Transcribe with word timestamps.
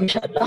انشاءاللہ۔ 0.00 0.44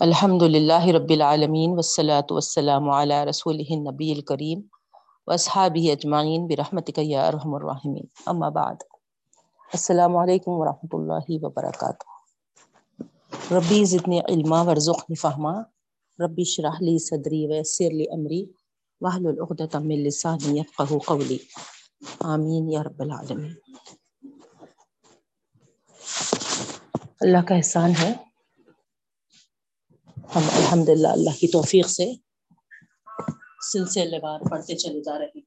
الحمد 0.00 0.42
للہ 0.42 0.86
رب 0.86 1.10
العالمین 1.10 1.70
والصلاة 1.70 2.26
والسلام 2.30 2.90
علی 2.90 3.24
رسول 3.30 3.62
النبی 3.70 4.12
الکریم 4.12 4.60
واصحابہ 5.26 5.90
اجمعین 5.90 6.46
برحمتک 6.46 6.98
یا 7.02 7.26
ارحم 7.26 7.54
الراحمین۔ 7.54 8.04
اما 8.26 8.48
بعد۔ 8.48 8.74
السلام 9.72 10.16
علیکم 10.16 10.50
ورحمۃ 10.50 10.88
اللہ 10.92 11.44
وبرکاتہ۔ 11.44 12.06
ربی 13.52 13.84
زدنی 13.84 14.20
علما 14.20 14.62
ورزقنی 14.62 15.14
فہما۔ 15.14 15.52
ربی 16.24 16.42
اشرح 16.42 16.74
لی 16.80 16.98
صدری 16.98 17.46
ویسر 17.46 17.90
لی 17.90 18.04
امری۔ 18.12 18.46
واحلل 19.00 19.40
عقدۃ 19.40 19.80
من 19.80 19.98
لسانی 19.98 20.58
یفقهوا 20.58 20.98
قولی۔ 21.06 21.38
آمین 22.02 22.70
یا 22.70 22.82
رب 22.82 23.02
العالمین۔ 23.02 23.54
اللہ 27.20 27.38
کا 27.48 27.54
احسان 27.54 27.90
ہے۔ 28.02 28.12
ہم 30.34 30.42
الحمد 30.52 30.88
للہ 30.88 31.08
اللہ 31.08 31.30
کی 31.30 31.46
توفیق 31.46 31.88
سے 31.88 32.12
سلسلے 33.72 34.18
وار 34.22 34.40
پڑھتے 34.50 34.76
چلے 34.76 35.02
جا 35.02 35.18
رہے 35.18 35.26
ہیں۔ 35.26 35.42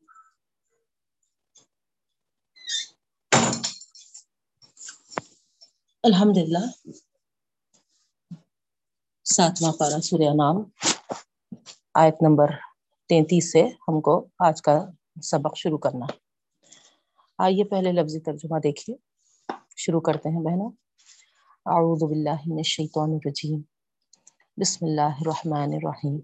الحمد 6.04 6.38
للہ 6.38 6.66
ساتواں 9.26 9.74
پارا 9.74 10.02
سورہ 10.02 10.34
نام 10.36 10.56
آیت 11.94 12.16
نمبر 12.22 12.46
تینتیس 13.10 13.52
سے 13.52 13.62
ہم 13.62 14.02
کو 14.02 14.28
آج 14.40 14.62
کا 14.62 14.86
سبق 15.24 15.58
شروع 15.58 15.78
کرنا۔ 15.78 16.06
آئیے 17.38 17.64
پہلے 17.64 17.92
لفظی 17.92 18.20
ترجمہ 18.20 18.60
دیکھیے۔ 18.60 18.96
شروع 19.78 20.02
کرتے 20.02 20.30
ہیں 20.30 20.42
بہنوں۔ 20.42 20.72
اعوذ 21.66 22.04
باللہ 22.04 22.40
من 22.46 22.58
الشیطان 22.58 23.10
الرجیم۔ 23.14 23.62
بسم 24.58 24.86
اللہ 24.86 25.02
الرحمن 25.02 25.74
الرحیم۔ 25.74 26.20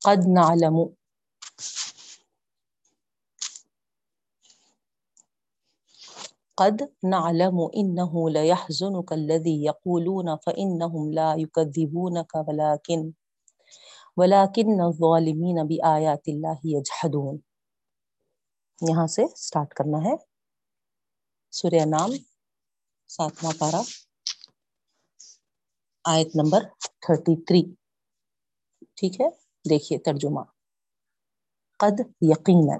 قد 0.00 0.28
نعلم 0.28 0.76
قد 6.60 6.82
نعلم 7.04 7.58
انه 7.74 8.30
ليحزنك 8.30 9.12
الذي 9.12 9.64
يقولون 9.64 10.36
فانهم 10.36 11.12
لا 11.12 11.34
يكذبونك 11.38 12.34
ولكن 12.48 13.12
ولكن 14.16 14.80
الظالمين 14.80 15.66
بآيات 15.66 16.28
الله 16.28 16.58
يجحدون. 16.64 17.36
یہاں 18.88 19.06
سے 19.06 19.22
سٹارٹ 19.36 19.74
کرنا 19.74 19.98
ہے. 19.98 20.14
سورہ 21.50 21.84
نام، 21.86 22.10
ساتواں 23.08 23.52
پارا 23.58 23.80
آیت 26.04 26.36
نمبر 26.36 26.64
تھرٹی 27.06 27.36
تھری. 27.44 27.62
ٹھیک 28.94 29.20
ہے؟ 29.20 29.28
دیکھیے 29.70 29.98
ترجمہ. 29.98 30.40
قد 31.76 32.00
یقینا 32.20 32.76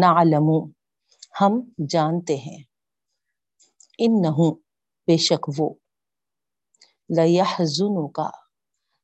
نعلم، 0.00 0.70
ہم 1.40 1.60
جانتے 1.88 2.36
ہیں. 2.36 2.73
ان 3.98 4.22
بے 5.06 5.16
شک 5.16 5.50
وہ۔ 5.58 5.74
لیحزن 7.08 8.12
کا 8.12 8.30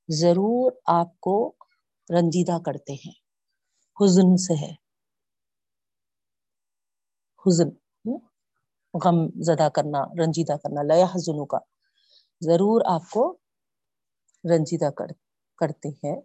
ضرور 0.09 0.73
آپ 0.87 1.21
کو 1.21 1.55
رنجیدہ 2.11 2.59
کرتے 2.67 2.93
ہیں۔ 2.93 3.13
حزن 4.01 4.37
سے 4.37 4.55
ہے۔ 4.55 4.73
حزن 7.47 7.69
غم 9.05 9.43
زدہ 9.43 9.69
کرنا، 9.69 10.05
رنجیدہ 10.05 10.53
کرنا۔ 10.53 10.83
لیا 10.83 11.07
کا 11.47 11.59
ضرور 12.41 12.83
آپ 12.87 13.03
کو 13.11 13.37
رنجیدہ 14.45 14.91
کر، 14.91 15.07
کرتے 15.59 15.89
ہیں۔ 15.89 16.21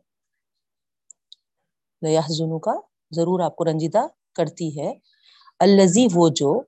لیا 2.01 2.21
کا 2.59 2.73
ضرور 3.11 3.39
آپ 3.39 3.55
کو 3.55 3.65
رنجیدہ 3.65 4.01
کرتی 4.35 4.81
ہے۔ 4.81 4.93
الزی 5.59 6.07
وہ 6.13 6.29
جو 6.35 6.61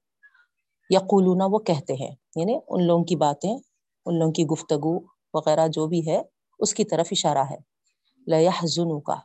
یقولون، 0.89 1.41
وہ 1.41 1.59
کہتے 1.59 1.93
ہیں 1.93 2.15
یعنی 2.35 2.59
ان 2.67 2.83
لوگوں 2.83 3.03
کی 3.03 3.15
باتیں، 3.15 3.57
ان 4.05 4.19
لوگوں 4.19 4.31
کی 4.31 4.45
گفتگو 4.45 4.99
وغیرہ 5.33 5.67
جو 5.67 5.87
بھی 5.87 6.07
ہے، 6.07 6.21
اس 6.59 6.73
کی 6.73 6.83
طرف 6.83 7.07
اشارہ 7.11 7.37
ہے۔ 7.37 7.57
لیا 8.27 8.51
حزنوں 8.63 9.01
کا 9.01 9.15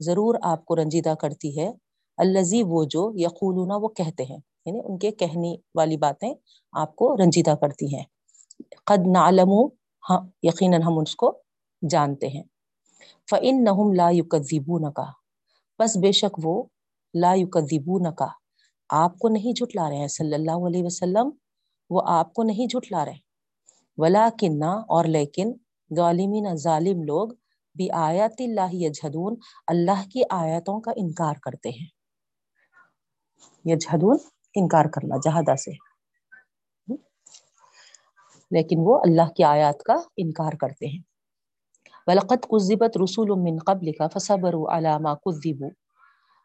ضرور 0.00 0.34
آپ 0.42 0.64
کو 0.64 0.76
رنجیدہ 0.76 1.14
کرتی 1.14 1.60
ہے۔ 1.60 1.72
الزی 2.16 2.62
وہ 2.62 2.84
جو 2.84 3.12
یقولون، 3.14 3.68
وہ 3.72 3.88
کہتے 3.88 4.24
ہیں۔ 4.24 4.38
یعنی 4.66 4.78
ان 4.84 4.98
کے 4.98 5.10
کہنے 5.10 5.56
والی 5.74 5.96
باتیں 5.96 6.34
آپ 6.72 6.96
کو 6.96 7.16
رنجیدہ 7.16 7.54
کرتی 7.60 7.96
ہیں۔ 7.96 8.04
قد 8.86 9.06
نعلم 9.06 9.50
ہاں 10.10 10.20
یقیناً 10.42 10.82
ہم 10.82 10.98
اس 10.98 11.16
کو 11.16 11.38
جانتے 11.90 12.28
ہیں۔ 12.28 12.42
فَإِنَّهُمْ 13.30 13.94
لَا 13.94 14.10
يُكَذِّبُونَكَ 14.10 15.02
بس 15.78 15.96
بے 15.96 16.12
شک 16.12 16.40
وہ 16.42 16.62
لا 17.14 17.34
يُكَذِّبُونَكَ 17.34 18.24
آپ 18.94 19.18
کو 19.18 19.28
نہیں 19.28 19.52
جھٹلا 19.52 19.90
رہے 19.90 19.96
ہیں۔ 19.96 20.08
صلی 20.08 20.34
اللہ 20.34 20.66
علیہ 20.66 20.84
وسلم، 20.84 21.30
وہ 21.90 22.02
آپ 22.06 22.34
کو 22.34 22.42
نہیں 22.42 22.66
جھٹلا 22.66 23.04
رہے۔ 23.04 23.18
ولیکن 23.96 24.62
اور 24.62 25.04
لیکن 25.04 25.52
ظالمین، 25.96 26.56
ظالم 26.56 27.02
لوگ 27.02 27.28
بھی 27.74 27.90
آیات 27.90 28.32
اللہ 28.38 28.74
یجہدون 28.74 29.36
اللہ 29.66 30.08
کی 30.12 30.22
آیتوں 30.30 30.80
کا 30.80 30.92
انکار 30.96 31.34
کرتے 31.42 31.68
ہیں۔ 31.68 31.86
یجہدون 33.64 34.16
انکار 34.54 34.84
کرنا 34.84 35.16
جہادا 35.24 35.56
سے۔ 35.56 35.70
لیکن 38.50 38.76
وہ 38.78 38.98
اللہ 38.98 39.32
کی 39.36 39.44
آیات 39.44 39.82
کا 39.82 39.94
انکار 40.16 40.52
کرتے 40.52 40.86
ہیں۔ 40.86 41.02
ولقد 42.06 42.44
کذبت 42.44 42.96
رسول 43.04 43.40
من 43.40 43.58
قبل 43.66 43.92
کا 43.92 44.06
فصبروا 44.08 44.78
على 44.78 45.02
ما 45.02 45.14
كذبوا۔ 45.14 45.68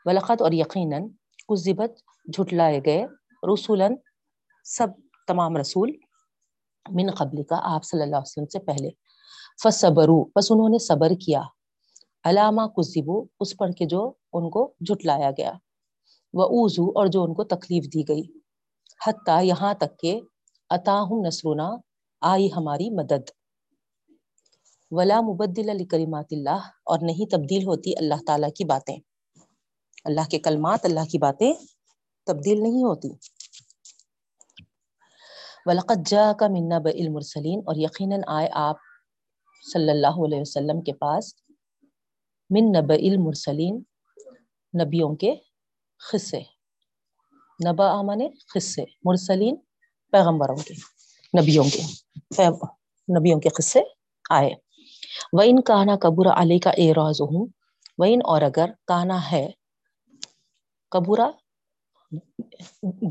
ولقد، 0.05 0.41
اور 0.41 0.51
یقینا 0.51 0.97
کذبت 1.49 1.99
جھٹلائے 2.33 2.79
گئے۔ 2.85 3.05
رسولن 3.53 3.95
سب 4.63 4.87
تمام 5.27 5.57
رسول 5.57 5.91
من 6.89 7.11
قبل 7.11 7.43
کا، 7.43 7.59
آپ 7.75 7.83
صلی 7.83 8.01
اللہ 8.01 8.15
علیہ 8.15 8.21
وسلم 8.21 8.45
سے 8.45 8.59
پہلے۔ 8.59 8.89
فصبروا 9.63 10.25
بس 10.35 10.51
انہوں 10.51 10.69
نے 10.69 10.79
صبر 10.79 11.09
کیا۔ 11.09 11.41
علامہ 12.23 12.61
کذبوا، 12.61 13.25
اس 13.39 13.57
پر 13.57 13.71
کہ 13.71 13.85
جو 13.85 14.13
ان 14.33 14.49
کو 14.49 14.73
جھٹلایا 14.79 15.31
گیا۔ 15.31 15.53
وہ 16.33 16.43
اوزو 16.43 16.89
اور 16.89 17.07
جو 17.07 17.23
ان 17.23 17.33
کو 17.33 17.43
تکلیف 17.43 17.85
دی 17.93 18.03
گئی۔ 18.07 18.23
حتیٰ 19.07 19.43
یہاں 19.43 19.73
تک 19.73 19.99
کہ 19.99 20.21
اتاہم 20.69 21.25
نصرنا، 21.25 21.69
آئی 22.21 22.49
ہماری 22.55 22.89
مدد۔ 22.89 23.29
ولا 24.91 25.21
مبدل 25.21 25.69
علی 25.69 25.85
کریمات 25.85 26.25
اللہ، 26.31 26.61
اور 26.85 26.99
نہیں 27.01 27.31
تبدیل 27.31 27.67
ہوتی 27.67 27.91
اللہ 27.97 28.23
تعالیٰ 28.27 28.49
کی 28.55 28.63
باتیں۔ 28.63 28.97
اللہ 30.07 30.27
کے 30.31 30.39
کلمات، 30.39 30.85
اللہ 30.85 31.05
کی 31.11 31.17
باتیں 31.17 31.53
تبدیل 32.27 32.61
نہیں 32.63 32.83
ہوتی۔ 32.83 33.09
وَلَقَدْ 35.65 36.07
جَاءَكَ 36.07 36.45
مِن 36.51 36.69
نَبَإِ 36.69 37.01
الْمُرْسَلِينَ، 37.01 37.59
اور 37.65 37.75
یقیناً 37.75 38.21
آئے 38.27 38.49
آپ 38.53 38.77
صلی 39.63 39.89
اللہ 39.89 40.19
علیہ 40.25 40.41
وسلم 40.41 40.81
کے 40.81 40.93
پاس 40.93 41.33
من 42.49 42.65
نبأ 42.71 42.93
المرسلین 42.93 43.75
نبیوں 44.73 45.15
کے 45.15 45.33
خصے۔ 46.01 46.39
نبا 47.59 47.87
آمانے 47.91 48.27
خصے، 48.53 48.83
مرسلین 49.03 49.55
پیغمبروں 50.13 50.55
کے، 50.55 50.73
نبیوں 51.33 51.65
کے 51.73 51.81
نبیوں 53.07 53.39
کے 53.39 53.49
قصے 53.49 53.81
آئے۔ 54.29 54.53
وہ 55.33 55.41
ان 55.45 55.61
کانا 55.61 55.95
کبورا 56.01 56.41
علی 56.41 56.59
کا 56.59 56.71
اعراض 56.77 57.21
ہوں 57.21 57.47
وہ 57.97 58.05
ان 58.05 58.19
اور 58.23 58.41
اگر 58.41 58.69
کانا 58.87 59.19
ہے 59.31 59.47
کبورا 60.91 61.29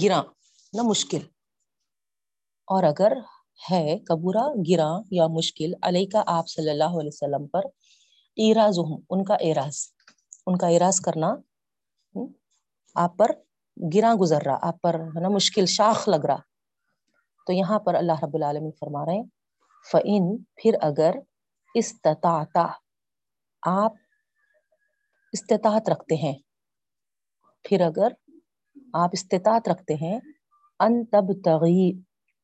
گرا 0.02 0.23
نہ 0.73 0.82
مشکل۔ 0.82 1.23
اور 2.69 2.84
اگر 2.84 3.12
ہے 3.70 3.99
کبورا 3.99 4.44
گرا 4.70 4.90
یا 5.11 5.26
مشکل 5.26 5.73
علی 5.82 6.06
کا 6.06 6.23
آپ 6.26 6.49
صلی 6.49 6.70
اللہ 6.70 6.94
علیہ 7.00 7.11
وسلم 7.12 7.46
پر 7.46 7.62
ایراز 8.37 8.78
ہوں 8.78 8.99
ان 9.11 9.25
کا 9.25 9.34
اعراض 9.34 9.76
ان 10.46 10.58
کا 10.58 10.67
اعراض 10.67 11.00
کرنا 11.00 11.34
آپ 12.94 13.17
پر 13.19 13.31
گرا 13.94 14.14
گزر 14.20 14.43
رہا، 14.43 14.58
آپ 14.62 14.81
پر 14.82 14.94
ہے 14.94 15.20
نا 15.20 15.28
مشکل، 15.28 15.67
شاخ 15.67 16.08
لگ 16.08 16.25
رہا۔ 16.25 16.37
تو 17.46 17.52
یہاں 17.52 17.78
پر 17.78 17.94
اللہ 17.94 18.25
رب 18.25 18.34
العالمین 18.34 18.70
فرما 18.81 19.06
رہے 19.06 19.14
ہیں 19.14 19.25
فعن 19.93 20.37
پھر 20.56 20.75
اگر 20.81 21.14
استطاعتا، 21.75 22.67
آپ 23.62 23.93
استطاعت 25.32 25.88
رکھتے 25.88 26.14
ہیں 26.14 26.34
پھر 27.69 27.81
اگر 27.81 28.09
آپ 28.93 29.11
استطاعت 29.13 29.69
رکھتے 29.69 29.95
ہیں، 29.95 30.21
ان 30.81 31.05
تب 31.05 31.23
تغیر 31.45 32.01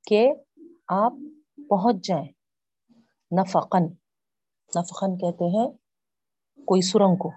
کہ 0.06 0.32
آپ 0.88 1.12
پہنچ 1.68 1.96
جائیں 2.04 2.28
نفقن 3.40 3.84
نفخن 4.76 5.18
کہتے 5.18 5.44
ہیں 5.44 5.70
کوئی 6.64 6.80
سرنگ 6.80 7.16
کو۔ 7.16 7.30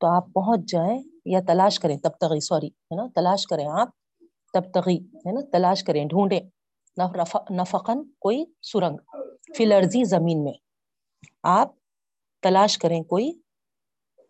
تو 0.00 0.06
آپ 0.06 0.26
پہنچ 0.34 0.60
جائیں 0.70 1.02
یا 1.24 1.40
تلاش 1.46 1.80
کریں 1.80 1.98
تب 1.98 2.10
تغی 2.20 2.40
سوری، 2.40 2.66
ہے 2.66 2.96
نا؟ 2.96 3.06
تلاش 3.14 3.46
کریں 3.46 3.66
آپ 3.68 3.88
تب 4.52 4.72
تغی 4.74 4.96
ہے 4.96 5.32
نا؟ 5.32 5.40
تلاش 5.52 5.84
کریں، 5.84 6.04
ڈھونڈیں۔ 6.04 6.40
نفقن 7.50 8.10
کوئی 8.10 8.44
سرنگ۔ 8.62 8.96
فلرزی 9.56 10.04
زمین 10.04 10.44
میں۔ 10.44 10.52
آپ 11.42 11.72
تلاش 12.42 12.78
کریں 12.78 13.02
کوئی 13.02 13.32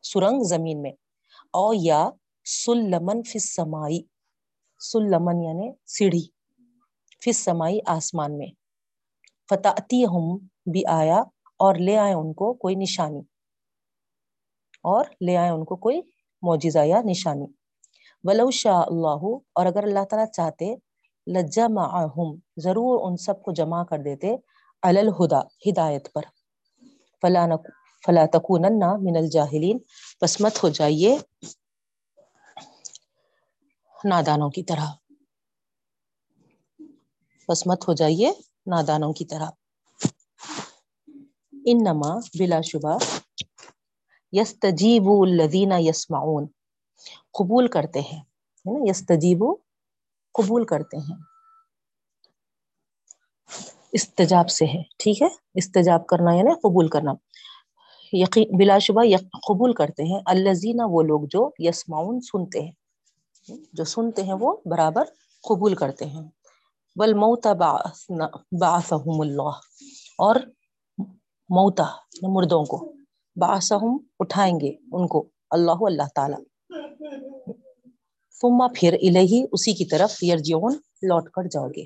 سرنگ 0.02 0.42
زمین 0.42 0.82
میں۔ 0.82 0.92
او 1.52 1.74
یا 1.74 2.10
سلمن 2.48 3.22
فس 3.22 3.54
سمائی 3.54 4.02
سلمن 4.80 5.42
یعنی 5.42 5.72
سیڑھی 5.86 6.26
فس 7.24 7.36
سمائی 7.36 7.78
آسمان 7.86 8.38
میں۔ 8.38 8.46
فتح 9.50 9.94
ہم 9.94 10.36
بھی 10.72 10.82
آیا 10.86 11.18
اور 11.58 11.74
لے 11.74 11.96
آئے 11.96 12.12
ان 12.12 12.32
کو 12.32 12.52
کوئی 12.54 12.74
نشانی۔ 12.74 13.20
اور 14.84 15.04
لے 15.20 15.36
آئے 15.36 15.50
ان 15.50 15.64
کو 15.64 15.76
کوئی 15.76 16.00
معجزہ 16.42 16.78
یا 16.78 17.00
نشانی۔ 17.04 17.46
ولو 18.24 18.50
شاء 18.50 18.82
اللہ 18.86 19.24
اور 19.52 19.66
اگر 19.66 19.82
اللہ 19.82 20.04
تعالیٰ 20.10 20.30
چاہتے 20.32 20.74
لجا 21.26 21.66
معہم 21.68 22.38
ضرور 22.56 23.10
ان 23.10 23.16
سب 23.16 23.42
کو 23.42 23.52
جمع 23.52 23.84
کر 23.84 23.98
دیتے 23.98 24.36
الہدا 24.82 25.40
ہدایت 25.40 26.12
پر۔ 26.12 26.22
فلا 27.22 27.46
فلا 28.06 28.26
تکونن 28.26 28.78
من 28.78 29.16
الجاہلین 29.16 29.78
پس 30.20 30.40
مت 30.40 30.62
ہو 30.62 30.68
جائیے۔ 30.68 31.18
نادانوں 34.04 34.50
کی 34.50 34.62
طرح۔ 34.62 34.86
پس 37.48 37.66
مت 37.66 37.88
ہو 37.88 37.92
جائیے 37.92 38.32
نادانوں 38.66 39.12
کی 39.12 39.24
طرح۔ 39.24 39.50
انما 41.52 42.18
بلا 42.38 42.60
شبہ 42.60 42.98
یس 44.32 44.60
تجیب 44.60 45.02
الدینہ 45.08 45.74
یسمعون۔ 45.78 46.46
قبول 47.32 47.68
کرتے 47.68 48.00
ہیں 48.00 48.20
یس 48.66 49.06
تجیب 49.06 49.44
قبول 50.32 50.66
کرتے 50.66 50.96
ہیں۔ 50.96 51.16
استجاب 53.92 54.50
سے 54.50 54.64
ہے، 54.64 54.82
ٹھیک 54.98 55.22
ہے؟ 55.22 55.28
استجاب 55.54 56.06
کرنا 56.06 56.34
یعنی 56.34 56.54
قبول 56.54 56.88
کرنا۔ 56.88 57.12
یقین، 58.12 58.56
بلا 58.58 58.78
شبہ 58.78 59.04
قبول 59.48 59.72
کرتے 59.72 60.02
ہیں۔ 60.02 60.20
الزینہ 60.26 60.82
وہ 60.86 61.02
لوگ 61.02 61.20
جو 61.30 61.50
یسمعون 61.58 62.20
سنتے 62.20 62.60
ہیں۔ 62.60 62.72
جو 63.72 63.84
سنتے 63.84 64.22
ہیں 64.22 64.34
وہ 64.40 64.56
برابر 64.64 65.04
قبول 65.48 65.74
کرتے 65.74 66.04
ہیں۔ 66.04 66.22
بل 66.96 67.14
موتا 67.14 67.52
باثہم 67.52 69.20
اللہ۔ 69.20 69.60
اور 70.18 70.36
موتا 71.48 71.82
یعنی 71.82 72.34
مردوں 72.36 72.64
کو۔ 72.64 72.92
باسہم 73.36 73.96
اٹھائیں 74.18 74.60
گے 74.60 74.72
ان 74.92 75.06
کو، 75.06 75.28
اللہ 75.50 75.80
اللہ 75.80 76.02
تعالی۔ 76.14 76.34
ثم 78.40 78.66
پھر 78.74 78.92
الہی 78.92 79.44
اسی 79.52 79.72
کی 79.72 79.84
طرف 79.84 80.24
یرجعون 80.24 80.72
لوٹ 81.02 81.30
کر 81.30 81.42
جاؤ 81.42 81.68
گے۔ 81.68 81.84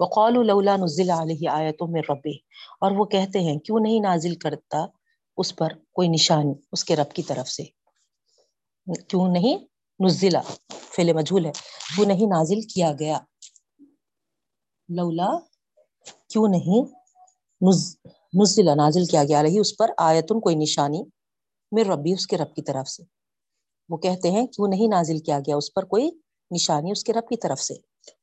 وقالوا 0.00 0.42
لولا 0.42 0.76
نزل 0.76 1.10
علیہ 1.10 1.48
آیت 1.48 1.82
من 1.82 2.00
ربی 2.08 2.34
اور 2.80 2.90
وہ 2.90 3.04
کہتے 3.04 3.40
ہیں، 3.40 3.58
کیوں 3.58 3.80
نہیں 3.80 4.00
نازل 4.00 4.34
کرتا 4.34 4.86
اس 5.36 5.56
پر 5.56 5.68
کوئی 5.92 6.08
نشانی، 6.08 6.54
اس 6.72 6.84
کے 6.84 6.96
رب 6.96 7.12
کی 7.12 7.22
طرف 7.22 7.48
سے؟ 7.48 7.83
کیوں 9.08 9.28
نہیں؟ 9.28 9.58
نزلہ، 10.04 10.38
فعل 10.68 11.12
مجھول 11.12 11.46
ہے۔ 11.46 11.52
کیوں 11.96 12.06
نہیں 12.06 12.26
نازل 12.26 12.60
کیا 12.60 12.92
گیا؟ 12.98 13.18
لولا، 14.88 15.38
کیوں 16.28 16.48
نہیں؟ 16.48 16.82
نزلہ، 18.40 18.70
نازل 18.76 19.04
کیا 19.04 19.24
گیا۔ 19.24 19.42
رہی 19.42 19.58
اس 19.58 19.76
پر 19.76 19.90
آیتن، 19.96 20.40
کوئی 20.40 20.56
نشانی 20.56 21.02
میں 21.72 21.84
ربی، 21.84 22.12
اس 22.12 22.26
کے 22.26 22.38
رب 22.38 22.54
کی 22.54 22.62
طرف 22.62 22.88
سے۔ 22.88 23.02
وہ 23.88 23.96
کہتے 23.96 24.30
ہیں، 24.30 24.46
کیوں 24.46 24.68
نہیں 24.68 24.88
نازل 24.88 25.18
کیا 25.18 25.38
گیا؟ 25.38 25.56
اس 25.56 25.74
پر 25.74 25.84
کوئی 25.84 26.10
نشانی 26.50 26.90
اس 26.90 27.04
کے 27.04 27.12
رب 27.12 27.28
کی 27.28 27.36
طرف 27.36 27.60
سے۔ 27.60 27.74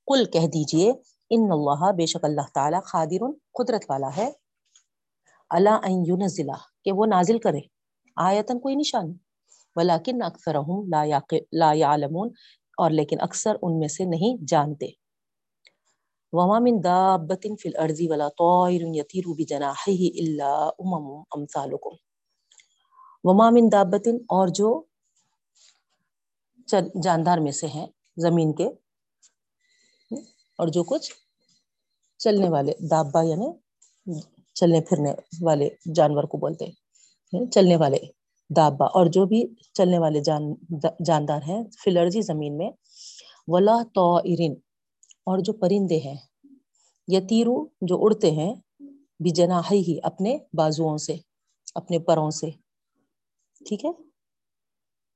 کل 0.07 0.25
کہہ 0.25 0.47
دیجیے، 0.47 0.91
ان 1.29 1.51
اللہ 1.51 1.91
بے 1.91 2.05
شک 2.05 2.25
اللہ 2.25 2.41
تعالی 2.53 2.77
خادر 2.85 3.25
قدرت 3.53 3.85
والا 3.89 4.09
ہے۔ 4.17 4.31
اللہ 5.49 5.89
ینزلہ 5.89 6.57
کہ 6.85 6.91
وہ 6.91 7.05
نازل 7.05 7.39
کرے۔ 7.39 7.59
آیتن، 8.15 8.59
کوئی 8.59 8.75
نشانی۔ 8.75 9.30
ولیکن 9.75 10.21
اکثرہم 10.21 10.77
لا, 11.53 11.71
یعلمون 11.73 12.29
اور 12.77 12.91
لیکن 12.91 13.21
اکثر 13.21 13.56
ان 13.62 13.79
میں 13.79 13.88
سے 13.88 14.06
نہیں 14.06 14.45
جانتے۔ 14.47 14.88
وما 16.33 16.59
من 16.65 16.75
دابت 16.83 17.45
فی 17.62 17.69
الارض 17.69 18.00
ولا 18.09 18.27
طائر 18.41 18.81
یطیر 18.97 19.25
بجناحه 19.38 19.95
الا 20.21 20.51
امم 20.83 21.09
امثالکم۔ 21.38 21.95
وما 23.23 23.50
من 23.56 23.68
دابت 23.71 24.07
اور 24.35 24.47
جو 24.59 24.69
جاندار 27.03 27.38
میں 27.38 27.51
سے 27.51 27.67
ہیں 27.67 27.88
زمین 28.17 28.53
کے 28.56 28.67
اور 30.59 30.67
جو 30.67 30.83
کچھ 30.83 31.12
چلنے 32.19 32.50
والے 32.50 32.74
دابا 32.91 33.21
یعنی 33.24 33.50
چلنے 34.56 34.81
پھرنے 34.89 35.13
والے 35.41 35.69
جانور 35.95 36.24
کو 36.24 36.38
بولتے 36.38 36.65
ہیں 36.65 37.45
چلنے 37.51 37.75
والے۔ 37.75 38.00
دابا 38.56 38.86
اور 38.86 39.06
جو 39.06 39.25
بھی 39.25 39.44
چلنے 39.74 40.00
والے 40.00 40.19
جان، 40.19 40.53
جاندار 41.06 41.42
ہیں، 41.48 41.63
فلرجی 41.83 42.21
زمین 42.21 42.57
میں، 42.57 42.71
ولا 43.48 43.77
تو 43.94 44.15
اور 44.15 45.39
جو 45.39 45.53
پرندے 45.53 45.98
ہیں 45.98 46.18
یتیرو 47.07 47.65
جو 47.81 47.98
اڑتے 48.01 48.31
ہیں 48.31 48.56
بجنا 49.19 49.62
ہی 49.71 50.00
اپنے 50.03 50.38
بازوؤں 50.53 50.98
سے، 50.98 51.15
اپنے 51.75 52.00
پروں 52.00 52.30
سے۔ 52.30 52.50
ٹھیک 53.65 53.86
ہے؟ 53.86 53.89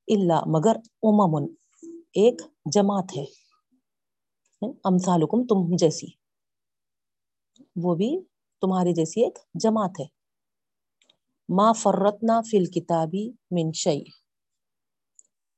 اللہ 0.08 0.40
مگر 0.46 0.76
اممن 1.02 1.54
ایک 2.12 2.42
جماعت 2.72 3.16
ہے۔ 3.16 3.24
امثالکم 4.84 5.46
تم 5.46 5.76
جیسی۔ 5.76 6.06
وہ 7.76 7.94
بھی 7.94 8.20
تمہاری 8.60 8.92
جیسی 8.92 9.24
ایک 9.24 9.38
جماعت 9.54 10.00
ہے۔ 10.00 10.15
ما 11.48 11.72
فرتنا 11.72 12.40
فی 12.40 12.56
الکتابی 12.58 13.30
من 13.50 13.72
شیء. 13.72 14.04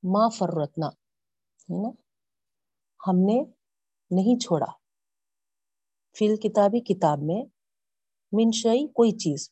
ما 0.03 0.27
فرتنا 0.29 0.87
ہے 0.87 1.81
نا؟ 1.83 1.89
ہم 3.07 3.15
نے 3.19 3.37
نہیں 4.11 4.39
چھوڑا. 4.39 4.71
فی 6.17 6.27
الکتابی 6.29 6.79
کتاب 6.79 7.19
میں 7.21 7.41
من 8.31 8.51
شیء 8.51 8.87
کوئی 8.87 9.11
چیز. 9.11 9.49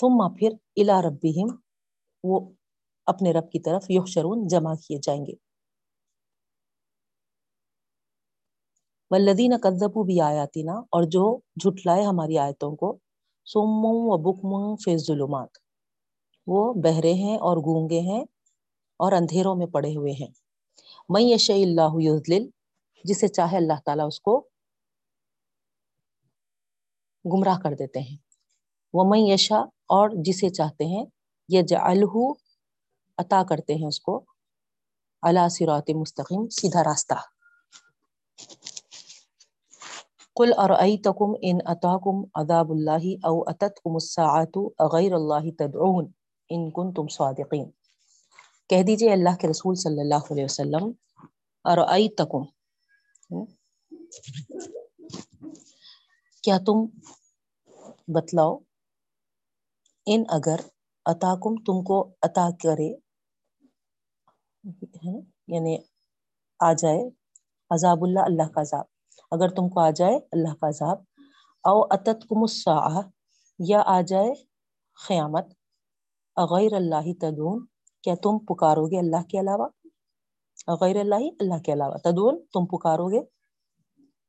ثم 0.00 0.34
پھر 0.38 0.48
الی 0.76 0.98
ربہم 1.08 1.56
وہ 2.24 2.40
اپنے 3.06 3.32
رب 3.32 3.52
کی 3.52 3.60
طرف 3.60 3.90
یحشرون 3.90 4.48
جمع 4.48 4.74
کیے 4.74 4.98
جائیں 5.02 5.26
گے. 5.26 5.34
والذین 9.10 9.60
کذبوا 9.60 10.04
بآیاتنا 10.08 10.72
اور 10.72 11.02
جو 11.02 11.38
جھٹلائے 11.56 12.02
ہماری 12.02 12.38
آیتوں 12.38 12.76
کو 12.76 12.98
سم 13.44 13.84
و 13.84 14.16
بکم 14.16 14.76
فی 14.76 14.92
الظلمات۔ 14.92 15.48
وہ 16.46 16.72
بہرے 16.72 17.14
ہیں 17.14 17.36
اور 17.36 17.56
گونگے 17.56 18.00
ہیں 18.00 18.24
اور 18.96 19.12
اندھیروں 19.12 19.56
میں 19.56 19.66
پڑے 19.66 19.96
ہوئے 19.96 20.12
ہیں۔ 20.12 20.28
من 21.08 21.22
یشاء 21.22 21.54
اللہ 21.54 21.90
یضلل 21.94 22.48
جسے 23.04 23.28
چاہے 23.28 23.56
اللہ 23.56 23.72
تعالیٰ 23.84 24.06
اس 24.06 24.20
کو 24.20 24.48
گمراہ 27.24 27.58
کر 27.58 27.74
دیتے 27.74 28.00
ہیں۔ 28.00 28.16
وہ 28.92 29.04
من 29.06 29.18
یشا 29.18 29.58
اور 29.64 30.10
جسے 30.14 30.48
چاہتے 30.48 30.84
ہیں، 30.84 31.06
یجعلہ، 31.48 32.32
عطا 33.18 33.42
کرتے 33.48 33.74
ہیں 33.74 33.86
اس 33.86 34.00
کو۔ 34.00 34.24
علی 35.22 35.48
صراط 35.50 35.90
مستقیم، 35.90 36.48
سیدھا 36.48 36.82
راستہ۔ 36.82 37.14
قل 40.36 40.52
ارأيتكم 40.58 41.32
ان 41.42 41.58
اتاكم 41.66 42.24
عذاب 42.34 42.70
الله 42.72 43.16
او 43.28 43.42
اتتكم 43.42 43.94
الساعه 43.94 44.54
غير 44.92 45.16
الله 45.16 45.50
تدعون 45.58 46.06
ان 46.48 46.70
كنتم 46.70 47.08
صادقين۔ 47.08 47.70
کہہ 48.68 48.82
دیجیے 48.82 49.12
اللہ 49.12 49.36
کے 49.40 49.48
رسول 49.48 49.74
صلی 49.74 50.00
اللہ 50.00 50.30
علیہ 50.30 50.44
وسلم 50.44 50.92
ارأيتكم 51.64 52.44
کیا 56.42 56.58
تم 56.66 56.86
بتلاؤ؟ 58.08 58.58
ان 60.06 60.24
اگر 60.28 60.56
اتاکم 61.06 61.54
تم 61.54 61.82
کو 61.84 62.10
عطا 62.22 62.48
کرے 62.62 62.88
یعنی 65.48 65.78
آ 66.60 66.72
جائے 66.72 67.08
عذاب 67.70 67.98
اللہ 68.02 68.20
اللہ 68.20 68.48
کا 68.54 68.60
عذاب۔ 68.60 68.91
اگر 69.32 69.48
تم 69.48 69.68
کو 69.68 69.80
آ 69.80 69.90
جائے 69.90 70.16
اللہ 70.32 70.54
کا 70.60 70.68
عذاب، 70.68 70.98
او 71.64 71.82
اتت 71.82 72.28
کم 72.28 72.44
یا 73.58 73.82
آ 73.86 74.00
جائے 74.00 74.32
قیامت، 75.08 75.46
اغیر 76.36 76.72
اللہ 76.72 77.12
تدون، 77.20 77.66
کیا 78.02 78.14
تم 78.22 78.38
پکارو 78.38 78.86
گے 78.86 78.98
اللہ 78.98 79.22
کے 79.22 79.40
علاوہ؟ 79.40 79.68
غیر 80.80 80.96
اللہ 80.96 81.24
اللہ 81.40 81.58
کے 81.58 81.72
علاوہ. 81.72 81.96
تدون، 81.96 82.38
تم 82.52 82.66
پکارو 82.66 83.08
گے؟ 83.08 83.20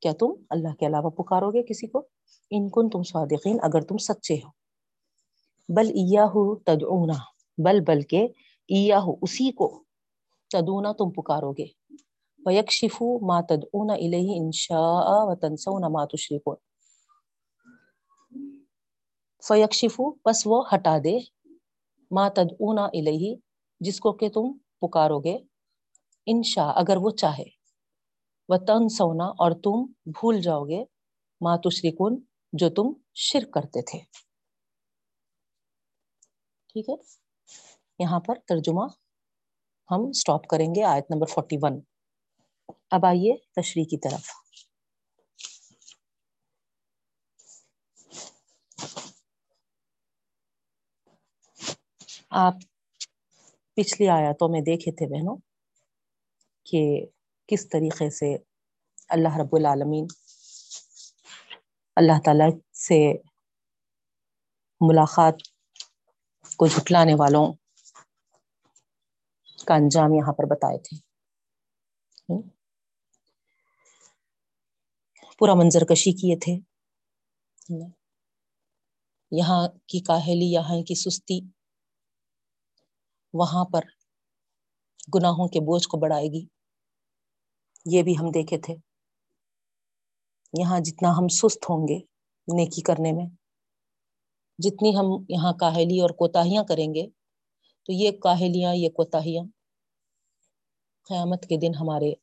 کیا 0.01 0.11
تم 0.19 0.31
اللہ 0.49 0.73
کے 0.79 0.85
علاوہ 0.85 1.09
پکارو 1.09 1.49
گے 1.49 1.63
کسی 1.63 1.87
کو؟ 1.87 2.01
ان 2.51 2.69
کن 2.69 2.89
تم 2.89 3.03
صادقین، 3.03 3.57
اگر 3.61 3.81
تم 3.81 3.97
سچے 3.97 4.33
ہو۔ 4.33 4.49
بل 5.69 5.89
ایاہو 5.89 6.55
تدعونا، 6.55 7.19
بل 7.57 7.79
بلکہ 7.81 8.27
ایاہو 8.67 9.15
اسی 9.21 9.51
کو 9.51 9.83
تدونا 10.49 10.91
تم 10.91 11.09
پکارو 11.11 11.51
گے۔ 11.51 11.65
ویکشفو 12.45 13.07
ما 13.27 13.41
تدعون 13.41 13.89
الیہ 13.89 14.31
انشاء 14.41 15.19
وتنسون 15.29 15.83
ما 15.93 16.05
تشرکون 16.05 16.55
فیکشفو 19.47 20.11
پس 20.23 20.41
وہ 20.45 20.63
ہٹا 20.73 20.97
دے۔ 21.03 21.17
ما 22.11 22.27
تدعون 22.29 22.79
الیہ 22.79 23.35
جس 23.79 23.99
کو 23.99 24.11
کہ 24.13 24.29
تم 24.29 24.51
پکارو 24.81 25.19
گے۔ 25.19 25.37
انشاء 26.25 26.71
اگر 26.75 26.97
وہ 26.97 27.11
چاہے۔ 27.11 27.45
وتنسونا 28.49 29.25
اور 29.43 29.51
تم 29.63 29.77
بھول 30.05 30.41
جاؤ 30.41 30.63
گے۔ 30.63 30.83
ما 31.41 31.55
تشرکون 31.57 32.13
جو 32.53 32.69
تم 32.69 32.93
شرک 33.13 33.53
کرتے 33.53 33.81
تھے۔ 33.81 33.99
ٹھیک 36.69 36.89
ہے؟ 36.89 36.95
یہاں 37.99 38.19
پر 38.19 38.35
ترجمہ 38.47 38.85
ہم 39.91 40.11
سٹاپ 40.11 40.47
کریں 40.47 40.75
گے 40.75 40.83
آیت 40.83 41.11
نمبر 41.11 41.27
41 41.27 41.92
اب 42.93 43.05
آئیے 43.05 43.35
تشریح 43.55 43.85
کی 43.89 43.97
طرف۔ 43.97 44.29
آپ 52.29 52.55
پچھلی 53.77 54.07
آیاتوں 54.09 54.49
میں 54.49 54.61
دیکھے 54.61 54.91
تھے 54.91 55.07
بہنوں 55.07 55.35
کہ 56.65 57.05
کس 57.49 57.69
طریقے 57.69 58.09
سے 58.09 58.35
اللہ 59.09 59.37
رب 59.37 59.55
العالمین 59.55 60.05
اللہ 61.97 62.19
تعالی 62.25 62.49
سے 62.77 62.99
ملاقات 64.81 65.35
کو 66.57 66.67
جھٹلانے 66.67 67.13
والوں 67.13 67.53
کا 69.67 69.75
انجام 69.75 70.13
یہاں 70.13 70.33
پر 70.33 70.45
بتائے 70.45 70.77
تھے۔ 70.77 70.97
پورا 75.43 75.53
منظر 75.53 75.83
کشی 75.85 76.11
کیے 76.11 76.35
تھے۔ 76.37 76.53
یہاں 79.31 79.67
کی 79.87 79.99
کاہلی، 79.99 80.51
یہاں 80.51 80.81
کی 80.83 80.95
سستی، 80.95 81.39
وہاں 83.33 83.65
پر 83.65 83.81
گناہوں 85.15 85.47
کے 85.47 85.59
بوجھ 85.59 85.87
کو 85.87 85.97
بڑھائے 85.97 86.27
گی، 86.27 86.45
یہ 87.85 88.03
بھی 88.03 88.13
ہم 88.13 88.25
دیکھے 88.33 88.57
تھے۔ 88.57 88.75
یہاں 90.59 90.79
جتنا 90.79 91.11
ہم 91.17 91.27
سست 91.27 91.69
ہوں 91.69 91.87
گے 91.87 91.99
نیکی 92.47 92.81
کرنے 92.81 93.11
میں، 93.11 93.25
جتنی 94.59 94.97
ہم 94.97 95.05
یہاں 95.29 95.53
کاہلی 95.53 95.99
اور 95.99 96.09
کوتاہیاں 96.09 96.63
کریں 96.63 96.93
گے، 96.93 97.07
تو 97.83 97.93
یہ 97.93 98.11
کاہلیاں، 98.11 98.75
یہ 98.75 98.89
کوتاہیاں 98.89 99.43
قیامت 101.07 101.43
کے 101.43 101.57
دن 101.57 101.75
ہمارے 101.75 102.13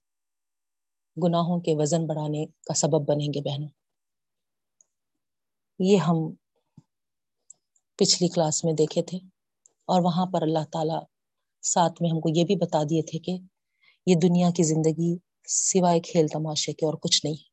گناہوں 1.23 1.61
کے 1.61 1.75
وزن 1.75 2.07
بڑھانے 2.07 2.47
کا 2.47 2.75
سبب 2.75 3.09
بنیں 3.09 3.27
گے 3.27 3.41
بہنوں۔ 3.41 3.69
یہ 5.79 5.97
ہم 5.97 6.17
پچھلی 7.97 8.29
کلاس 8.29 8.65
میں 8.65 8.73
دیکھے 8.73 9.03
تھے 9.03 9.19
اور 9.89 10.01
وہاں 10.05 10.27
پر 10.27 10.43
اللہ 10.43 10.65
تعالی 10.73 10.99
ساتھ 11.63 12.03
میں 12.03 12.11
ہم 12.11 12.21
کو 12.21 12.29
یہ 12.35 12.45
بھی 12.45 12.57
بتا 12.57 12.83
دیے 12.83 13.03
تھے 13.03 13.19
کہ 13.19 13.39
یہ 14.07 14.15
دنیا 14.23 14.51
کی 14.51 14.63
زندگی 14.63 15.17
سوائے 15.49 16.01
کھیل 16.01 16.27
تماشے 16.29 16.73
کے 16.73 16.87
اور 16.87 16.95
کچھ 16.95 17.27
نہیں۔ 17.27 17.49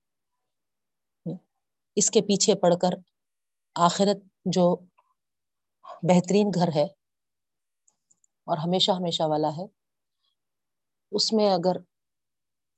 اس 1.95 2.12
کے 2.12 2.21
پیچھے 2.21 2.55
پڑ 2.55 2.74
کر 2.81 2.89
آخرت 3.75 4.17
جو 4.45 4.75
بہترین 6.03 6.50
گھر 6.55 6.69
ہے 6.75 6.83
اور 8.47 8.57
ہمیشہ 8.57 8.91
ہمیشہ 8.91 9.24
والا 9.24 9.50
ہے، 9.57 9.65
اس 11.12 11.33
میں 11.33 11.50
اگر 11.53 11.77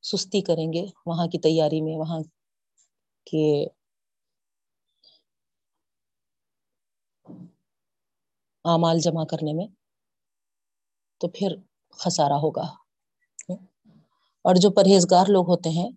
سستی 0.04 0.42
کریں 0.42 0.74
گے 0.74 0.86
وہاں 1.06 1.28
کی 1.28 1.40
تیاری 1.40 1.82
میں، 1.82 1.98
وہاں 1.98 2.20
کے 3.26 3.68
اعمال 8.66 9.00
جمع 9.00 9.26
کرنے 9.26 9.54
میں، 9.54 9.68
تو 11.22 11.28
پھر 11.28 11.56
خسارہ 11.92 12.34
ہوگا۔ 12.34 12.66
اور 14.46 14.56
جو 14.56 14.70
پرہیزگار 14.72 15.26
لوگ 15.28 15.50
ہوتے 15.50 15.70
ہیں، 15.70 15.90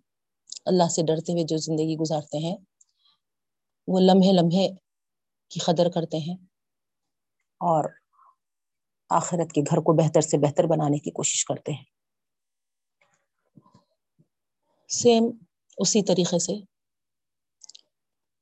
اللہ 0.65 0.89
سے 0.89 1.01
ڈرتے 1.01 1.31
ہوئے 1.31 1.43
جو 1.43 1.57
زندگی 1.57 1.95
گزارتے 1.95 2.37
ہیں، 2.37 2.57
وہ 3.87 3.99
لمحے 3.99 4.31
لمحے 4.31 4.69
کی 5.49 5.59
قدر 5.59 5.89
کرتے 5.89 6.17
ہیں 6.17 6.35
اور 7.61 7.89
آخرت 9.09 9.51
کے 9.51 9.61
گھر 9.61 9.77
کو 9.77 9.93
بہتر 9.93 10.21
سے 10.21 10.37
بہتر 10.37 10.63
بنانے 10.63 10.97
کی 10.97 11.11
کوشش 11.11 11.45
کرتے 11.45 11.71
ہیں۔ 11.71 11.92
سیم 14.93 15.23
اسی 15.77 16.01
طریقے 16.03 16.39
سے۔ 16.39 16.53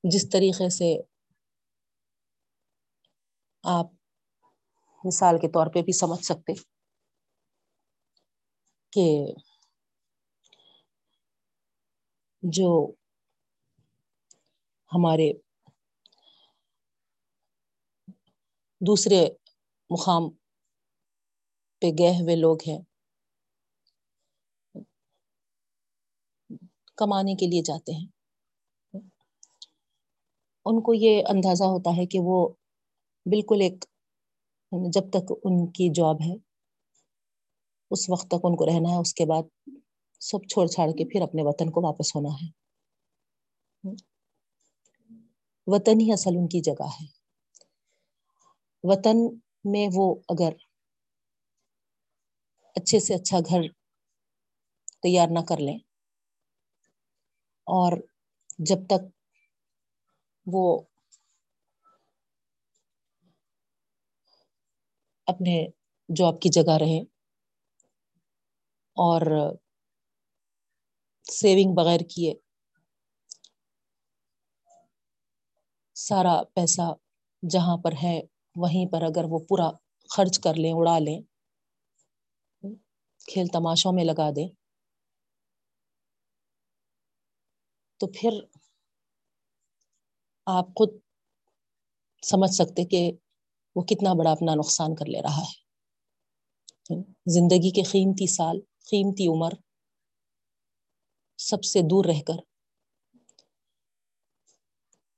جس 0.04 0.30
طریقے 0.30 0.70
سے 0.70 0.90
آپ 3.64 3.88
مثال 5.04 5.38
کے 5.42 5.48
طور 5.48 5.68
پہ 5.68 5.82
بھی 5.82 5.94
سمجھ 5.94 6.24
سکتے 6.26 6.54
کہ 8.94 9.06
جو 12.44 12.70
ہمارے 14.92 15.32
دوسرے 18.82 19.22
مقام 19.90 20.30
پہ 21.82 21.88
گئے 22.00 22.12
ہوئے 22.12 22.36
لوگ 22.36 22.58
ہیں 22.68 22.80
کمانے 27.02 27.36
کے 27.36 27.48
لیے 27.48 27.62
جاتے 27.62 27.92
ہیں۔ 27.94 28.08
ان 30.66 30.82
کو 30.82 30.94
یہ 30.94 31.24
اندازہ 31.30 31.64
ہوتا 31.64 31.98
ہے 31.98 32.06
کہ 32.06 32.20
وہ 32.22 32.38
بالکل 33.26 33.62
ایک 33.62 33.86
جب 34.94 35.10
تک 35.10 35.32
ان 35.44 35.72
کی 35.72 35.90
جاب 35.94 36.22
ہے، 36.22 36.36
اس 37.92 38.10
وقت 38.10 38.28
تک 38.28 38.46
ان 38.46 38.56
کو 38.56 38.66
رہنا 38.66 38.90
ہے، 38.90 39.00
اس 39.00 39.14
کے 39.14 39.26
بعد 39.26 39.44
سب 40.22 40.48
چھوڑ 40.50 40.66
چھاڑ 40.68 40.90
کے 40.90 41.06
پھر 41.06 41.22
اپنے 41.22 41.42
وطن 41.44 41.72
کو 41.72 41.82
واپس 41.82 42.16
ہونا 42.16 42.34
ہے۔ 42.34 42.50
وطن 45.68 46.00
ہی 46.02 46.12
اصل 46.12 46.38
ان 46.38 46.48
کی 46.48 46.62
جگہ 46.62 46.88
ہے۔ 46.92 47.06
وطن 48.84 49.18
میں 49.66 49.88
وہ 49.94 50.16
اگر 50.30 50.54
اچھے 52.76 53.00
سے 53.00 53.14
اچھا 53.14 53.40
گھر 53.50 53.62
تیار 55.04 55.28
نہ 55.32 55.40
کر 55.50 55.58
لیں 55.58 55.78
اور 57.68 57.94
جب 58.60 58.86
تک 58.88 59.02
وہ 60.48 60.82
اپنے 65.28 65.56
جاب 66.10 66.40
کی 66.42 66.50
جگہ 66.50 66.78
رہے 66.78 67.00
اور 68.98 69.22
سیونگ 71.28 71.74
بغیر 71.76 72.00
کیے، 72.10 72.34
سارا 75.96 76.44
پیسہ 76.54 76.94
جہاں 77.44 77.78
پر 77.78 77.94
ہے 78.04 78.20
وہیں 78.56 78.92
پر 78.92 79.02
اگر 79.02 79.26
وہ 79.30 79.40
پورا 79.40 79.70
خرچ 80.10 80.40
کر 80.40 80.54
لیں، 80.54 80.74
اڑا 80.74 81.00
لیں، 81.00 81.20
کھیل 83.28 83.48
تماشوں 83.48 83.92
میں 83.92 84.04
لگا 84.04 84.30
دیں۔ 84.36 84.48
تو 88.02 88.08
پھر 88.08 88.30
آپ 90.46 90.68
خود 90.68 90.90
سمجھ 92.24 92.52
سکتے 92.52 92.86
کہ 92.86 93.12
وہ 93.76 93.82
کتنا 93.82 94.14
بڑا 94.14 94.32
اپنا 94.32 94.56
نقصان 94.56 94.96
کر 94.96 95.06
لے 95.06 95.22
رہا 95.22 95.42
ہے۔ 95.42 95.62
زندگی 97.28 97.72
کے 97.72 97.84
قیمتی 97.84 98.28
سال، 98.28 98.60
قیمتی 98.62 99.28
عمر 99.28 99.50
سب 101.38 101.64
سے 101.64 101.80
دور 101.82 102.06
رہ 102.06 102.22
کر 102.28 102.34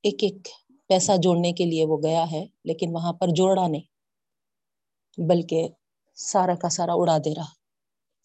ایک 0.04 0.16
ایک 0.22 0.48
پیسہ 0.88 1.12
جوڑنے 1.24 1.52
کے 1.52 1.66
لیے 1.66 1.86
وہ 1.86 1.98
گیا 1.98 2.32
ہے، 2.32 2.46
لیکن 2.64 2.90
وہاں 2.94 3.14
پر 3.14 3.28
جوڑا 3.28 3.68
نہیں، 3.68 3.88
بلکہ 5.30 5.68
سارا 6.16 6.56
کا 6.56 6.70
سارا 6.70 6.92
اڑا 6.96 7.18
دے 7.18 7.36
رہا، 7.36 7.54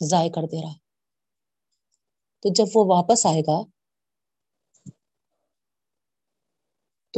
ضائع 0.00 0.30
کر 0.30 0.42
دے 0.42 0.62
رہا۔ 0.62 0.78
تو 2.40 2.48
جب 2.54 2.64
وہ 2.74 2.84
واپس 2.96 3.26
آئے 3.26 3.40
گا 3.40 3.77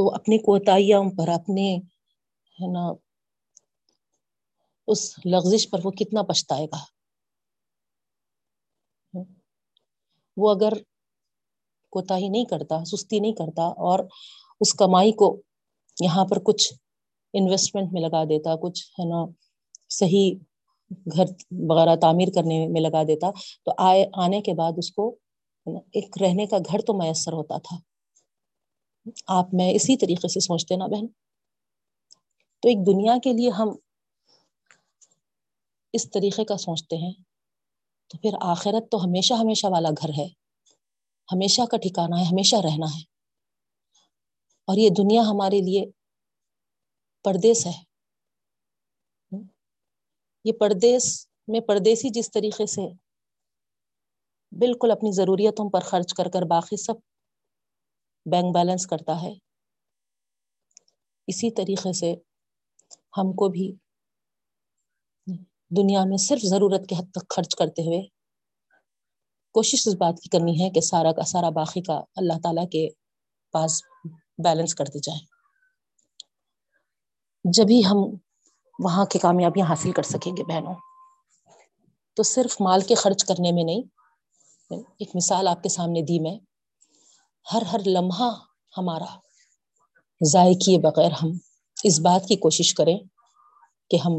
تو 0.00 0.14
اپنی 0.14 0.38
کوتاہیاں 0.38 1.02
پر 1.18 1.28
اپنے 1.28 1.76
ہے 2.58 2.72
نا، 2.72 2.92
اس 4.86 5.18
لغزش 5.24 5.70
پر 5.70 5.80
وہ 5.84 5.90
کتنا 5.90 6.22
پچھتائے 6.22 6.66
گا۔ 6.66 6.78
وہ 10.36 10.50
اگر 10.50 10.72
کوتا 11.90 12.16
ہی 12.16 12.28
نہیں 12.28 12.44
کرتا، 12.44 12.84
سستی 12.84 13.20
نہیں 13.20 13.32
کرتا 13.32 13.62
اور 13.62 13.98
اس 14.60 14.74
کمائی 14.74 15.12
کو 15.12 15.40
یہاں 16.02 16.24
پر 16.24 16.38
کچھ 16.38 16.72
انویسٹمنٹ 17.32 17.92
میں 17.92 18.02
لگا 18.02 18.24
دیتا، 18.24 18.56
کچھ، 18.56 18.86
ہے 19.00 19.04
نا، 19.04 19.24
صحیح 19.90 20.34
گھر 21.16 21.24
وغیرہ 21.68 21.96
تعمیر 21.96 22.28
کرنے 22.34 22.68
میں 22.68 22.80
لگا 22.80 23.02
دیتا، 23.02 23.30
تو 23.64 23.72
آئے، 23.78 24.06
آنے 24.14 24.40
کے 24.40 24.54
بعد 24.54 24.72
اس 24.76 24.90
کو 24.90 25.16
ایک 25.66 26.22
رہنے 26.22 26.46
کا 26.46 26.58
گھر 26.58 26.80
تو 26.80 26.94
میسر 26.94 27.32
ہوتا 27.32 27.58
تھا۔ 27.58 27.89
آپ 29.26 29.46
میں 29.52 29.70
اسی 29.74 29.96
طریقے 29.96 30.28
سے 30.28 30.40
سوچتے 30.40 30.76
نا 30.76 30.86
بہن۔ 30.86 31.06
تو 32.60 32.68
ایک 32.68 32.86
دنیا 32.86 33.16
کے 33.24 33.32
لیے 33.32 33.50
ہم 33.50 33.68
اس 35.92 36.10
طریقے 36.10 36.44
کا 36.44 36.56
سوچتے 36.56 36.96
ہیں، 36.96 37.12
تو 38.08 38.18
پھر 38.18 38.30
آخرت 38.40 38.90
تو 38.90 39.04
ہمیشہ 39.04 39.34
ہمیشہ 39.34 39.66
والا 39.66 39.88
گھر 40.02 40.10
ہے۔ 40.18 40.26
ہمیشہ 41.32 41.62
کا 41.70 41.76
ٹھکانا 41.76 42.20
ہے، 42.20 42.24
ہمیشہ 42.24 42.56
رہنا 42.56 42.86
ہے۔ 42.86 43.00
اور 44.64 44.76
یہ 44.76 44.88
دنیا 44.98 45.22
ہمارے 45.22 45.58
لیے 45.58 45.84
پردیس 47.24 47.66
ہے۔ 47.66 47.90
یہ 50.44 50.52
پردیس 50.52 51.28
میں 51.48 51.60
پردیسی 51.60 52.08
جس 52.08 52.30
طریقے 52.30 52.66
سے 52.66 52.80
بالکل 54.52 54.90
اپنی 54.90 55.12
ضروریتوں 55.12 55.70
پر 55.70 55.80
خرچ 55.80 56.14
کر 56.14 56.28
کر 56.28 56.42
باقی 56.42 56.76
سب 56.76 56.94
بینک 58.26 58.54
بیلنس 58.54 58.86
کرتا 58.86 59.22
ہے۔ 59.22 59.32
اسی 61.28 61.50
طریقے 61.50 61.92
سے 61.92 62.14
ہم 63.16 63.32
کو 63.32 63.48
بھی 63.48 63.72
دنیا 65.70 66.04
میں 66.04 66.16
صرف 66.16 66.40
ضرورت 66.42 66.88
کے 66.88 66.94
حد 66.94 67.10
تک 67.10 67.34
خرچ 67.36 67.56
کرتے 67.56 67.82
ہوئے 67.82 68.00
کوشش 69.54 69.88
اس 69.88 69.94
بات 69.94 70.20
کی 70.20 70.28
کرنی 70.28 70.64
ہے 70.64 70.70
کہ 70.70 70.80
سارا 70.80 71.12
کا 71.12 71.22
سارا 71.22 71.50
باقی 71.50 71.82
کا 71.82 72.00
اللہ 72.16 72.32
تعالی 72.42 72.66
کے 72.66 72.88
پاس 73.52 73.82
بیلنس 74.44 74.74
کرتے 74.74 74.98
جائیں۔ 74.98 75.20
جبھی 77.44 77.86
ہم 77.86 77.96
وہاں 78.78 79.04
کی 79.04 79.18
کامیابیاں 79.18 79.66
حاصل 79.66 79.92
کر 79.92 80.02
سکیں 80.02 80.36
گے 80.36 80.44
بہنوں، 80.44 80.74
تو 82.16 82.22
صرف 82.22 82.60
مال 82.60 82.80
کے 82.80 82.94
خرچ 82.94 83.24
کرنے 83.24 83.52
میں 83.52 83.64
نہیں۔ 83.64 83.82
ایک 84.98 85.10
مثال 85.14 85.48
آپ 85.48 85.62
کے 85.62 85.68
سامنے 85.68 86.02
دی 86.02 86.20
میں۔ 86.20 86.49
ہر 87.52 87.62
ہر 87.62 87.78
لمحہ 87.86 88.30
ہمارا 88.76 89.18
ضائع 90.24 90.54
کیے 90.54 90.78
بغیر 90.78 91.10
ہم 91.22 91.28
اس 91.84 92.00
بات 92.00 92.28
کی 92.28 92.36
کوشش 92.36 92.74
کریں 92.74 92.98
کہ 93.90 93.96
ہم 93.96 94.12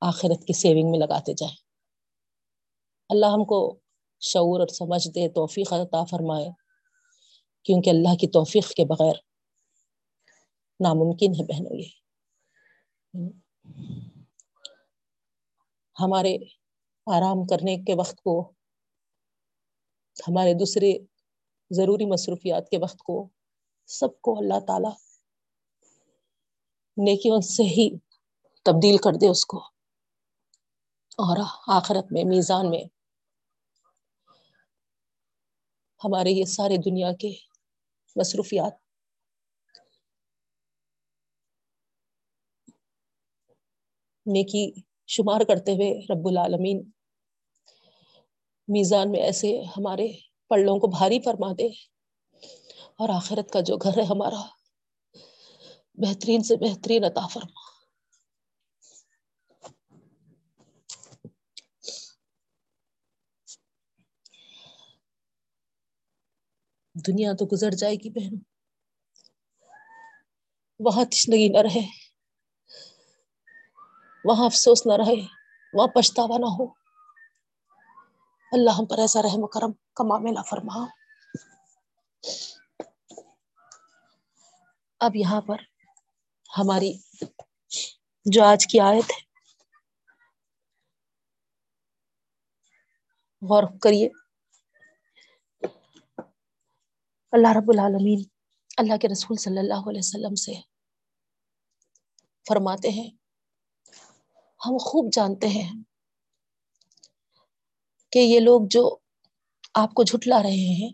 آخرت 0.00 0.46
کی 0.46 0.52
سیونگ 0.52 0.90
میں 0.90 0.98
لگاتے 0.98 1.32
جائیں۔ 1.32 1.56
اللہ 3.08 3.26
ہم 3.26 3.44
کو 3.44 3.78
شعور 4.20 4.60
اور 4.60 4.68
سمجھ 4.68 5.08
دے، 5.08 5.28
توفیق 5.28 5.72
عطا 5.72 6.04
فرمائے، 6.04 6.48
کیونکہ 7.62 7.90
اللہ 7.90 8.14
کی 8.16 8.28
توفیق 8.28 8.68
کے 8.68 8.84
بغیر 8.84 9.14
ناممکن 10.80 11.32
ہے 11.40 11.44
بہنوں 11.44 11.76
یہ۔ 11.76 11.88
ہمارے 16.00 16.36
آرام 17.06 17.46
کرنے 17.46 17.76
کے 17.76 17.94
وقت 17.94 18.20
کو، 18.22 18.52
ہمارے 20.28 20.54
دوسرے 20.54 20.98
ضروری 21.70 22.06
مصروفیات 22.06 22.70
کے 22.70 22.78
وقت 22.78 22.98
کو 22.98 23.28
سب 23.86 24.20
کو 24.20 24.38
اللہ 24.38 24.60
تعالی 24.66 24.88
نیکیوں 26.96 27.40
سے 27.40 27.62
ہی 27.62 27.96
تبدیل 28.62 28.96
کر 28.96 29.12
دے 29.20 29.28
اس 29.28 29.46
کو۔ 29.46 29.58
اور 31.18 31.36
آخرت 31.66 32.12
میں، 32.12 32.24
میزان 32.24 32.70
میں 32.70 32.84
ہمارے 36.04 36.30
یہ 36.30 36.44
سارے 36.44 36.76
دنیا 36.76 37.12
کے 37.12 37.32
مصروفیات 38.16 38.72
نیکی 44.26 44.80
شمار 45.06 45.40
کرتے 45.40 45.72
ہوئے 45.72 46.00
رب 46.12 46.28
العالمین 46.28 46.90
میزان 48.68 49.10
میں 49.10 49.20
ایسے 49.20 49.60
ہمارے 49.76 50.29
پڑوں 50.50 50.78
کو 50.78 50.86
بھاری 50.86 51.20
فرما 51.20 51.52
دے 51.58 51.66
اور 52.96 53.08
آخرت 53.08 53.52
کا 53.52 53.60
جو 53.60 53.76
گھر 53.76 53.98
ہے 53.98 54.02
ہمارا، 54.02 54.42
بہترین 55.94 56.42
سے 56.42 56.56
بہترین 56.56 57.04
عطا 57.04 57.26
فرما۔ 57.26 57.60
دنیا 67.06 67.32
تو 67.32 67.46
گزر 67.52 67.70
جائے 67.70 67.94
گی 67.94 68.10
بہن 68.10 68.34
وہاں 70.80 71.04
تشنگی 71.04 71.48
نہ 71.48 71.58
رہے۔ 71.58 71.86
وہاں 74.24 74.46
افسوس 74.46 74.86
نہ 74.86 74.92
رہے۔ 74.92 75.26
وہاں 75.74 75.88
پچھتاوا 75.88 76.38
نہ 76.38 76.46
ہو۔ 76.46 76.79
اللہ 78.52 78.70
ہم 78.70 78.86
پر 78.86 78.98
ایسا 78.98 79.22
رحم 79.22 79.42
و 79.44 79.46
کرم 79.46 79.72
کما 79.94 80.18
میں 80.18 80.32
نہ 80.32 80.42
فرما۔ 80.50 80.84
اب 85.00 85.16
یہاں 85.16 85.40
پر 85.40 85.62
ہماری 86.58 86.92
جو 88.26 88.44
آج 88.44 88.66
کی 88.66 88.80
آیت 88.80 89.10
ہے، 89.10 89.20
غور 93.42 93.64
کریے۔ 93.82 94.08
اللہ 97.32 97.52
رب 97.56 97.70
العالمین 97.70 98.24
اللہ 98.78 98.96
کے 98.96 99.08
رسول 99.08 99.36
صلی 99.36 99.58
اللہ 99.58 99.88
علیہ 99.88 100.04
وسلم 100.04 100.34
سے 100.34 100.54
فرماتے 102.48 102.88
ہیں، 102.88 103.10
ہم 104.60 104.76
خوب 104.78 105.12
جانتے 105.12 105.48
ہیں 105.48 105.68
کہ 108.10 108.18
یہ 108.18 108.40
لوگ 108.40 108.60
جو 108.64 108.96
آپ 109.74 109.94
کو 109.94 110.02
جھٹلا 110.02 110.42
رہے 110.42 110.84
ہیں، 110.84 110.92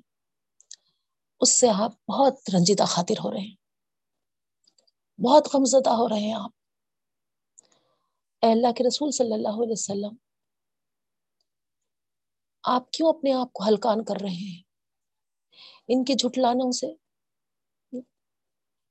اس 1.40 1.60
سے 1.60 1.68
آپ 1.68 1.92
بہت 2.08 2.34
رنجیدہ 2.54 2.84
خاطر 2.84 3.14
ہو 3.24 3.32
رہے 3.32 3.40
ہیں۔ 3.40 3.56
بہت 5.24 5.48
غمزدہ 5.54 5.90
ہو 5.90 6.08
رہے 6.08 6.20
ہیں 6.20 6.32
آپ۔ 6.32 6.50
اے 8.42 8.52
اللہ 8.52 8.72
کے 8.72 8.84
رسول 8.88 9.10
صلی 9.10 9.32
اللہ 9.32 9.48
علیہ 9.48 9.72
وسلم، 9.72 10.16
آپ 12.62 12.90
کیوں 12.90 13.08
اپنے 13.08 13.32
آپ 13.32 13.52
کو 13.52 13.64
ہلکان 13.68 14.04
کر 14.04 14.14
رہے 14.20 14.34
ہیں؟ 14.34 14.62
ان 15.88 16.04
کے 16.04 16.14
جھٹلانوں 16.14 16.72
سے، 16.72 16.86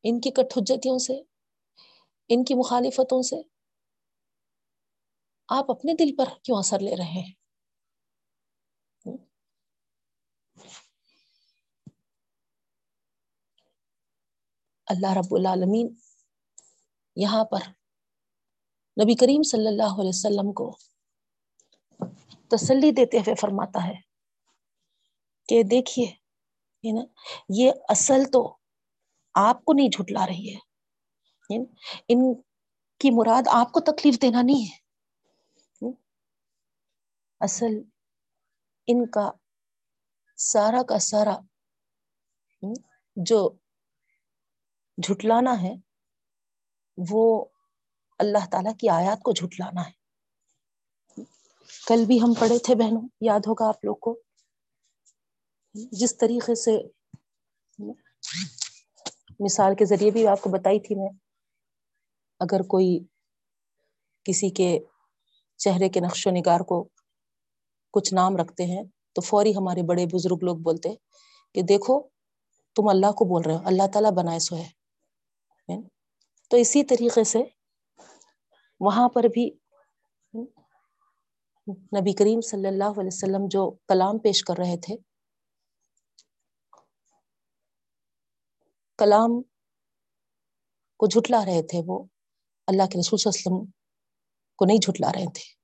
ان 0.04 0.22
کی 0.22 0.32
کٹھجتوں 0.32 0.98
سے، 0.98 1.22
ان 2.28 2.44
کی 2.44 2.54
مخالفتوں 2.54 3.22
سے 3.22 3.36
آپ 5.48 5.72
اپنے 5.72 5.94
دل 5.94 6.16
پر 6.16 6.26
کیوں 6.44 6.58
اثر 6.58 6.80
لے 6.80 6.96
رہے 6.96 7.06
ہیں؟ 7.06 7.45
اللہ 14.88 15.14
رب 15.14 15.36
العالمین 15.36 15.96
یہاں 17.16 17.46
پر 17.46 17.60
نبی 19.04 19.16
کریم 19.16 19.44
صلی 19.44 19.68
اللہ 19.68 20.00
علیہ 20.00 20.10
وسلم 20.10 20.54
کو 20.54 20.78
تسلی 22.48 22.92
دیتے 22.92 23.18
ہوئے 23.18 23.36
فرماتا 23.36 23.88
ہے 23.88 23.94
کہ 25.50 25.64
دیکھیے 25.64 26.26
نا، 26.92 27.02
یہ 27.50 27.72
اصل 27.90 28.24
تو 28.34 28.58
آپ 29.34 29.66
کو 29.66 29.74
نہیں 29.74 29.90
جھٹلا 29.90 30.26
رہی 30.28 30.56
ہے۔ 30.56 30.60
ان 32.08 32.42
کی 33.00 33.10
مراد 33.12 33.48
آپ 33.48 33.72
کو 33.72 33.80
تکلیف 33.80 34.22
دینا 34.22 34.42
نہیں 34.42 34.66
ہے۔ 34.66 34.86
اصل 37.40 37.82
ان 38.88 39.10
کا 39.10 39.32
سارا 40.38 40.84
کا 40.84 41.00
سارا 41.00 41.38
جو 43.16 43.50
جھٹلانا 44.98 45.62
ہے، 45.62 45.74
وہ 47.10 47.46
اللہ 48.20 48.46
تعالی 48.52 48.70
کی 48.80 48.90
آیات 48.90 49.24
کو 49.24 49.32
جھٹلانا 49.32 49.82
ہے۔ 49.82 49.92
کل 51.88 52.06
بھی 52.08 52.22
ہم 52.22 52.34
پڑھے 52.40 52.58
تھے 52.60 52.76
بہنوں، 52.76 53.08
یاد 53.22 53.40
ہوگا 53.48 53.68
آپ 53.68 53.86
لوگ 53.86 53.96
کو۔ 53.96 54.20
جس 55.74 56.18
طریقے 56.18 56.56
سے 56.56 56.72
مثال 59.40 59.76
کے 59.76 59.86
ذریعے 59.86 60.12
بھی 60.12 60.28
آپ 60.28 60.42
کو 60.42 60.50
بتائی 60.50 60.80
تھی 60.80 60.96
میں، 60.96 61.10
اگر 62.40 62.62
کوئی 62.62 63.00
کسی 64.24 64.50
کے 64.50 64.80
چہرے 65.58 65.90
کے 65.90 66.00
نقش 66.00 66.28
و 66.28 66.32
نگار 66.32 66.60
کو 66.60 66.88
کچھ 67.92 68.14
نام 68.14 68.38
رکھتے 68.38 68.64
ہیں، 68.66 68.84
تو 69.14 69.22
فوری 69.22 69.56
ہمارے 69.56 69.82
بڑے 69.82 70.06
بزرگ 70.06 70.38
لوگ 70.42 70.58
بولتے 70.58 70.90
کہ 71.54 71.62
دیکھو، 71.62 72.08
تم 72.76 72.90
اللہ 72.90 73.12
کو 73.12 73.26
بول 73.26 73.42
رہے 73.46 73.54
ہو، 73.54 73.60
اللہ 73.66 73.88
تعالیٰ 73.94 74.12
بنائے 74.12 74.40
سو 74.40 74.56
ہے۔ 74.56 74.75
تو 76.50 76.58
اسی 76.58 76.84
طریقے 76.84 77.24
سے 77.24 77.40
وہاں 78.80 79.10
پر 79.10 79.24
بھی 79.24 79.58
نبی 81.72 82.14
کریم 82.14 82.42
صلی 82.42 82.68
اللہ 82.68 82.84
علیہ 82.84 83.10
وسلم 83.14 83.48
جو 83.50 83.72
کلام 83.72 84.18
پیش 84.18 84.44
کر 84.44 84.54
رہے 84.58 84.78
تھے، 84.78 84.96
کلام 88.98 89.42
کو 90.98 91.06
جھٹلا 91.06 91.46
رہے 91.46 91.68
تھے، 91.68 91.82
وہ 91.88 92.04
اللہ 92.68 92.84
کے 92.84 93.00
رسول 93.00 93.20
صلی 93.20 93.32
اللہ 93.36 93.50
علیہ 93.50 93.58
وسلم 93.58 93.72
کو 94.56 94.66
نہیں 94.66 94.78
جھٹلا 94.78 95.12
رہے 95.14 95.32
تھے۔ 95.34 95.56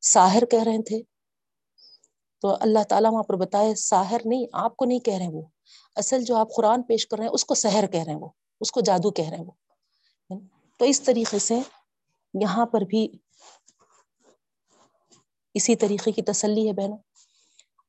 ساحر 0.00 0.44
کہہ 0.50 0.62
رہے 0.62 0.82
تھے۔ 0.82 1.02
تو 2.40 2.56
اللہ 2.60 2.82
تعالیٰ 2.88 3.12
وہاں 3.12 3.22
پر 3.22 3.36
بتائے، 3.36 3.74
ساحر 3.74 4.20
نہیں، 4.24 4.46
آپ 4.52 4.76
کو 4.76 4.84
نہیں 4.84 4.98
کہہ 4.98 5.14
رہے 5.14 5.28
وہ۔ 5.32 5.42
اصل 5.96 6.24
جو 6.24 6.36
آپ 6.36 6.48
قرآن 6.56 6.82
پیش 6.82 7.06
کر 7.06 7.16
رہے 7.16 7.24
ہیں، 7.24 7.32
اس 7.32 7.44
کو 7.44 7.54
سحر 7.54 7.86
کہہ 7.86 8.02
رہے 8.02 8.12
ہیں 8.12 8.20
وہ۔ 8.20 8.28
اس 8.60 8.72
کو 8.72 8.80
جادو 8.80 9.10
کہہ 9.10 9.28
رہے 9.28 9.36
ہیں 9.36 9.44
وہ۔ 9.44 9.52
تو 10.78 10.84
اس 10.84 11.02
طریقے 11.02 11.38
سے 11.38 11.54
یہاں 12.40 12.66
پر 12.66 12.80
بھی 12.80 13.08
اسی 15.54 15.76
طریقے 15.76 16.12
کی 16.12 16.22
تسلی 16.22 16.68
ہے 16.68 16.72
بہنوں۔ 16.72 16.98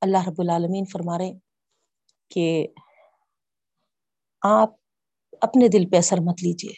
اللہ 0.01 0.28
رب 0.28 0.36
العالمین 0.38 0.86
فرما 0.86 1.17
رہے 1.17 1.32
کہ 2.30 2.67
آپ 4.41 4.69
اپنے 5.41 5.67
دل 5.67 5.89
پہ 5.89 5.97
اثر 5.97 6.17
مت 6.17 6.43
لیجیے 6.43 6.73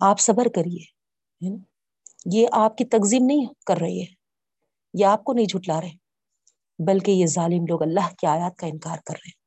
آپ 0.00 0.20
صبر 0.20 0.44
کریے۔ 0.54 0.84
یہ 2.32 2.46
آپ 2.52 2.76
کی 2.76 2.84
تقزیم 2.84 3.24
نہیں 3.26 3.46
کر 3.66 3.76
رہی 3.76 4.02
ہے 4.02 4.14
یہ 4.94 5.06
آپ 5.06 5.24
کو 5.24 5.32
نہیں 5.32 5.46
جھٹلا 5.46 5.80
رہے، 5.80 5.92
بلکہ 6.86 7.10
یہ 7.10 7.26
ظالم 7.26 7.64
لوگ 7.68 7.82
اللہ 7.82 8.14
کی 8.14 8.26
آیات 8.26 8.56
کا 8.56 8.66
انکار 8.66 8.98
کر 9.06 9.14
رہے 9.14 9.28
ہیں۔ 9.28 9.43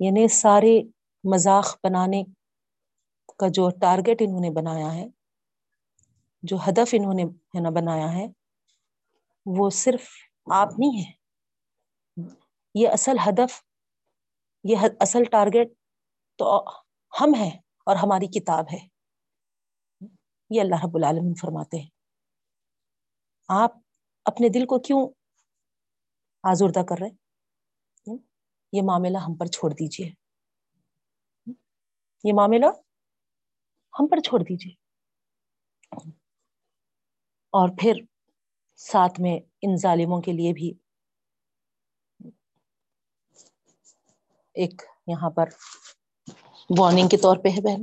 یعنی 0.00 0.28
سارے 0.28 0.82
مذاق 1.24 1.78
بنانے 1.84 2.22
کا 3.38 3.46
جو 3.48 3.70
ٹارگٹ 3.80 4.22
انہوں 4.26 4.40
نے 4.40 4.50
بنایا 4.50 4.94
ہے، 4.94 5.06
جو 6.42 6.56
ہدف 6.68 6.94
انہوں 6.98 7.14
نے 7.14 7.22
ہے 7.22 7.60
نا 7.60 7.70
بنایا 7.70 8.12
ہے، 8.12 8.26
وہ 9.46 9.70
صرف 9.70 10.08
آپ 10.52 10.68
نہیں 10.78 11.04
ہے 11.04 11.12
یہ 12.74 12.88
اصل 12.88 13.16
ہدف، 13.28 13.62
یہ 14.64 14.76
اصل 15.00 15.24
ٹارگٹ 15.24 15.72
تو 16.38 16.64
ہم 17.20 17.34
ہیں 17.34 17.50
اور 17.86 17.96
ہماری 17.96 18.26
کتاب 18.26 18.64
ہے۔ 18.72 18.78
یہ 20.50 20.60
اللہ 20.60 20.84
رب 20.84 20.96
العالمین 20.96 21.34
فرماتے 21.34 21.78
ہیں۔ 21.78 21.88
آپ 23.48 23.70
اپنے 24.24 24.48
دل 24.48 24.66
کو 24.66 24.78
کیوں 24.78 25.08
آزردہ 26.42 26.82
کر 26.88 26.96
رہے 27.00 27.19
یہ 28.72 28.82
معاملہ 28.82 29.18
ہم 29.18 29.34
پر 29.34 29.46
چھوڑ 29.46 29.70
دیجیے۔ 29.72 30.10
یہ 32.24 32.32
معاملہ 32.34 32.66
ہم 34.00 34.06
پر 34.06 34.20
چھوڑ 34.20 34.40
دیجیے۔ 34.40 34.74
اور 37.52 37.68
پھر 37.68 37.92
ساتھ 38.76 39.20
میں 39.20 39.38
ان 39.62 39.76
ظالموں 39.76 40.20
کے 40.20 40.32
لیے 40.32 40.52
بھی 40.52 40.72
ایک 44.54 44.82
یہاں 45.06 45.30
پر 45.30 45.48
وارننگ 46.78 47.08
کے 47.08 47.16
طور 47.16 47.36
پہ 47.36 47.48
ہے 47.48 47.60
بہن۔ 47.60 47.82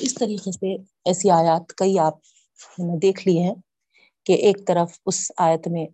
اس 0.00 0.14
طریقے 0.14 0.52
سے 0.52 0.74
ایسی 1.04 1.30
آیات 1.30 1.74
کئی 1.76 1.98
آپ 1.98 2.14
دیکھ 3.02 3.28
لیے 3.28 3.42
ہیں 3.42 3.54
کہ 4.24 4.32
ایک 4.32 4.56
طرف 4.66 5.00
اس 5.06 5.32
آیت 5.36 5.68
میں 5.68 5.86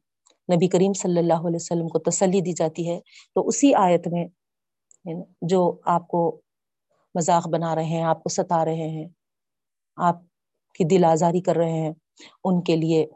نبی 0.48 0.68
کریم 0.68 0.92
صلی 0.92 1.18
اللہ 1.18 1.46
علیہ 1.46 1.56
وسلم 1.56 1.88
کو 1.88 1.98
تسلی 1.98 2.40
دی 2.40 2.52
جاتی 2.52 2.90
ہے، 2.90 3.00
تو 3.34 3.48
اسی 3.48 3.74
آیت 3.74 4.08
میں 4.08 4.26
جو 5.42 5.80
آپ 5.84 6.08
کو 6.08 6.40
مذاق 7.14 7.48
بنا 7.48 7.74
رہے 7.74 7.84
ہیں، 7.84 8.02
آپ 8.02 8.22
کو 8.22 8.28
ستا 8.28 8.64
رہے 8.64 8.88
ہیں، 8.88 9.08
آپ 9.96 10.16
کی 10.74 10.84
دل 10.84 11.04
آزاری 11.04 11.40
کر 11.40 11.56
رہے 11.56 11.72
ہیں، 11.72 11.92
ان 12.44 12.62
کے 12.62 12.76
لیے 12.76 13.06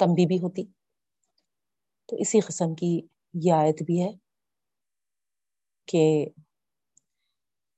تمبی 0.00 0.26
بھی 0.26 0.38
ہوتی۔ 0.38 0.64
تو 2.08 2.16
اسی 2.16 2.40
قسم 2.40 2.74
کی 2.74 3.00
یہ 3.34 3.52
آیت 3.52 3.82
بھی 3.82 4.02
ہے 4.02 4.10
کہ 5.88 6.26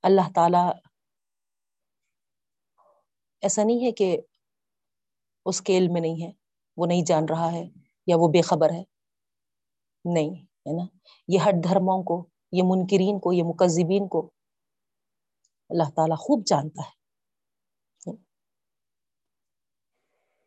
اللہ 0.03 0.29
تعالی 0.35 0.57
ایسا 3.43 3.63
نہیں 3.63 3.85
ہے 3.85 3.91
کہ 3.91 4.17
اس 5.45 5.61
کے 5.61 5.77
علم 5.77 5.93
میں 5.93 6.01
نہیں 6.01 6.23
ہے، 6.23 6.31
وہ 6.77 6.85
نہیں 6.85 7.03
جان 7.05 7.25
رہا 7.29 7.51
ہے۔ 7.51 7.84
یا 8.07 8.15
وہ 8.19 8.27
بے 8.27 8.41
خبر 8.41 8.69
ہے؟ 8.69 8.83
نہیں، 10.13 10.29
ہے 10.43 10.77
نا؟ 10.77 10.97
یہ 11.27 11.39
ہر 11.39 11.51
دھرموں 11.63 12.03
کو، 12.03 12.29
یہ 12.51 12.61
منکرین 12.65 13.19
کو، 13.19 13.33
یہ 13.33 13.43
مکذبین 13.43 14.07
کو 14.07 14.31
اللہ 15.69 15.89
تعالیٰ 15.95 16.17
خوب 16.17 16.43
جانتا 16.47 16.81
ہے۔ 16.81 17.05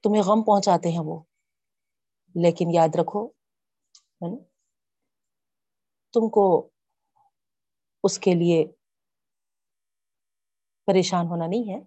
تمہیں 0.03 0.23
غم 0.23 0.43
پہنچاتے 0.43 0.89
ہیں 0.89 1.01
وہ، 1.05 1.23
لیکن 2.35 2.71
یاد 2.71 2.97
رکھو 2.97 3.29
تم 6.13 6.29
کو 6.29 6.69
اس 8.05 8.19
کے 8.19 8.35
لیے 8.35 8.67
پریشان 10.87 11.27
ہونا 11.27 11.47
نہیں 11.47 11.75
ہے۔ 11.75 11.81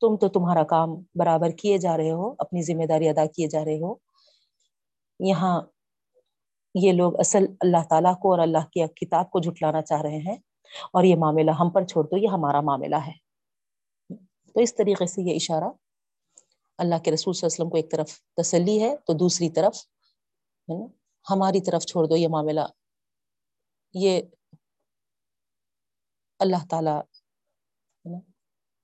تم 0.00 0.16
تو 0.16 0.28
تمہارا 0.28 0.64
کام 0.64 0.88
برابر 1.14 1.50
کیے 1.50 1.78
جا 1.78 1.96
رہے 1.96 2.10
ہو، 2.10 2.34
اپنی 2.38 2.62
ذمہ 2.62 2.86
داری 2.86 3.08
ادا 3.08 3.26
کیے 3.26 3.46
جا 3.46 3.64
رہے 3.64 3.76
ہو۔ 3.76 4.09
یہاں 5.24 5.62
یہ 6.74 6.92
لوگ 6.92 7.12
اصل 7.18 7.44
اللہ 7.60 7.88
تعالیٰ 7.90 8.20
کو 8.20 8.30
اور 8.30 8.38
اللہ 8.38 8.58
کی 8.58 9.06
کتاب 9.06 9.30
کو 9.30 9.40
جھٹلانا 9.40 9.82
چاہ 9.82 10.00
رہے 10.00 10.18
ہیں 10.18 10.36
اور 10.92 11.04
یہ 11.04 11.16
معاملہ 11.16 11.50
ہم 11.50 11.70
پر 11.70 11.84
چھوڑ 11.84 12.04
دو، 12.04 12.16
یہ 12.16 12.28
ہمارا 12.28 12.60
معاملہ 12.60 12.96
ہے۔ 12.96 13.12
تو 14.54 14.60
اس 14.60 14.74
طریقے 14.74 15.06
سے 15.06 15.22
یہ 15.22 15.34
اشارہ 15.34 15.64
اللہ 16.78 16.94
کے 17.04 17.10
رسول 17.10 17.34
صلی 17.34 17.46
اللہ 17.46 17.54
علیہ 17.54 17.66
وسلم 17.66 17.70
کو 17.70 17.76
ایک 17.76 17.90
طرف 17.90 18.20
تسلی 18.36 18.82
ہے 18.82 18.96
تو 18.96 19.12
دوسری 19.12 19.50
طرف، 19.50 19.76
ہے 20.68 20.78
نا، 20.78 20.86
ہماری 21.30 21.60
طرف 21.60 21.86
چھوڑ 21.86 22.06
دو 22.06 22.16
یہ 22.16 22.28
معاملہ۔ 22.28 22.60
یہ 23.94 24.22
اللہ 26.38 26.66
تعالی 26.70 27.26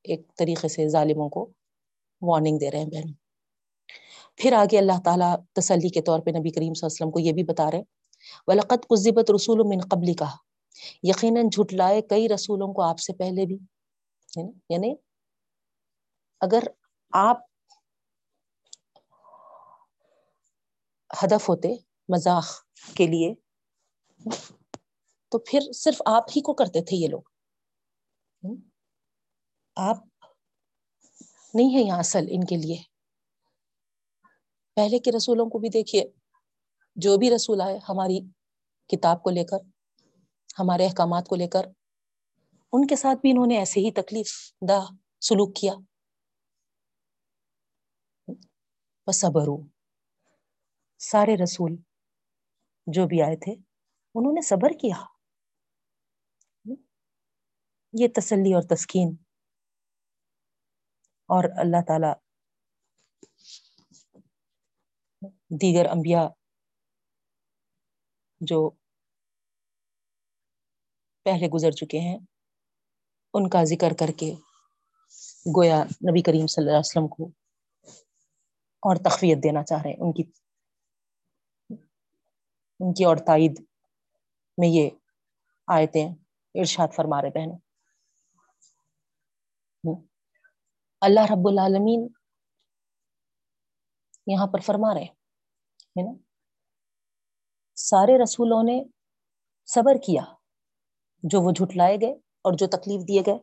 ایک 0.04 0.36
طریقے 0.36 0.68
سے 0.68 0.88
ظالموں 0.88 1.28
کو 1.28 1.50
وارننگ 2.20 2.58
دے 2.58 2.70
رہے 2.70 2.78
ہیں 2.78 2.86
بہن۔ 2.86 3.25
پھر 4.36 4.52
آگے 4.52 4.78
اللہ 4.78 5.00
تعالیٰ 5.04 5.36
تسلی 5.52 5.88
کے 5.88 6.02
طور 6.02 6.20
پہ 6.20 6.30
نبی 6.30 6.50
کریم 6.50 6.74
صلی 6.74 6.86
اللہ 6.86 6.86
علیہ 6.86 6.94
وسلم 6.94 7.10
کو 7.10 7.18
یہ 7.18 7.32
بھی 7.32 7.42
بتا 7.42 7.70
رہے 7.70 7.82
ولقت 8.46 8.86
قزبت 8.88 9.30
رسول 9.30 9.58
من 9.64 9.88
قبلی 9.88 10.14
کا 10.14 10.26
یقیناً 11.02 11.48
جھٹلائے 11.48 12.02
کئی 12.02 12.28
رسولوں 12.28 12.72
کو 12.72 12.82
آپ 12.82 12.98
سے 12.98 13.12
پہلے 13.12 13.46
بھی۔ 13.46 13.58
یعنی 14.70 14.94
اگر 16.40 16.62
آپ 17.12 17.36
ہدف 21.22 21.48
ہوتے 21.48 21.74
مذاق 22.08 22.44
کے 22.94 23.06
لیے، 23.06 23.34
تو 25.28 25.38
پھر 25.38 25.72
صرف 25.74 26.02
آپ 26.06 26.24
ہی 26.36 26.40
کو 26.40 26.52
کرتے 26.54 26.80
تھے 26.80 26.96
یہ 26.96 27.08
لوگ۔ 27.08 27.22
آپ 29.76 29.96
نہیں 31.54 31.74
ہے 31.74 31.80
یہاں 31.80 31.98
اصل 31.98 32.26
ان 32.30 32.44
کے 32.44 32.56
لیے۔ 32.56 32.95
پہلے 34.76 34.98
کے 34.98 35.12
رسولوں 35.16 35.46
کو 35.50 35.58
بھی 35.58 35.68
دیکھیے، 35.68 36.04
جو 36.96 37.16
بھی 37.16 37.30
رسول 37.30 37.60
آئے 37.60 37.78
ہماری 37.88 38.20
کتاب 38.90 39.22
کو 39.22 39.30
لے 39.30 39.44
کر، 39.44 39.58
ہمارے 40.58 40.86
احکامات 40.86 41.28
کو 41.28 41.36
لے 41.36 41.48
کر، 41.48 41.66
ان 42.72 42.86
کے 42.86 42.96
ساتھ 42.96 43.18
بھی 43.20 43.30
انہوں 43.30 43.46
نے 43.46 43.58
ایسے 43.58 43.80
ہی 43.80 43.90
تکلیف 43.90 44.32
دہ 44.68 44.80
سلوک 45.20 45.54
کیا۔ 45.56 45.74
بس 49.06 49.20
صبر 49.20 49.48
سارے 51.00 51.36
رسول 51.36 51.76
جو 52.86 53.06
بھی 53.06 53.22
آئے 53.22 53.36
تھے، 53.36 53.52
انہوں 54.14 54.32
نے 54.32 54.40
صبر 54.40 54.70
کیا۔ 54.70 55.04
یہ 57.94 58.08
تسلی 58.14 58.52
اور 58.54 58.62
تسکین 58.62 59.16
اور 61.28 61.44
اللہ 61.56 61.82
تعالی 61.88 62.12
دیگر 65.50 65.86
انبیاء 65.86 66.26
جو 68.40 68.70
پہلے 71.24 71.48
گزر 71.48 71.70
چکے 71.70 71.98
ہیں، 71.98 72.18
ان 73.34 73.48
کا 73.48 73.64
ذکر 73.64 73.94
کر 73.98 74.06
کے 74.18 74.34
گویا 75.56 75.84
نبی 75.84 76.22
کریم 76.22 76.46
صلی 76.46 76.62
اللہ 76.62 76.70
علیہ 76.70 76.78
وسلم 76.78 77.08
کو 77.08 77.24
اور 78.82 78.96
تخویت 78.96 79.42
دینا 79.42 79.64
چاہ 79.64 79.82
رہے 79.82 79.90
ہیں۔ 79.90 79.96
ان 80.00 80.12
کی 80.12 80.22
ان 82.80 82.94
کی 82.94 83.04
اور 83.04 83.16
تائید 83.16 83.64
میں 84.58 84.68
یہ 84.68 84.90
آیتیں 85.66 86.08
ارشاد 86.54 86.88
فرما 86.96 87.22
رہے 87.22 87.30
بہنوں۔ 87.30 87.58
اللہ 91.00 91.20
رب 91.20 91.48
العالمین 91.48 92.08
یہاں 94.26 94.46
پر 94.46 94.60
فرما 94.60 94.94
رہے 94.94 95.15
ہے 95.96 96.12
نا؟ 96.12 96.12
سارے 97.74 98.22
رسولوں 98.22 98.62
نے 98.62 98.84
صبر 99.66 99.94
کیا، 99.94 100.22
جو 101.22 101.40
وہ 101.40 101.50
جھٹلائے 101.50 101.96
گئے 102.00 102.12
اور 102.12 102.52
جو 102.52 102.66
تکلیف 102.66 103.08
دیے 103.08 103.22
گئے۔ 103.26 103.38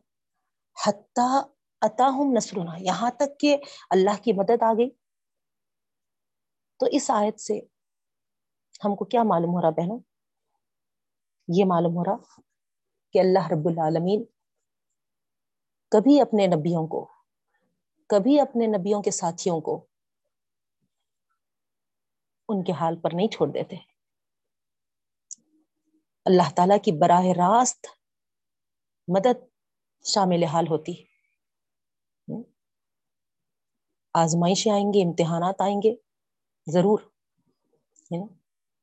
حتیٰ 0.86 1.42
عطا 1.80 2.08
ہم 2.08 2.32
نسرنا 2.36 2.72
یہاں 2.78 3.10
تک 3.10 3.40
کہ 3.40 3.56
اللہ 3.90 4.22
کی 4.22 4.32
مدد 4.32 4.62
آ 4.62 4.72
گئی۔ 4.78 4.90
تو 6.76 6.86
اس 6.90 7.10
آیت 7.10 7.40
سے 7.40 7.60
ہم 8.84 8.96
کو 8.96 9.04
کیا 9.04 9.22
معلوم 9.22 9.50
ہو 9.50 9.60
رہا 9.60 9.70
بہنوں؟ 9.70 9.98
یہ 11.48 11.64
معلوم 11.64 11.96
ہو 11.96 12.04
رہا 12.04 12.40
کہ 13.12 13.18
اللہ 13.18 13.48
رب 13.48 13.68
العالمین 13.68 14.24
کبھی 15.90 16.20
اپنے 16.20 16.46
نبیوں 16.46 16.86
کو، 16.86 17.08
کبھی 18.06 18.40
اپنے 18.40 18.66
نبیوں 18.66 19.02
کے 19.02 19.10
ساتھیوں 19.10 19.60
کو 19.60 19.86
ان 22.48 22.64
کے 22.64 22.72
حال 22.72 23.00
پر 23.00 23.10
نہیں 23.14 23.28
چھوڑ 23.28 23.48
دیتے۔ 23.48 23.76
اللہ 26.24 26.50
تعالی 26.56 26.78
کی 26.78 26.92
براہ 26.92 27.24
راست 27.24 27.86
مدد 29.08 29.44
شامل 30.04 30.44
حال 30.44 30.64
ہوتی۔ 30.70 30.92
آزمائشیں 34.14 34.72
آئیں 34.72 34.86
گے، 34.86 35.06
امتحانات 35.06 35.60
آئیں 35.60 35.76
گے، 35.76 35.94
ضرور۔ 36.66 36.98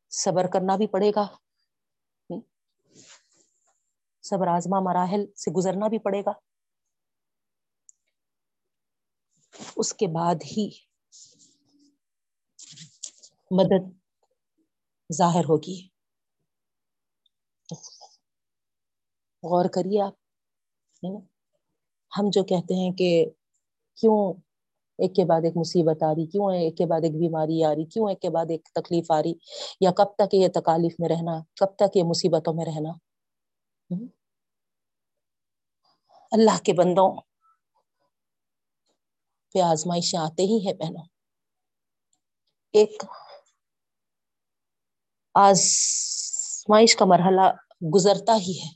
صبر 0.09 0.47
کرنا 0.47 0.75
بھی 0.75 0.87
پڑے 0.87 1.11
گا۔ 1.15 1.27
صبر 4.21 4.47
آزما 4.47 4.79
مراحل 4.79 5.25
سے 5.35 5.51
گزرنا 5.51 5.87
بھی 5.87 5.99
پڑے 5.99 6.21
گا۔ 6.21 6.31
اس 9.75 9.93
کے 9.93 10.07
بعد 10.07 10.35
ہی 10.35 10.90
مدد 13.51 13.83
ظاہر 15.09 15.45
ہوگی۔ 15.49 15.77
غور 19.43 19.65
کریے 19.65 20.01
آپ 20.01 20.13
ہم 22.11 22.29
جو 22.33 22.43
کہتے 22.43 22.73
ہیں 22.73 22.91
کہ 22.91 23.25
کیوں 23.97 24.33
ایک 24.99 25.15
کے 25.15 25.25
بعد 25.25 25.41
ایک 25.43 25.57
مصیبت 25.57 26.03
آ 26.03 26.11
رہی، 26.15 26.25
کیوں 26.25 26.51
ایک 26.55 26.77
کے 26.77 26.85
بعد 26.85 27.01
ایک 27.03 27.13
بیماری 27.13 27.63
آ 27.63 27.75
رہی، 27.75 27.85
کیوں 27.85 28.09
ایک 28.09 28.21
کے 28.21 28.29
بعد 28.29 28.45
ایک 28.49 28.69
تکلیف 28.75 29.11
آ 29.11 29.21
رہی، 29.23 29.33
یا 29.79 29.91
کب 29.91 30.15
تک 30.15 30.33
یہ 30.33 30.47
تکالیف 30.47 30.95
میں 30.99 31.09
رہنا، 31.09 31.39
کب 31.59 31.75
تک 31.75 31.97
یہ 31.97 32.03
مصیبتوں 32.03 32.53
میں 32.53 32.65
رہنا؟ 32.65 32.91
اللہ 36.31 36.63
کے 36.63 36.73
بندوں 36.73 37.09
پہ 39.55 39.59
آزمائشیں 39.61 40.19
آتے 40.19 40.43
ہی 40.43 40.59
ہیں 40.65 40.73
پہنو 40.73 41.03
ایک 42.73 43.03
آزمائش 45.33 46.95
کا 46.95 47.05
مرحلہ 47.05 47.51
گزرتا 47.95 48.35
ہی 48.35 48.59
ہے۔ 48.59 48.75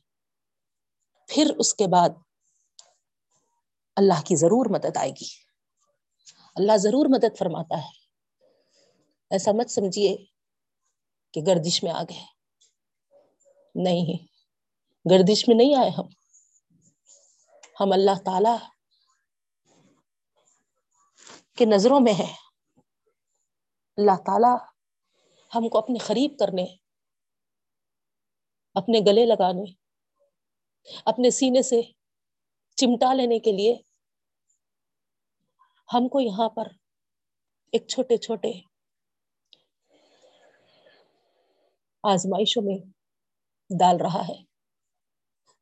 پھر 1.28 1.56
اس 1.60 1.74
کے 1.74 1.88
بعد 1.88 2.10
اللہ 3.96 4.22
کی 4.26 4.36
ضرور 4.36 4.66
مدد 4.70 4.98
آئے 4.98 5.10
گی۔ 5.10 5.26
اللہ 6.56 6.78
ضرور 6.78 7.06
مدد 7.10 7.38
فرماتا 7.38 7.78
ہے۔ 7.78 7.90
ایسا 9.30 9.52
مت 9.52 9.70
سمجھیے 9.70 10.18
کہ 11.34 11.42
گردش 11.48 11.84
میں 11.84 11.92
آ 11.92 12.04
گئے۔ 12.04 12.26
نہیں، 13.76 14.26
گردش 15.12 15.48
میں 15.48 15.56
نہیں 15.56 15.76
آئے 15.76 15.90
ہم۔ 15.90 16.08
ہم 17.80 17.92
اللہ 17.92 18.24
تعالی 18.26 18.66
کے 21.58 21.66
نظروں 21.66 22.00
میں 22.00 22.14
ہے 22.14 22.34
اللہ 23.98 24.24
تعالی 24.26 24.75
ہم 25.56 25.70
کو 25.70 25.78
اپنے 25.78 26.00
قریب 26.00 26.32
کرنے، 26.40 26.66
اپنے 28.74 29.00
گلے 29.00 29.26
لگانے، 29.26 29.72
اپنے 31.06 31.30
سینے 31.30 31.62
سے 31.62 31.82
چمٹا 32.76 33.14
لینے 33.14 33.40
کے 33.40 33.52
لیے 33.52 33.76
ہم 35.94 36.08
کو 36.08 36.20
یہاں 36.20 36.50
پر 36.50 36.68
ایک 37.72 37.88
چھوٹے 37.88 38.18
چھوٹے 38.18 38.52
آزمائشوں 42.04 42.64
میں 42.66 42.78
ڈال 43.80 43.98
رہا 44.02 44.22
ہے۔ 44.28 44.44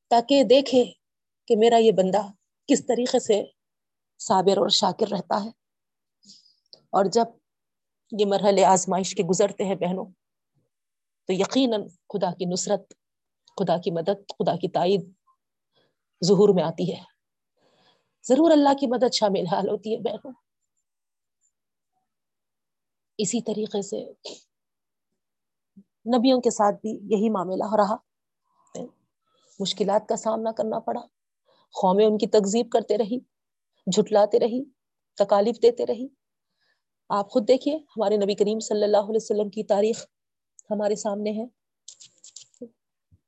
تاکہ 0.08 0.44
دیکھے 0.44 0.86
کہ 1.48 1.56
میرا 1.58 1.78
یہ 1.78 1.92
بندہ 1.92 2.22
کس 2.68 2.88
طریقے 2.88 3.20
سے 3.20 3.44
صابر 4.20 4.58
اور 4.58 4.70
شاکر 4.70 5.08
رہتا 5.12 5.44
ہے۔ 5.44 5.50
اور 6.84 7.06
جب 7.06 7.43
یہ 8.20 8.26
مرحلے 8.26 8.66
آزمائش 8.66 9.16
کے 9.16 9.24
گزرتے 9.24 9.64
ہیں 9.64 9.76
بہنوں۔ 9.76 10.06
تو 11.28 11.34
یقیناً 11.34 11.88
خدا 11.88 12.34
کی 12.34 12.46
نصرت، 12.46 12.94
خدا 13.48 13.78
کی 13.78 13.92
مدد، 13.92 14.30
خدا 14.30 14.56
کی 14.56 14.68
تائید 14.68 15.12
ظہور 16.26 16.50
میں 16.56 16.64
آتی 16.64 16.92
ہے۔ 16.92 17.02
ضرور 18.24 18.52
اللہ 18.52 18.74
کی 18.80 18.88
مدد 18.88 19.14
شامل 19.14 19.46
حال 19.52 19.70
ہوتی 19.70 19.94
ہے 19.96 20.00
بہنوں۔ 20.00 20.32
اسی 23.18 23.42
طریقے 23.42 23.82
سے 23.82 24.12
نبیوں 26.18 26.42
کے 26.42 26.50
ساتھ 26.50 26.76
بھی 26.76 26.90
یہی 26.90 27.30
معاملہ 27.30 27.64
ہو 27.64 27.78
رہا۔ 27.78 27.96
مشکلات 29.60 30.08
کا 30.08 30.16
سامنا 30.16 30.52
کرنا 30.52 30.80
پڑا۔ 30.80 31.02
قومیں 31.82 32.06
ان 32.06 32.18
کی 32.18 32.28
تکزیب 32.28 32.70
کرتے 32.72 32.98
رہی، 32.98 33.20
جھٹلاتے 33.92 34.40
رہی، 34.40 34.64
تکالیف 35.18 35.56
دیتے 35.62 35.86
رہی۔ 35.86 36.23
آپ 37.10 37.30
خود 37.30 37.48
دیکھیے، 37.48 37.76
ہمارے 37.76 38.18
نبی 38.18 38.36
کریم 38.36 38.60
صلی 38.60 38.84
اللہ 38.84 38.98
علیہ 38.98 39.22
وسلم 39.24 39.50
کی 39.50 39.64
تاریخ 39.64 40.06
ہمارے 40.70 40.96
سامنے 40.96 41.32
ہے۔ 41.32 41.46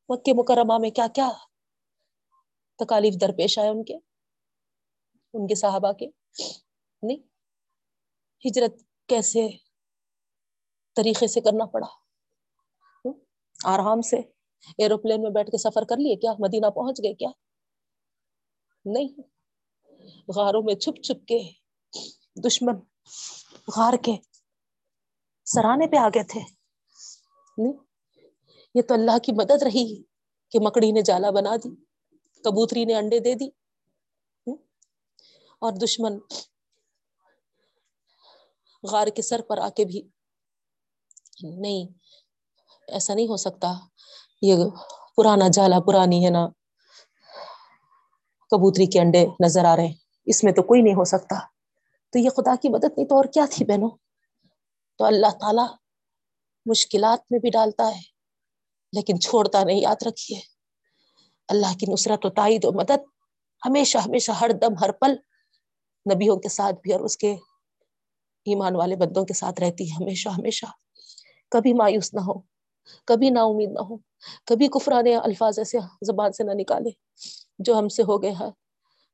مکہ 0.09 0.33
مکرمہ 0.33 0.77
میں 0.77 0.89
کیا 0.89 1.07
کیا 1.15 1.29
تکالیف 2.79 3.13
درپیش 3.21 3.59
آئے 3.59 3.69
ان 3.69 3.83
کے 3.83 3.95
ان 5.33 5.47
کے 5.47 5.55
صحابہ 5.55 5.91
کے؟ 5.91 6.07
نہیں، 7.03 7.17
ہجرت 8.45 8.81
کیسے 9.07 9.47
طریقے 10.95 11.27
سے 11.27 11.41
کرنا 11.41 11.65
پڑا؟ 11.65 11.87
آرام 13.65 14.01
سے 14.01 14.17
ایروپلین 14.77 15.21
میں 15.21 15.31
بیٹھ 15.31 15.51
کے 15.51 15.57
سفر 15.57 15.83
کر 15.83 15.97
لیے 15.97 16.15
کیا؟ 16.15 16.33
مدینہ 16.39 16.69
پہنچ 16.69 16.99
گئے 17.03 17.13
کیا؟ 17.13 17.29
نہیں۔ 18.85 19.21
غاروں 20.35 20.61
میں 20.63 20.75
چھپ 20.75 21.01
چھپ 21.03 21.25
کے 21.27 21.39
دشمن 22.43 22.75
غار 23.77 23.93
کے 23.93 24.15
سرانے 25.45 25.87
پہ 25.87 25.95
آگے 25.95 26.23
تھے۔ 26.23 26.39
نہیں، 27.57 27.73
یہ 28.75 28.81
تو 28.81 28.93
اللہ 28.93 29.17
کی 29.17 29.31
مدد 29.31 29.63
رہی 29.63 30.03
کہ 30.49 30.59
مکڑی 30.59 30.91
نے 30.91 31.01
جالا 31.01 31.29
بنا 31.29 31.55
دی، 31.55 31.75
کبوتری 32.43 32.85
نے 32.85 32.95
انڈے 32.95 33.19
دے 33.19 33.33
دی۔ 33.33 33.47
اور 35.59 35.73
دشمن 35.73 36.19
غار 38.91 39.07
کے 39.07 39.21
سر 39.21 39.41
پر 39.41 39.57
آ 39.57 39.69
کے 39.69 39.85
بھی 39.85 40.09
نہیں، 41.43 41.85
ایسا 42.87 43.13
نہیں 43.13 43.27
ہو 43.27 43.37
سکتا۔ 43.37 43.73
یہ 44.41 44.55
پرانا 45.17 45.47
جالا 45.53 45.79
پرانی 45.79 46.25
ہے 46.25 46.29
نا، 46.29 46.47
کبوتری 48.51 48.85
کے 48.85 48.99
انڈے 48.99 49.25
نظر 49.45 49.65
آ 49.65 49.75
رہے 49.75 49.87
ہیں۔ 49.87 49.93
اس 50.25 50.43
میں 50.43 50.53
تو 50.53 50.63
کوئی 50.63 50.81
نہیں 50.81 50.93
ہو 50.93 51.03
سکتا۔ 51.03 51.54
تو 52.15 52.19
یہ 52.19 52.29
خدا 52.29 52.55
کی 52.61 52.69
مدد 52.69 52.97
نہیں 52.97 53.07
تو 53.07 53.15
اور 53.15 53.25
کیا 53.25 53.45
تھی 53.51 53.65
بہنوں؟ 53.65 53.89
تو 54.97 55.05
اللہ 55.05 55.27
تعالی 55.39 55.61
مشکلات 56.65 57.19
میں 57.29 57.39
بھی 57.39 57.49
ڈالتا 57.49 57.95
ہے، 57.95 58.01
لیکن 58.93 59.19
چھوڑتا 59.19 59.63
نہیں، 59.63 59.79
یاد 59.79 59.95
رکھیے۔ 60.07 60.39
اللہ 61.47 61.77
کی 61.79 61.85
نصرت 61.93 62.25
و 62.25 62.29
تائید 62.29 62.65
و 62.65 62.71
مدد 62.71 63.03
ہمیشہ 63.65 63.97
ہمیشہ 63.97 64.31
ہر 64.31 64.51
دم، 64.61 64.73
ہر 64.81 64.91
پل 64.91 65.11
نبیوں 66.13 66.37
کے 66.37 66.49
ساتھ 66.49 66.75
بھی 66.83 66.93
اور 66.93 67.01
اس 67.01 67.17
کے 67.17 67.33
ایمان 68.45 68.75
والے 68.75 68.95
بندوں 68.95 69.25
کے 69.25 69.33
ساتھ 69.33 69.59
رہتی 69.59 69.91
ہے، 69.91 70.03
ہمیشہ 70.03 70.29
ہمیشہ۔ 70.29 70.65
کبھی 71.49 71.73
مایوس 71.73 72.13
نہ 72.13 72.19
ہو، 72.19 72.33
کبھی 73.05 73.29
نا 73.29 73.43
امید 73.43 73.71
نہ 73.71 73.79
ہو، 73.79 73.97
کبھی 74.45 74.67
کفرانے 74.67 75.15
الفاظ 75.15 75.59
ایسے 75.59 75.77
زبان 76.01 76.31
سے 76.31 76.43
نہ 76.43 76.51
نکالے 76.55 76.89
جو 77.59 77.79
ہم 77.79 77.89
سے 77.89 78.03
ہو 78.03 78.21
گئے 78.21 78.31
ہیں۔ 78.31 78.51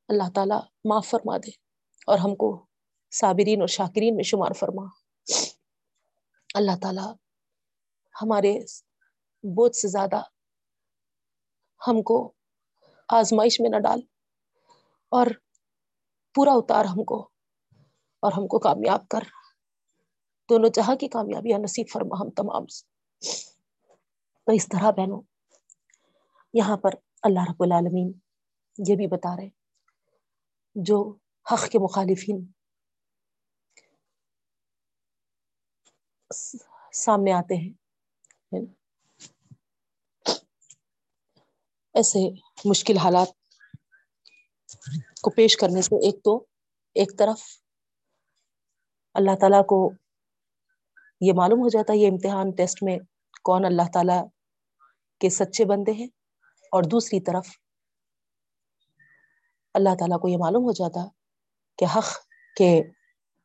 اللہ 0.07 0.29
تعالیٰ 0.35 0.59
معاف 0.85 1.07
فرما 1.07 1.37
دے 1.37 1.51
اور 2.07 2.17
ہم 2.17 2.35
کو 2.35 2.65
صابرین 3.11 3.59
اور 3.59 3.67
شاکرین 3.67 4.15
میں 4.15 4.23
شمار 4.23 4.53
فرما۔ 4.53 4.85
اللہ 6.53 6.71
تعالیٰ 6.81 7.13
ہمارے 8.21 8.59
بہت 9.55 9.75
سے 9.75 9.87
زیادہ 9.87 10.21
ہم 11.87 12.01
کو 12.01 12.33
آزمائش 13.07 13.59
میں 13.59 13.69
نہ 13.69 13.79
ڈال 13.79 13.99
اور 15.09 15.27
پورا 16.35 16.51
اتار 16.53 16.85
ہم 16.85 17.03
کو 17.03 17.29
اور 18.19 18.31
ہم 18.31 18.47
کو 18.47 18.59
کامیاب 18.59 19.07
کر۔ 19.07 19.19
دونوں 20.49 20.69
جہاں 20.73 20.95
کی 20.95 21.07
کامیابیاں 21.07 21.59
نصیب 21.59 21.85
فرما 21.93 22.21
ہم 22.21 22.29
تمام۔ 22.29 22.65
تو 24.45 24.51
اس 24.51 24.67
طرح 24.67 24.91
بہنوں، 24.91 25.21
یہاں 26.53 26.77
پر 26.77 26.89
اللہ 27.23 27.39
رب 27.49 27.63
العالمین 27.63 28.11
یہ 28.87 28.95
بھی 28.95 29.07
بتا 29.07 29.35
رہے 29.35 29.49
جو 30.75 31.15
حق 31.51 31.69
کے 31.69 31.79
مخالفین 31.79 32.45
سامنے 36.31 37.31
آتے 37.31 37.55
ہیں 37.55 37.69
ایسے 41.95 42.19
مشکل 42.65 42.97
حالات 42.97 43.27
کو 45.21 45.29
پیش 45.29 45.57
کرنے 45.57 45.81
سے 45.81 45.95
ایک 45.95 46.23
تو 46.23 46.37
ایک 46.95 47.17
طرف 47.19 47.41
اللہ 49.13 49.35
تعالی 49.39 49.63
کو 49.63 49.91
یہ 51.21 51.33
معلوم 51.33 51.59
ہو 51.59 51.69
جاتا 51.69 51.93
ہے 51.93 51.97
یہ 51.97 52.07
امتحان 52.07 52.51
ٹیسٹ 52.51 52.83
میں 52.83 52.97
کون 53.43 53.65
اللہ 53.65 53.89
تعالی 53.93 54.19
کے 55.19 55.29
سچے 55.29 55.65
بندے 55.65 55.91
ہیں، 55.91 56.07
اور 56.71 56.83
دوسری 56.83 57.19
طرف 57.19 57.47
اللہ 59.73 59.95
تعالیٰ 59.99 60.19
کو 60.19 60.27
یہ 60.27 60.37
معلوم 60.37 60.63
ہو 60.63 60.71
جاتا 60.71 61.07
کہ 61.77 61.85
حق 61.85 62.09
کے 62.57 62.81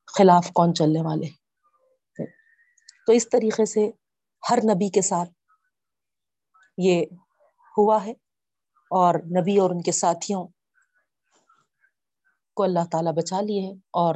خلاف 0.06 0.50
کون 0.52 0.74
چلنے 0.74 1.02
والے 1.02 1.26
ہیں۔ 1.26 1.45
تو 3.06 3.12
اس 3.12 3.28
طریقے 3.28 3.66
سے 3.66 3.90
ہر 4.50 4.58
نبی 4.64 4.88
کے 4.88 5.02
ساتھ 5.02 5.30
یہ 6.78 7.04
ہوا 7.78 8.04
ہے 8.04 8.10
اور 8.90 9.14
نبی 9.14 9.58
اور 9.58 9.70
ان 9.70 9.82
کے 9.82 9.92
ساتھیوں 9.92 10.48
کو 12.54 12.62
اللہ 12.62 12.84
تعالیٰ 12.92 13.12
بچا 13.12 13.40
لیے 13.40 13.72
اور 13.92 14.14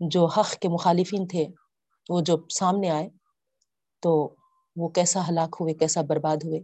جو 0.00 0.26
حق 0.26 0.52
کے 0.52 0.68
مخالفین 0.68 1.26
تھے 1.26 1.46
وہ 2.08 2.20
جب 2.20 2.38
سامنے 2.58 2.90
آئے 2.90 3.08
تو 4.02 4.34
وہ 4.76 4.88
کیسا 4.88 5.28
ہلاک 5.28 5.56
ہوئے، 5.60 5.74
کیسا 5.74 6.00
برباد 6.02 6.36
ہوئے، 6.36 6.60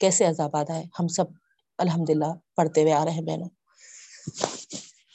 کیسے 0.00 0.24
عذاباد 0.24 0.70
آئے 0.70 0.84
ہم 1.00 1.08
سب 1.08 1.24
الحمد 1.78 2.10
للہ 2.10 2.32
پڑھتے 2.56 2.82
ہوئے 2.82 2.92
آ 2.92 3.04
رہے 3.04 3.12
ہیں 3.12 3.22
بہنوں۔ 3.22 3.48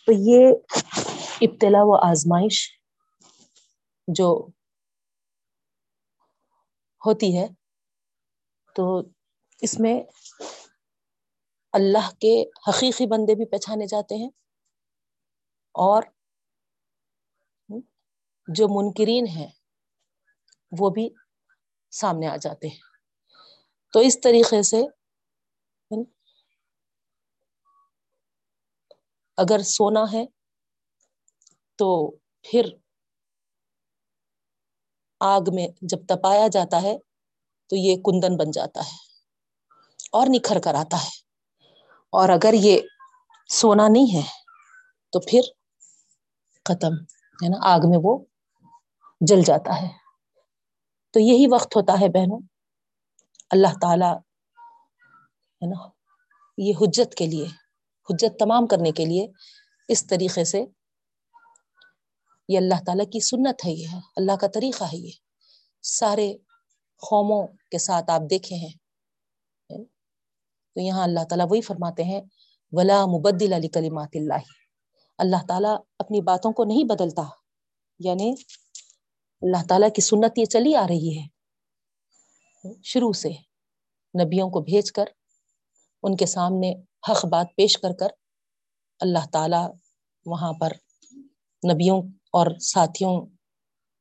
تو 0.05 0.11
یہ 0.11 0.51
ابتلا 1.41 1.79
و 1.81 1.95
آزمائش 2.09 2.69
جو 4.07 4.47
ہوتی 7.05 7.37
ہے۔ 7.37 7.47
تو 8.75 9.01
اس 9.61 9.79
میں 9.79 10.01
اللہ 11.73 12.09
کے 12.11 12.43
حقیقی 12.69 13.05
بندے 13.05 13.35
بھی 13.35 13.45
پہچانے 13.45 13.87
جاتے 13.87 14.15
ہیں 14.15 14.29
اور 15.75 16.03
جو 18.47 18.67
منکرین 18.69 19.27
ہیں 19.27 19.47
وہ 20.79 20.89
بھی 20.89 21.09
سامنے 21.91 22.27
آ 22.27 22.35
جاتے 22.35 22.67
ہیں۔ 22.67 22.79
تو 23.93 23.99
اس 23.99 24.21
طریقے 24.21 24.61
سے 24.61 24.81
اگر 29.37 29.61
سونا 29.61 30.03
ہے 30.13 30.25
تو 31.75 32.11
پھر 32.41 32.65
آگ 35.25 35.41
میں 35.53 35.67
جب 35.81 35.97
تپایا 36.07 36.47
جاتا 36.47 36.81
ہے 36.81 36.97
تو 37.69 37.75
یہ 37.75 37.95
کندن 37.95 38.37
بن 38.37 38.51
جاتا 38.51 38.81
ہے 38.81 38.97
اور 40.11 40.27
نکھر 40.29 40.59
کر 40.59 40.73
آتا 40.73 41.03
ہے۔ 41.03 41.09
اور 42.09 42.29
اگر 42.29 42.53
یہ 42.53 42.79
سونا 43.49 43.87
نہیں 43.87 44.15
ہے 44.15 44.21
تو 45.11 45.19
پھر 45.19 45.41
ختم، 46.65 46.93
ہے 47.43 47.49
نا، 47.49 47.57
آگ 47.61 47.79
میں 47.83 47.99
وہ 48.03 48.25
جل 49.21 49.41
جاتا 49.41 49.81
ہے۔ 49.81 49.87
تو 51.11 51.19
یہی 51.19 51.45
وقت 51.51 51.75
ہوتا 51.75 51.93
ہے 52.01 52.09
بہنوں۔ 52.09 52.39
اللہ 53.51 53.73
تعالی، 53.81 54.11
ہے 55.61 55.65
نا، 55.65 55.89
یہ 56.57 56.73
حجت 56.81 57.15
کے 57.15 57.25
لیے، 57.25 57.45
حجت 58.09 58.39
تمام 58.39 58.67
کرنے 58.67 58.91
کے 58.91 59.05
لیے 59.05 59.27
اس 59.87 60.07
طریقے 60.07 60.43
سے 60.43 60.65
یہ 62.47 62.57
اللہ 62.57 62.83
تعالیٰ 62.85 63.05
کی 63.11 63.19
سنت 63.19 63.65
ہے 63.65 63.71
یہ، 63.71 63.87
اللہ 64.15 64.31
کا 64.31 64.47
طریقہ 64.47 64.83
ہے 64.83 64.97
یہ۔ 64.97 65.11
سارے 65.81 66.33
قوموں 67.09 67.47
کے 67.47 67.77
ساتھ 67.77 68.11
آپ 68.11 68.21
دیکھے 68.29 68.55
ہیں۔ 68.55 68.73
تو 70.73 70.81
یہاں 70.81 71.03
اللہ 71.03 71.23
تعالیٰ 71.29 71.45
وہی 71.49 71.61
فرماتے 71.61 72.03
ہیں، 72.03 72.21
ولا 72.71 73.05
مبدل 73.05 73.53
علی 73.53 73.67
کلیمات 73.67 74.09
اللہ 74.15 74.33
اللہ 75.17 75.45
تعالیٰ 75.47 75.77
اپنی 75.99 76.21
باتوں 76.21 76.51
کو 76.51 76.63
نہیں 76.63 76.83
بدلتا۔ 76.83 77.23
یعنی 77.99 78.33
اللہ 79.41 79.67
تعالیٰ 79.69 79.89
کی 79.95 80.01
سنت 80.01 80.37
یہ 80.37 80.45
چلی 80.45 80.75
آ 80.75 80.87
رہی 80.87 81.17
ہے۔ 81.17 81.27
شروع 82.83 83.11
سے 83.11 83.29
نبیوں 84.23 84.49
کو 84.49 84.61
بھیج 84.61 84.91
کر، 84.91 85.05
ان 86.03 86.15
کے 86.15 86.25
سامنے 86.25 86.73
حق 87.11 87.25
بات 87.25 87.47
پیش 87.57 87.77
کر 87.77 87.93
کر 87.93 88.07
اللہ 88.99 89.27
تعالی 89.31 89.71
وہاں 90.25 90.53
پر 90.53 90.71
نبیوں 91.73 92.01
اور 92.33 92.47
ساتھیوں، 92.59 93.13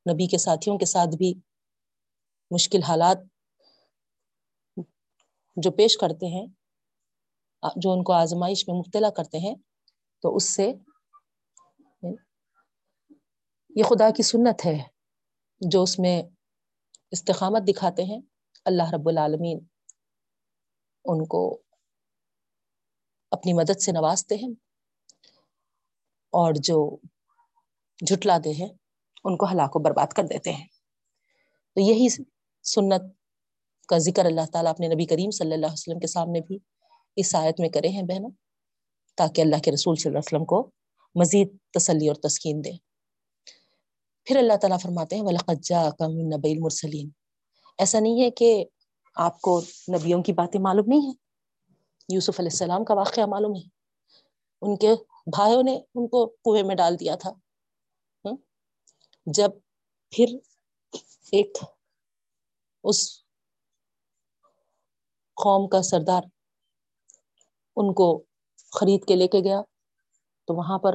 نبی 0.06 0.26
کے 0.26 0.38
ساتھیوں 0.38 0.78
کے 0.78 0.86
ساتھ 0.86 1.16
بھی 1.16 1.32
مشکل 2.50 2.82
حالات 2.82 3.18
جو 5.56 5.70
پیش 5.70 5.96
کرتے 5.96 6.26
ہیں، 6.26 6.46
جو 7.76 7.92
ان 7.92 8.02
کو 8.04 8.12
آزمائش 8.12 8.68
میں 8.68 8.76
مبتلا 8.78 9.10
کرتے 9.10 9.38
ہیں، 9.38 9.54
تو 10.22 10.36
اس 10.36 10.54
سے 10.54 10.72
یہ 13.76 13.82
خدا 13.82 14.10
کی 14.10 14.22
سنت 14.22 14.66
ہے 14.66 14.76
جو 15.60 15.82
اس 15.82 15.98
میں 15.98 16.22
استقامت 17.10 17.62
دکھاتے 17.68 18.04
ہیں۔ 18.04 18.20
اللہ 18.64 18.92
رب 18.94 19.08
العالمین 19.08 19.58
ان 21.04 21.26
کو 21.26 21.42
اپنی 23.30 23.52
مدد 23.52 23.80
سے 23.80 23.92
نوازتے 23.92 24.34
ہیں 24.34 24.52
اور 26.32 26.52
جو 26.54 26.96
جھٹلاتے 27.98 28.50
ہیں، 28.50 28.68
ان 29.24 29.36
کو 29.36 29.46
ہلاک 29.46 29.76
و 29.76 29.78
برباد 29.78 30.06
کر 30.06 30.24
دیتے 30.24 30.52
ہیں۔ 30.52 30.66
تو 31.74 31.80
یہی 31.80 32.06
سنت 32.62 33.02
کا 33.88 33.98
ذکر 33.98 34.24
اللہ 34.24 34.40
تعالیٰ 34.52 34.70
اپنے 34.70 34.88
نبی 34.88 35.06
کریم 35.06 35.30
صلی 35.30 35.52
اللہ 35.52 35.66
علیہ 35.66 35.72
وسلم 35.72 35.98
کے 35.98 36.06
سامنے 36.06 36.40
بھی 36.40 36.58
اس 37.16 37.34
آیت 37.34 37.60
میں 37.60 37.68
کرے 37.68 37.88
ہیں 37.88 38.02
بہنوں، 38.02 38.30
تاکہ 39.16 39.40
اللہ 39.40 39.56
کے 39.56 39.72
رسول 39.72 39.96
صلی 39.96 40.10
اللہ 40.10 40.18
علیہ 40.18 40.36
وسلم 40.36 40.44
کو 40.44 40.70
مزید 41.14 41.48
تسلی 41.72 42.08
اور 42.08 42.16
تسکین 42.16 42.64
دے۔ 42.64 42.70
پھر 44.24 44.36
اللہ 44.36 44.56
تعالیٰ 44.56 44.78
فرماتے 44.80 45.16
ہیں، 45.16 45.22
وَلَقَدْ 45.22 45.60
جَاءَكَ 45.62 46.04
مِن 46.04 46.32
الْمُرْسَلِينَ۔ 46.32 47.08
ایسا 47.78 48.00
نہیں 48.00 48.22
ہے 48.22 48.30
کہ 48.30 48.64
آپ 49.14 49.40
کو 49.40 49.60
نبیوں 49.92 50.22
کی 50.22 50.32
باتیں 50.32 50.60
معلوم 50.60 50.84
نہیں 50.86 51.00
ہیں۔ 51.00 51.14
یوسف 52.08 52.40
علیہ 52.40 52.50
السلام 52.52 52.84
کا 52.84 52.94
واقعہ 52.94 53.26
معلوم 53.26 53.56
ہے۔ 53.56 53.62
ان 54.62 54.76
کے 54.76 54.88
بھائیوں 55.26 55.62
نے 55.62 55.80
ان 55.94 56.08
کو 56.08 56.26
کنویں 56.26 56.62
میں 56.62 56.74
ڈال 56.74 57.00
دیا 57.00 57.14
تھا۔ 57.14 57.32
جب 59.26 59.50
پھر 60.10 60.26
ایک 61.32 61.58
اس 62.84 63.24
قوم 65.34 65.68
کا 65.68 65.82
سردار 65.82 66.22
ان 67.76 67.94
کو 67.94 68.22
خرید 68.72 69.04
کے 69.08 69.16
لے 69.16 69.28
کے 69.28 69.38
گیا، 69.44 69.62
تو 70.46 70.54
وہاں 70.54 70.78
پر 70.78 70.94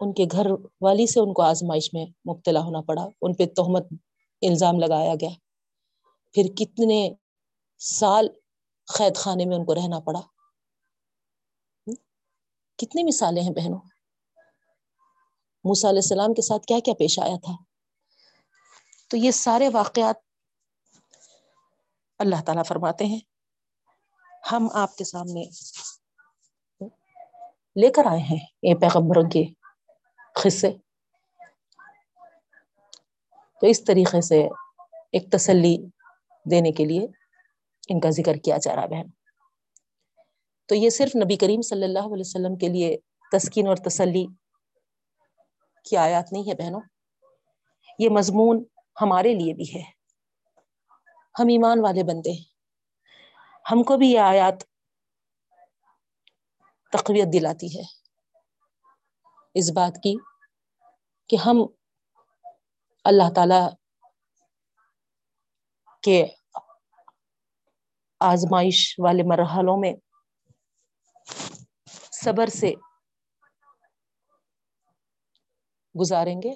ان 0.00 0.14
کے 0.14 0.24
گھر 0.32 0.46
والی 0.80 1.06
سے 1.06 1.20
ان 1.20 1.32
کو 1.32 1.42
آزمائش 1.42 1.94
میں 1.94 2.06
مبتلا 2.06 2.60
ہونا 2.60 2.80
پڑا، 2.80 3.06
ان 3.22 3.34
پہ 3.34 3.46
تہمت 3.46 3.82
الزام 4.42 4.78
لگایا 4.78 5.14
گیا۔ 5.14 5.30
پھر 6.32 6.42
کتنے 6.56 7.12
سال 7.78 8.28
قید 8.98 9.16
خانے 9.16 9.44
میں 9.44 9.56
ان 9.56 9.64
کو 9.64 9.74
رہنا 9.74 10.00
پڑا؟ 10.00 10.20
کتنی 12.78 13.02
مثالیں 13.02 13.42
ہیں 13.42 13.50
بہنوں۔ 13.50 13.93
موسیٰ 15.64 15.90
علیہ 15.90 16.00
السلام 16.02 16.34
کے 16.34 16.42
ساتھ 16.42 16.66
کیا 16.66 16.78
کیا 16.84 16.94
پیش 16.94 17.18
آیا 17.18 17.36
تھا؟ 17.44 17.52
تو 19.08 19.16
یہ 19.16 19.30
سارے 19.30 19.68
واقعات 19.68 20.14
اللہ 22.18 22.36
تعالیٰ 22.46 22.64
فرماتے 22.64 23.04
ہیں۔ 23.04 23.20
ہم 24.52 24.68
آپ 24.72 24.96
کے 24.96 25.04
سامنے 25.04 25.42
لے 27.76 27.92
کر 27.92 28.06
آئے 28.06 28.20
ہیں 28.20 28.38
یہ 28.62 28.74
پیغمبروں 28.74 29.30
کے 29.30 29.44
قصے۔ 30.34 30.70
تو 33.60 33.66
اس 33.66 33.84
طریقے 33.84 34.20
سے 34.20 34.42
ایک 35.12 35.32
تسلی 35.32 35.76
دینے 36.50 36.72
کے 36.72 36.84
لیے 36.84 37.06
ان 37.88 38.00
کا 38.00 38.10
ذکر 38.10 38.34
کیا 38.34 38.56
جا 38.56 38.76
رہا 38.76 38.86
بہن 38.86 39.06
تو 40.68 40.74
یہ 40.74 40.90
صرف 40.90 41.16
نبی 41.16 41.36
کریم 41.36 41.62
صلی 41.62 41.84
اللہ 41.84 41.98
علیہ 41.98 42.20
وسلم 42.20 42.56
کے 42.56 42.68
لیے 42.68 42.96
تسکین 43.32 43.66
اور 43.66 43.76
تسلی 43.76 44.26
کی 45.84 45.96
آیات 45.96 46.32
نہیں 46.32 46.50
ہے 46.50 46.54
بہنوں؟ 46.54 46.80
یہ 47.98 48.08
مضمون 48.10 48.64
ہمارے 49.00 49.34
لیے 49.34 49.54
بھی 49.54 49.64
ہے۔ 49.74 49.82
ہم 51.38 51.44
ایمان 51.50 51.80
والے 51.80 52.02
بندے 52.02 52.32
ہم 53.72 53.82
کو 53.82 53.96
بھی 53.96 54.10
یہ 54.12 54.18
آیات 54.18 54.60
تقویت 56.92 57.32
دلاتی 57.32 57.78
ہے۔ 57.78 57.82
اس 59.54 59.70
بات 59.70 59.96
کی 60.02 60.16
کہ 61.28 61.36
ہم 61.36 61.56
اللہ 63.04 63.32
تعالی 63.34 63.62
کے 66.02 66.26
آزمائش 68.20 68.94
والے 68.98 69.22
مرحلوں 69.22 69.76
میں 69.80 69.92
صبر 72.12 72.46
سے 72.46 72.74
گزاریں 76.00 76.42
گے، 76.42 76.54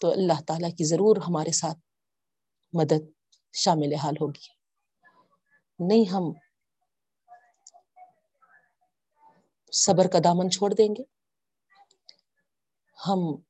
تو 0.00 0.10
اللہ 0.10 0.40
تعالیٰ 0.46 0.70
کی 0.70 0.84
ضرور 0.84 1.16
ہمارے 1.16 1.52
ساتھ 1.52 1.78
مدد 2.72 3.10
شامل 3.52 3.94
حال 3.94 4.14
ہوگی۔ 4.20 4.48
نہیں 5.78 6.10
ہم 6.10 6.22
صبر 9.72 10.04
کا 10.12 10.18
دامن 10.24 10.50
چھوڑ 10.50 10.74
دیں 10.74 10.94
گے۔ 10.98 11.02
ہم 13.08 13.42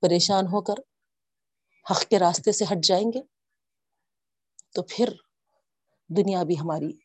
پریشان 0.00 0.44
ہو 0.44 0.62
کر 0.62 0.74
حق 1.90 2.00
کے 2.10 2.18
راستے 2.18 2.52
سے 2.52 2.64
ہٹ 2.64 2.84
جائیں 2.84 3.08
گے، 3.14 3.22
تو 4.74 4.82
پھر 4.82 5.08
دنیا 6.08 6.42
بھی 6.42 6.60
ہماری 6.60 6.98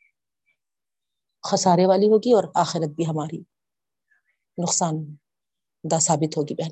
خسارے 1.43 1.85
والی 1.85 2.05
ہوگی 2.05 2.33
اور 2.33 2.43
آخرت 2.55 2.89
بھی 2.95 3.05
ہماری 3.07 3.39
نقصان 4.57 5.15
دہ 5.84 5.99
ثابت 5.99 6.38
ہوگی 6.38 6.53
بہن۔ 6.53 6.71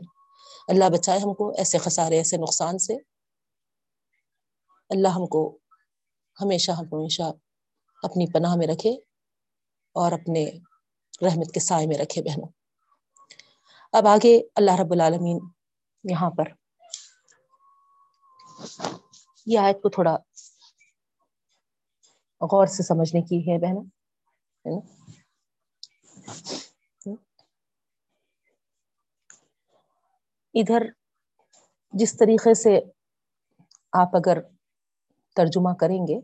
اللہ 0.68 0.90
بچائے 0.90 1.20
ہم 1.20 1.34
کو 1.34 1.54
ایسے 1.58 1.78
خسارے، 1.78 2.18
ایسے 2.18 2.38
نقصان 2.38 2.78
سے۔ 2.78 2.94
اللہ 4.90 5.08
ہم 5.08 5.28
کو 5.28 5.58
ہمیشہ، 6.42 6.72
ہم 6.72 6.86
ہمیشہ 6.92 7.22
اپنی 8.04 8.32
پناہ 8.32 8.56
میں 8.56 8.68
رکھے 8.68 8.92
اور 9.92 10.12
اپنے 10.12 10.46
رحمت 11.22 11.54
کے 11.54 11.60
سائے 11.60 11.88
میں 11.88 11.98
رکھے 11.98 12.22
بہنوں۔ 12.22 12.50
اب 13.92 14.08
آگے 14.08 14.40
اللہ 14.56 14.72
رب 14.82 14.92
العالمین 14.92 15.40
یہاں 16.04 16.30
پر۔ 16.30 16.44
یہ 19.46 19.60
آیت 19.60 19.82
کو 19.82 19.90
تھوڑا 19.90 20.16
غور 22.42 22.66
سے 22.66 22.84
سمجھنے 22.84 23.22
کی 23.22 23.52
ہے 23.52 23.58
بہن 23.58 23.90
ادھر 30.54 30.84
جس 31.94 32.18
طریقے 32.18 32.54
سے 32.54 32.80
آپ 33.94 34.16
اگر 34.16 34.42
ترجمہ 35.36 35.74
کریں 35.80 36.00
گے، 36.08 36.20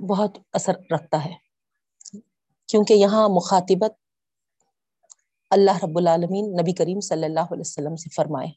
بہت 0.00 0.38
اثر 0.52 0.72
رکھتا 0.94 1.24
ہے۔ 1.24 1.34
کیونکہ 2.68 2.94
یہاں 2.94 3.28
مخاطبت 3.28 3.92
اللہ 5.50 5.76
رب 5.82 5.98
العالمین 5.98 6.52
نبی 6.52 6.72
کریم 6.72 7.00
صلی 7.00 7.24
اللہ 7.24 7.52
علیہ 7.52 7.60
وسلم 7.60 7.96
سے 7.96 8.10
فرمائے۔ 8.16 8.50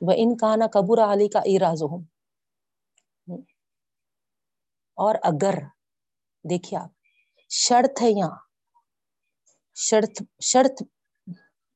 وہ 0.00 0.12
ان 0.16 0.36
کا 0.36 0.54
نا 0.56 0.66
علی 1.12 1.28
کا 1.28 1.40
اراض 1.44 1.82
ہوں 1.82 2.02
اور 5.00 5.14
اگر، 5.24 5.54
دیکھیے 6.44 6.78
آپ، 6.78 6.90
شرط 7.50 8.02
ہے 8.02 8.10
یہاں، 8.10 8.36
شرط 9.76 10.22
شرط 10.42 10.82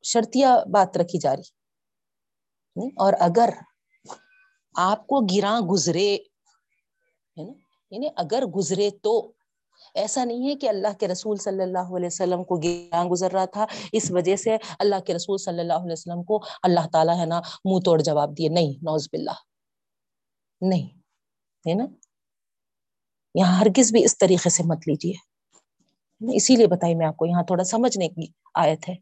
شرطیا 0.05 0.57
بات 0.72 0.97
رکھی 0.97 1.18
جا 1.18 1.35
رہی 1.37 2.89
اور 2.97 3.12
اگر 3.20 3.51
آپ 4.75 5.07
کو 5.07 5.20
گراں 5.27 5.61
گزرے، 5.70 6.09
ہے 6.14 7.45
نا 7.45 7.53
یعنی 7.93 8.09
اگر 8.16 8.45
گزرے 8.57 8.91
تو 9.03 9.12
ایسا 9.95 10.25
نہیں 10.25 10.49
ہے 10.49 10.55
کہ 10.57 10.68
اللہ 10.68 10.93
کے 11.01 11.09
رسول 11.09 11.37
صلی 11.37 11.62
اللہ 11.62 11.95
علیہ 11.97 12.07
وسلم 12.07 12.45
کو 12.45 12.57
گیان 12.62 13.09
گزر 13.11 13.33
رہا 13.33 13.45
تھا، 13.55 13.66
اس 13.93 14.11
وجہ 14.11 14.37
سے 14.37 14.57
اللہ 14.79 15.01
کے 15.07 15.14
رسول 15.14 15.39
صلی 15.39 15.61
اللہ 15.61 15.81
علیہ 15.85 15.93
وسلم 15.93 16.22
کو 16.25 16.43
اللہ 16.62 16.87
تعالیٰ 16.93 17.18
ہے 17.18 17.27
نا، 17.27 17.41
منہ 17.64 17.81
توڑ 17.85 18.01
جواب 18.03 18.37
دیے، 18.39 18.49
نہیں 18.51 18.72
نوز 18.83 19.09
باللہ، 19.09 19.39
نہیں، 20.62 20.87
ہے 21.64 21.75
نا 21.75 21.87
یہاں 23.35 23.61
ہرگز 23.61 23.93
بھی 23.93 24.05
اس 24.05 24.18
طریقے 24.18 24.51
سے 24.51 24.62
مت 24.62 24.78
لیجیے 24.87 25.35
اسی 26.37 26.57
لیے 26.57 26.66
بتائی 26.66 26.95
میں 26.95 27.07
آپ 27.07 27.16
کو، 27.16 27.26
یہاں 27.26 27.43
تھوڑا 27.43 27.64
سمجھنے 27.64 28.09
کی 28.09 28.26
آیت 28.55 28.89
ہے۔ 28.89 28.95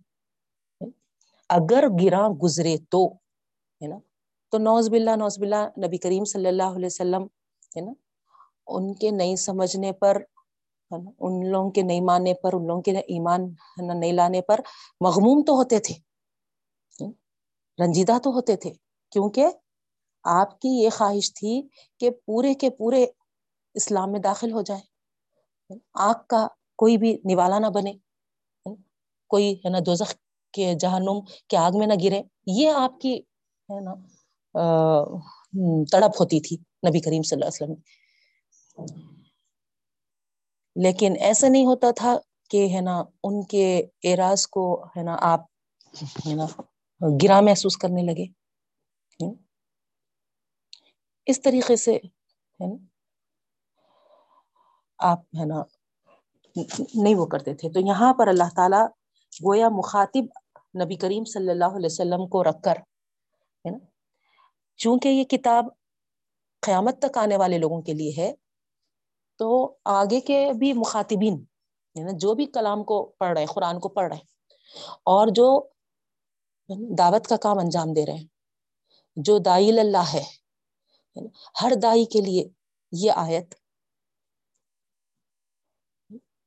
اگر 1.49 1.85
گراں 2.03 2.29
گزرے 2.29 2.77
تو، 2.91 3.15
ہے 3.83 3.87
نا؟ 3.87 3.99
تو 4.51 4.59
نوز 4.59 4.89
باللہ 4.89 5.11
نوز 5.11 5.39
باللہ، 5.39 5.87
نبی 5.87 5.99
کریم 5.99 6.25
صلی 6.25 6.49
اللہ 6.49 6.77
علیہ 6.77 6.87
وسلم، 6.87 7.23
ہے 7.77 7.81
نا؟ 7.81 7.93
ان 8.67 8.95
کے 8.95 9.11
نہیں 9.11 9.37
سمجھنے 9.37 9.93
پر 9.93 10.23
ان 10.91 11.51
لوگوں 11.51 11.71
کے 11.71 11.83
نہیں 11.83 12.01
ماننے 12.01 12.35
پر، 12.35 12.53
ان 12.53 12.67
لوگوں 12.67 12.83
کے 12.83 12.91
ایمان 12.91 13.41
نہیں 13.99 14.13
لانے 14.13 14.41
پر 14.43 14.61
مغموم 15.01 15.43
تو 15.47 15.53
ہوتے 15.53 15.79
تھے۔ 15.79 15.95
رنجیدہ 17.79 18.19
تو 18.19 18.31
ہوتے 18.31 18.57
تھے۔ 18.57 18.71
کیونکہ 19.11 19.47
آپ 20.25 20.61
کی 20.61 20.69
یہ 20.69 20.91
خواہش 20.91 21.35
تھی 21.35 21.63
کہ 22.01 22.11
پورے 22.11 22.55
کے 22.55 22.71
پورے 22.71 23.07
اسلام 23.75 24.13
میں 24.13 24.21
داخل 24.21 24.53
ہو 24.53 24.63
جائے۔ 24.63 24.81
آگ 25.95 26.15
کا 26.29 26.47
کوئی 26.79 26.97
بھی 26.97 27.13
نوالا 27.25 27.59
نہ 27.59 27.67
بنے۔ 27.67 27.93
کوئی 29.31 29.53
ہے 29.55 29.69
نا 29.71 29.79
دوزخ 29.87 30.15
کے 30.55 30.75
جہنم 30.75 31.21
کے 31.49 31.57
آگ 31.57 31.71
میں 31.75 31.87
نہ 31.87 31.93
گرے۔ 32.05 32.23
یہ 32.47 32.71
آپ 32.77 33.01
کی 33.01 33.15
ہے 33.69 33.81
نا 33.81 33.95
تڑپ 35.93 36.21
ہوتی 36.21 36.41
تھی 36.41 36.57
نبی 36.89 37.01
کریم 37.01 37.23
صلی 37.23 37.37
اللہ 37.37 37.45
علیہ 37.45 37.63
وسلم 37.63 37.81
لیکن 40.77 41.15
ایسا 41.21 41.49
نہیں 41.49 41.67
ہوتا 41.67 41.91
تھا 41.97 42.17
کہ 42.51 42.67
ہے 42.75 42.81
نا 42.81 43.03
ان 43.25 43.43
کے 43.47 43.65
اعراض 44.05 44.47
کو 44.47 44.65
ہے 44.97 45.03
نا 45.03 45.17
آپ 45.21 45.41
ہے 46.27 46.35
نا 46.35 46.47
گرا 47.23 47.41
محسوس 47.41 47.77
کرنے 47.77 48.03
لگے۔ 48.03 48.27
اس 51.27 51.43
طریقے 51.43 51.77
سے 51.77 51.93
ہے 51.93 52.67
نا 52.67 52.75
آپ، 55.03 55.21
ہے 55.39 55.45
نا، 55.45 55.63
نہیں 56.57 57.15
وہ 57.15 57.27
کرتے 57.27 57.55
تھے۔ 57.55 57.71
تو 57.73 57.81
یہاں 57.81 58.13
پر 58.15 58.29
اللہ 58.29 58.51
تعالی 58.57 58.83
گویا 59.33 59.69
مخاطب 59.69 60.25
نبی 60.75 60.97
کریم 60.97 61.25
صلی 61.25 61.51
اللہ 61.51 61.77
علیہ 61.77 61.87
وسلم 61.87 62.27
کو 62.29 62.43
رکھ 62.45 62.63
کر، 62.63 62.79
ہے 63.65 63.71
نا، 63.71 63.79
چونکہ 64.81 65.09
یہ 65.09 65.25
کتاب 65.25 65.67
قیامت 66.63 66.99
تک 66.99 67.19
آنے 67.19 67.37
والے 67.37 67.59
لوگوں 67.59 67.81
کے 67.83 67.93
لیے 67.93 68.13
ہے، 68.17 68.33
تو 69.41 69.49
آگے 69.91 70.21
کے 70.21 70.39
بھی 70.59 70.73
مخاطبین، 70.73 71.37
ہے 71.97 72.05
نا، 72.05 72.13
جو 72.17 72.35
بھی 72.35 72.47
کلام 72.55 72.85
کو 72.85 73.03
پڑھ 73.19 73.33
رہے 73.39 73.47
قرآن 73.47 73.81
کو 73.81 73.89
پڑھ 73.89 74.09
رہے 74.09 74.31
اور 75.07 75.29
جو 75.29 75.49
دعوت 76.99 77.27
کا 77.27 77.37
کام 77.37 77.59
انجام 77.59 77.93
دے 77.93 78.07
رہے 78.07 78.15
ہیں، 78.15 78.27
جو 79.17 79.39
دائل 79.39 79.79
اللہ 79.79 80.13
ہے 80.13 80.23
ہر 81.63 81.73
دائی 81.83 82.05
کے 82.05 82.21
لیے 82.21 82.49
یہ 82.93 83.13
آیت 83.17 83.55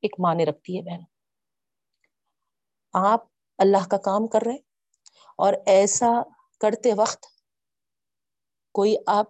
ایک 0.06 0.20
معنی 0.20 0.46
رکھتی 0.46 0.76
ہے 0.76 0.82
بہن 0.82 1.04
آپ 2.94 3.24
اللہ 3.58 3.86
کا 3.90 3.96
کام 4.04 4.26
کر 4.32 4.46
رہے 4.46 4.56
اور 5.38 5.52
ایسا 5.66 6.10
کرتے 6.60 6.92
وقت 6.98 7.26
کوئی 8.74 8.94
آپ 9.08 9.26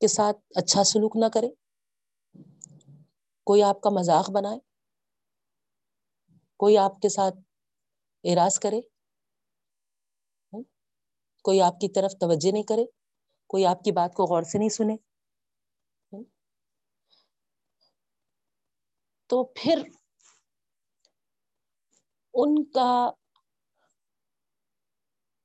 کے 0.00 0.08
ساتھ 0.08 0.38
اچھا 0.56 0.82
سلوک 0.84 1.16
نہ 1.16 1.28
کرے، 1.34 1.48
کوئی 3.46 3.62
آپ 3.62 3.80
کا 3.80 3.90
مذاق 3.90 4.30
بنائے، 4.30 4.58
کوئی 6.60 6.76
آپ 6.78 7.00
کے 7.02 7.08
ساتھ 7.08 7.36
اراض 8.24 8.58
کرے 8.58 8.80
کوئی 11.44 11.60
آپ 11.62 11.80
کی 11.80 11.88
طرف 11.94 12.12
توجہ 12.20 12.52
نہیں 12.52 12.62
کرے، 12.68 12.84
کوئی 13.50 13.66
آپ 13.66 13.82
کی 13.84 13.92
بات 13.92 14.14
کو 14.14 14.24
غور 14.26 14.42
سے 14.42 14.58
نہیں 14.58 14.68
سنے 14.68 14.96
تو 19.30 19.42
پھر 19.56 19.82
ان 22.38 22.62
کا 22.72 22.90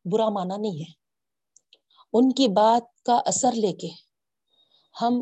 برا 0.06 0.30
مانا 0.30 0.58
نہیں 0.58 0.80
ہے 0.80 0.92
ان 2.14 2.32
کی 2.32 2.48
بات 2.54 2.90
کا 3.04 3.16
اثر 3.26 3.56
لے 3.56 3.72
کے 3.74 3.90
ہم 4.96 5.22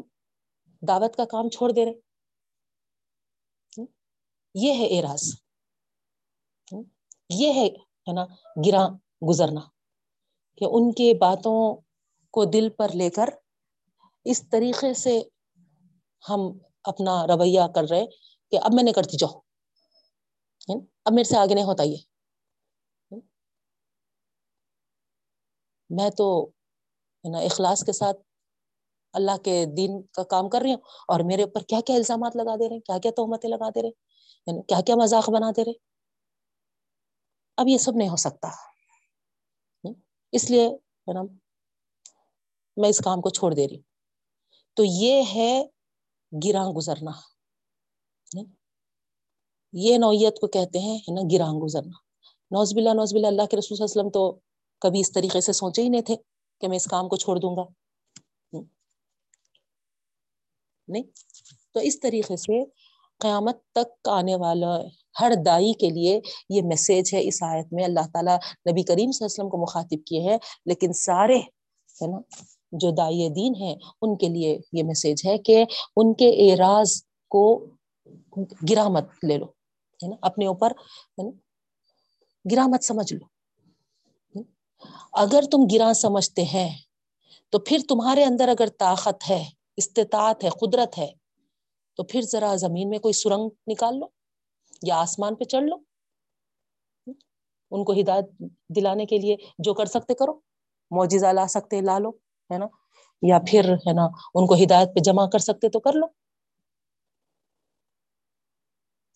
دعوت 0.82 1.16
کا 1.16 1.26
کام 1.26 1.50
چھوڑ 1.50 1.72
دے 1.72 1.86
رہے 1.86 2.00
یہ 4.56 4.74
ہے 4.74 4.88
اعراض 4.88 5.30
یہ 7.34 7.54
ہے 7.54 8.14
نا 8.14 8.26
گرا 8.66 8.88
گزرنا 9.30 9.62
کہ 10.62 10.66
ان 10.72 10.92
کی 10.92 11.14
باتوں 11.18 11.60
کو 12.34 12.46
دل 12.46 12.70
پر 12.70 12.94
لے 12.94 13.10
کر 13.10 13.30
اس 14.26 14.42
طریقے 14.50 14.94
سے 14.94 15.22
ہم 16.24 16.52
اپنا 16.84 17.16
رویہ 17.28 17.68
کر 17.76 17.90
رہے 17.90 18.06
کہ 18.52 18.60
اب 18.62 18.74
میں 18.74 18.84
نے 18.84 18.92
کرتی 18.92 19.18
جاؤ 19.18 19.40
ہاں؟ 20.70 20.82
اب 21.06 21.14
میرے 21.14 21.24
سے 21.24 21.38
آگے 21.38 21.54
نہیں 21.56 21.66
ہوتا 21.66 21.84
یہ۔ 21.84 21.96
ہاں؟ 23.12 23.20
میں 25.90 26.10
تو 26.10 26.50
نا 27.32 27.38
اخلاص 27.38 27.84
کے 27.86 27.92
ساتھ 27.92 28.18
اللہ 29.14 29.38
کے 29.44 29.66
دین 29.78 30.02
کا 30.04 30.24
کام 30.24 30.50
کر 30.50 30.62
رہی 30.62 30.74
ہوں 30.74 30.82
اور 31.08 31.20
میرے 31.26 31.44
اوپر 31.44 31.62
کیا 31.62 31.80
کیا 31.86 31.96
الزامات 31.96 32.36
لگا 32.36 32.56
دے 32.56 32.70
رہے 32.70 32.76
ہیں، 32.76 32.82
کیا 32.82 32.98
کیا 32.98 33.12
تہمتیں 33.16 33.50
لگا 33.50 33.70
دے 33.70 33.82
رہے 33.82 33.90
ہیں 33.90 34.62
کیا 34.62 34.82
کیا 34.82 34.96
مذاق 34.96 35.30
بنا 35.30 35.52
دے 35.58 35.64
رہے 35.66 35.72
اب 37.58 37.68
یہ 37.68 37.78
سب 37.78 37.92
نہیں 37.96 38.10
ہو 38.10 38.16
سکتا۔ 38.16 38.48
ہاں؟ 38.48 39.94
اس 40.32 40.50
لیے 40.50 40.68
ہے 40.68 41.14
نا 41.14 41.22
میں 42.78 42.90
اس 42.90 42.98
کام 42.98 43.22
کو 43.22 43.30
چھوڑ 43.30 43.54
دے 43.54 43.68
رہی 43.68 43.76
ہوں۔ 43.76 43.84
تو 44.74 44.84
یہ 44.86 45.24
ہے 45.34 45.64
گراں 46.46 46.70
گزرنا۔ 46.70 47.31
یہ 49.74 49.98
نوعیت 49.98 50.40
کو 50.40 50.48
کہتے 50.48 50.80
ہیں 50.80 51.00
نا، 51.08 51.22
گراں 51.32 51.54
گزرنا۔ 51.54 52.12
نوز 52.52 52.74
باللہ 52.74 52.90
نوز 52.90 53.14
باللہ، 53.14 53.28
اللہ 53.28 53.46
کے 53.52 53.58
رسول 53.58 53.78
صلی 53.78 53.86
اللہ 53.86 54.02
علیہ 54.02 54.02
وسلم 54.02 54.10
تو 54.10 54.40
کبھی 54.80 55.00
اس 55.00 55.12
طریقے 55.12 55.42
سے 55.42 55.54
سوچے 55.54 55.82
ہی 55.82 55.90
نہیں 55.90 56.02
تھے 56.02 56.16
کہ 56.62 56.68
میں 56.68 56.76
اس 56.76 56.86
کام 56.86 57.08
کو 57.08 57.16
چھوڑ 57.16 57.40
دوں 57.40 57.56
گا۔ 57.58 57.64
نہیں۔ 60.88 61.04
تو 61.74 61.80
اس 61.80 62.00
طریقے 62.00 62.36
سے 62.36 62.64
قیامت 63.20 63.58
تک 63.72 64.10
آنے 64.10 64.36
والا 64.36 64.82
ہر 65.22 65.32
دائی 65.46 65.74
کے 65.74 65.90
لیے 65.90 66.20
یہ 66.50 66.62
میسج 66.62 67.14
ہے 67.14 67.28
اس 67.28 67.44
آیت 67.44 67.74
میں۔ 67.74 67.84
اللہ 67.84 68.08
تعالیٰ 68.14 68.36
نبی 68.38 68.84
کریم 68.84 69.12
صلی 69.12 69.26
اللہ 69.26 69.26
علیہ 69.26 69.26
وسلم 69.26 69.50
کو 69.50 69.58
مخاطب 69.58 70.08
کیے 70.08 70.20
ہیں، 70.20 70.38
لیکن 70.66 70.94
سارے، 70.94 71.38
ہے 72.02 72.08
نا، 72.08 72.18
جو 72.72 72.92
دائی 72.92 73.30
دین 73.30 73.56
ہیں، 73.56 73.76
ان 74.02 74.18
کے 74.18 74.28
لیے 74.28 74.60
یہ 74.74 74.84
میسج 74.84 75.28
ہے 75.28 75.38
کہ 75.38 75.66
ان 75.96 76.14
کے 76.14 76.52
اعراض 76.52 77.04
کو 77.30 77.66
گرا 78.70 78.88
مت 78.88 79.26
لے 79.28 79.38
لو۔ 79.38 79.61
ہے 80.04 80.08
نا، 80.08 80.16
اپنے 80.22 80.48
اوپر، 80.48 80.72
ہے 80.72 81.24
نا 81.24 81.30
گرا 82.52 82.68
مت 82.68 82.84
سمجھ 82.84 83.14
لو۔ 83.14 83.26
اگر 85.14 85.44
تم 85.52 85.58
گرا 85.74 85.94
سمجھتے 85.94 86.44
ہیں، 86.44 86.78
تو 87.50 87.60
پھر 87.60 87.78
تمہارے 87.90 88.24
اندر 88.24 88.48
اگر 88.48 88.68
طاقت 88.80 89.30
ہے، 89.30 89.44
استطاعت 89.78 90.44
ہے، 90.44 90.50
قدرت 90.50 90.98
ہے، 90.98 91.14
تو 91.96 92.04
پھر 92.04 92.22
ذرا 92.22 92.56
زمین 92.56 92.90
میں 92.90 93.00
کوئی 93.00 93.14
سرنگ 93.14 93.50
نکال 93.68 94.00
لو 94.00 94.06
یا 94.84 95.02
آسمان 95.02 95.36
پہ 95.36 95.44
چڑھ 95.44 95.64
لو۔ 95.64 95.76
ان 97.72 97.84
کو 97.84 97.94
ہدایت 97.94 98.26
دلانے 98.76 99.06
کے 99.06 99.18
لیے 99.18 99.36
جو 99.60 99.74
کر 99.74 99.86
سکتے 99.86 100.14
کرو، 100.14 100.40
معجزہ 100.92 101.28
لا 101.28 101.48
سکتے، 101.48 101.82
لا 101.82 102.00
لو، 102.00 102.10
ہے 102.54 102.58
نا۔ 102.58 102.66
یا 103.22 103.40
پھر، 103.48 103.74
ہے 103.74 103.94
نا، 103.94 104.06
ان 104.36 104.48
کو 104.48 104.56
ہدایت 104.64 104.90
پہ 104.96 105.00
جمع 105.00 105.26
کر 105.26 105.40
سکتے 105.40 105.70
تو 105.70 105.80
کر 105.80 105.94
لو۔ 105.94 106.21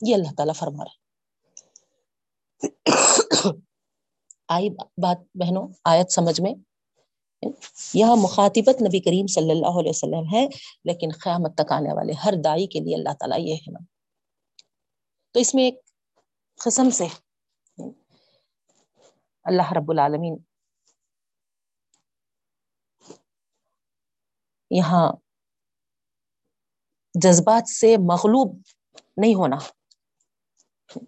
یہ 0.02 0.16
اللہ 0.16 0.34
تعالیٰ 0.38 0.56
فرما 0.56 0.84
رہا 0.84 1.04
آئی 4.50 4.70
بات 5.02 5.18
بہنوں 5.36 5.68
آیت 5.86 6.12
سمجھ 6.12 6.40
میں 6.42 6.54
یہاں 7.94 8.16
مخاطبت 8.16 8.82
نبی 8.82 9.00
کریم 9.00 9.28
صلی 9.28 9.52
اللہ 9.52 9.80
علیہ 9.80 9.90
وسلم 9.90 10.34
ہے 10.34 10.46
لیکن 10.86 11.10
قیامت 11.24 11.56
تک 11.56 11.72
آنے 11.72 11.94
والے 11.94 12.14
ہر 12.26 12.42
دائی 12.44 12.68
کے 12.68 12.80
لیے 12.80 12.96
اللہ 12.96 13.14
تعالیٰ 13.20 13.40
یہ 13.40 13.56
ہے 13.58 13.72
نا 13.72 13.80
تو 15.36 15.40
اس 15.40 15.54
میں 15.56 15.64
ایک 15.64 15.80
قسم 16.60 16.90
سے 16.90 17.08
اللہ 19.46 19.74
رب 19.74 19.92
العالمین 19.92 20.38
یہاں 24.72 25.06
جذبات 27.16 27.70
سے 27.70 27.96
مغلوب 27.98 28.56
نہیں 29.18 29.36
ہونا 29.36 29.58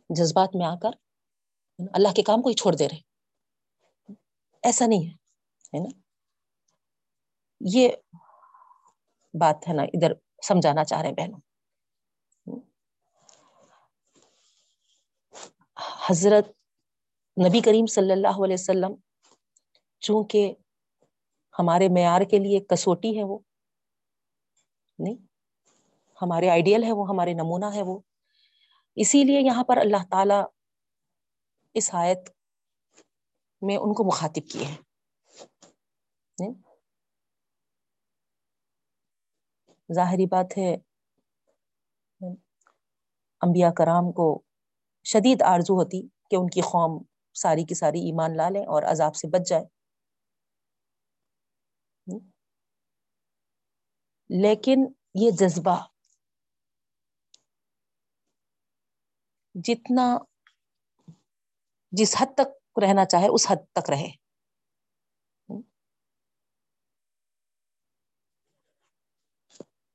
جذبات 0.09 0.55
میں 0.55 0.65
آ 0.65 0.75
کر 0.75 0.91
اللہ 1.93 2.13
کے 2.15 2.23
کام 2.23 2.41
کو 2.41 2.49
ہی 2.49 2.53
چھوڑ 2.53 2.73
دے 2.75 2.87
رہے 2.87 3.01
ایسا 4.63 4.85
نہیں 4.85 5.09
ہے 5.73 5.79
نا؟ 5.79 5.89
یہ 7.61 7.89
بات 9.33 9.67
ہے 9.67 9.73
نا، 9.73 9.83
ادھر 9.83 10.13
سمجھانا 10.43 10.83
چاہ 10.83 11.01
رہے 11.01 11.09
ہیں 11.09 11.15
بہنوں۔ 11.15 11.39
حضرت 16.09 16.47
نبی 17.37 17.61
کریم 17.61 17.85
صلی 17.85 18.11
اللہ 18.11 18.43
علیہ 18.45 18.59
وسلم، 18.59 18.95
چونکہ 20.01 20.53
ہمارے 21.59 21.87
معیار 21.89 22.21
کے 22.21 22.37
لیے 22.39 22.59
کسوٹی 22.59 23.17
ہے 23.17 23.23
وہ، 23.23 23.39
نہیں، 24.99 25.15
ہمارے 26.21 26.49
آئیڈیل 26.49 26.83
ہے 26.83 26.91
وہ، 26.91 27.07
ہمارے 27.09 27.33
نمونہ 27.33 27.65
ہے 27.75 27.81
وہ 27.81 27.99
اسی 28.97 29.23
لیے 29.23 29.41
یہاں 29.41 29.63
پر 29.63 29.77
اللہ 29.77 30.03
تعالی 30.11 30.41
اس 31.73 31.89
آیت 31.93 32.29
میں 33.61 33.77
ان 33.77 33.93
کو 33.93 34.03
مخاطب 34.03 34.49
کیے 34.51 34.65
ہیں۔ 34.65 34.77
ظاہری 39.93 40.25
بات 40.25 40.57
ہے، 40.57 40.75
انبیاء 43.41 43.69
کرام 43.69 44.11
کو 44.11 44.41
شدید 45.03 45.41
آرزو 45.41 45.73
ہوتی 45.73 46.01
کہ 46.29 46.35
ان 46.35 46.49
کی 46.49 46.61
قوم 46.61 47.03
ساری 47.33 47.63
کی 47.63 47.75
ساری 47.75 47.99
ایمان 47.99 48.37
لا 48.37 48.49
لیں 48.49 48.65
اور 48.65 48.83
عذاب 48.83 49.15
سے 49.15 49.27
بچ 49.27 49.49
جائے۔ 49.49 49.65
لیکن 54.29 54.85
یہ 55.13 55.31
جذبہ 55.31 55.77
جتنا 59.65 60.17
جس 61.93 62.15
حد 62.19 62.33
تک 62.35 62.49
رہنا 62.79 63.05
چاہے، 63.05 63.27
اس 63.27 63.47
حد 63.51 63.61
تک 63.73 63.89
رہے۔ 63.89 64.09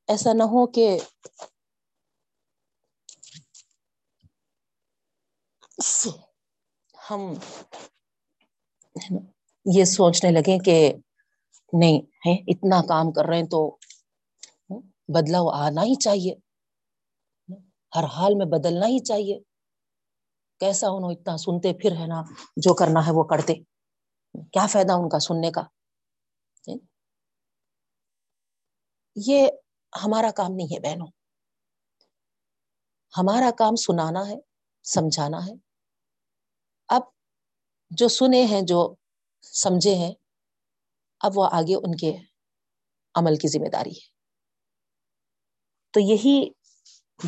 ایسا 0.08 0.32
نہ 0.32 0.42
ہو 0.42 0.66
کہ 0.66 0.86
ہم 6.94 7.34
یہ 9.66 9.84
سوچنے 9.84 10.30
لگے 10.30 10.58
کہ 10.64 10.76
نہیں 11.72 11.98
ہے 12.26 12.32
اتنا 12.52 12.80
کام 12.88 13.12
کر 13.12 13.26
رہے 13.26 13.38
ہیں 13.38 13.46
تو 13.46 13.60
بدلاؤ 15.08 15.48
آنا 15.64 15.82
ہی 15.82 15.94
چاہیے۔ 15.94 16.34
ہر 17.92 18.04
حال 18.04 18.34
میں 18.34 18.46
بدلنا 18.46 18.86
ہی 18.86 18.98
چاہیے۔ 19.04 19.38
کیسا 20.62 20.86
انہوں 20.88 21.12
اتنا 21.12 21.36
سنتے 21.36 21.72
پھر 21.72 21.90
ہے 21.92 22.06
نا 22.06 22.22
جو 22.56 22.74
کرنا 22.74 23.06
ہے 23.06 23.12
وہ 23.12 23.24
کرتے۔ 23.24 23.54
کیا 24.52 24.66
فائدہ 24.66 24.92
ان 24.92 25.08
کا 25.08 25.18
سننے 25.18 25.50
کا؟ 25.50 25.62
یہ 29.16 29.48
ہمارا 30.04 30.30
کام 30.36 30.52
نہیں 30.54 30.66
ہے 30.66 30.80
بہنوں۔ 30.80 31.06
ہمارا 33.18 33.50
کام 33.58 33.76
سنانا 33.76 34.28
ہے، 34.28 34.34
سمجھانا 34.82 35.46
ہے۔ 35.46 35.52
اب 36.88 37.02
جو 37.90 38.08
سنے 38.08 38.44
ہیں، 38.44 38.62
جو 38.62 38.94
سمجھے 39.42 39.94
ہیں، 39.94 40.14
اب 41.20 41.32
وہ 41.34 41.48
آگے 41.52 41.74
ان 41.74 41.96
کے 41.96 42.16
عمل 43.14 43.36
کی 43.36 43.48
ذمہ 43.48 43.68
داری 43.68 43.90
ہے۔ 43.90 44.10
تو 45.90 46.00
یہی 46.00 46.50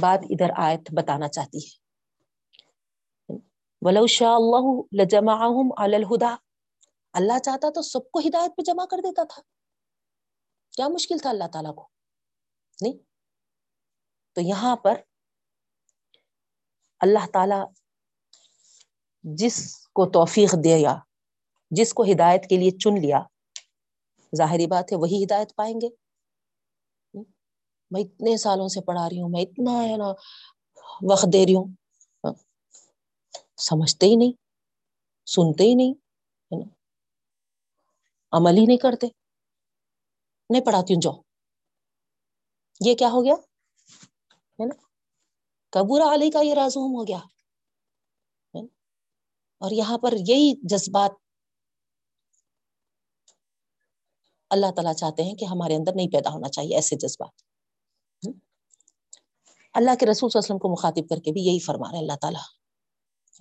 بات 0.00 0.18
ادھر 0.30 0.50
آیت 0.56 0.80
بتانا 0.92 1.28
چاہتی 1.28 1.58
ہے۔ 1.58 1.83
ولو 3.84 4.06
شاء 4.06 4.34
اللہ 4.34 4.82
لجمعهم 5.02 5.68
علی 5.76 5.96
الہدا 5.96 6.36
اللہ 7.12 7.38
چاہتا 7.38 7.70
تو 7.70 7.82
سب 7.82 8.10
کو 8.10 8.18
ہدایت 8.18 8.50
پہ 8.56 8.62
جمع 8.62 8.84
کر 8.84 8.96
دیتا 8.98 9.24
تھا۔ 9.24 9.42
کیا 10.70 10.88
مشکل 10.88 11.18
تھا 11.18 11.30
اللہ 11.30 11.44
تعالیٰ 11.52 11.74
کو؟ 11.74 11.88
نہیں۔ 12.80 12.92
تو 14.32 14.40
یہاں 14.40 14.76
پر 14.76 14.94
اللہ 17.00 17.26
تعالی 17.32 17.54
جس 19.22 19.76
کو 19.86 20.06
توفیق 20.06 20.54
دیا 20.64 20.96
جس 21.70 21.94
کو 21.94 22.02
ہدایت 22.02 22.48
کے 22.48 22.56
لیے 22.56 22.70
چن 22.70 23.00
لیا، 23.02 23.20
ظاہری 24.36 24.66
بات 24.66 24.92
ہے 24.92 24.96
وہی 24.96 25.24
ہدایت 25.24 25.56
پائیں 25.56 25.80
گے۔ 25.80 25.88
میں 27.90 28.00
اتنے 28.00 28.36
سالوں 28.36 28.68
سے 28.68 28.80
پڑھا 28.80 29.08
رہی 29.08 29.22
ہوں، 29.22 29.28
میں 29.28 29.42
اتنا 29.42 29.72
ہے 29.72 29.96
نا، 29.96 30.08
وقت 31.12 31.26
دے 31.32 31.46
رہی 31.46 31.54
ہوں۔ 31.54 31.83
سمجھتے 33.56 34.06
ہی 34.06 34.16
نہیں، 34.16 34.32
سنتے 35.26 35.64
ہی 35.64 35.74
نہیں، 35.74 35.90
ہے 35.90 36.64
نا؟ 36.64 36.74
عمل 38.32 38.58
ہی 38.58 38.64
نہیں 38.66 38.78
کرتے۔ 38.78 39.06
نہیں 40.50 40.64
پڑھاتی 40.64 40.94
ہوں 40.94 41.00
جو 41.00 41.22
یہ 42.80 42.94
کیا 42.94 43.08
ہو 43.08 43.24
گیا؟ 43.24 43.34
ہے 44.60 44.64
نا؟ 44.64 44.74
کبورا 45.70 46.14
علی 46.14 46.30
کا 46.30 46.40
یہ 46.40 46.54
رازوم 46.54 46.96
ہو 46.96 47.04
گیا۔ 47.08 47.18
اور 49.54 49.70
یہاں 49.70 49.98
پر 49.98 50.12
یہی 50.12 50.54
جذبات 50.62 51.10
اللہ 54.50 54.66
تعالیٰ 54.76 54.94
چاہتے 54.94 55.22
ہیں 55.22 55.34
کہ 55.34 55.44
ہمارے 55.44 55.74
اندر 55.74 55.92
نہیں 55.94 56.08
پیدا 56.08 56.30
ہونا 56.30 56.48
چاہیے، 56.48 56.74
ایسے 56.74 56.96
جذبات۔ 56.96 57.42
اللہ 59.72 59.90
کے 60.00 60.06
رسول 60.06 60.30
صلی 60.30 60.38
اللہ 60.38 60.38
علیہ 60.38 60.54
وسلم 60.54 60.58
کو 60.58 60.72
مخاطب 60.72 61.08
کر 61.08 61.16
کے 61.16 61.32
بھی 61.32 61.40
یہی 61.40 61.58
فرما 61.58 61.90
رہے 61.90 61.98
اللہ 61.98 62.16
تعالیٰ۔ 62.20 62.63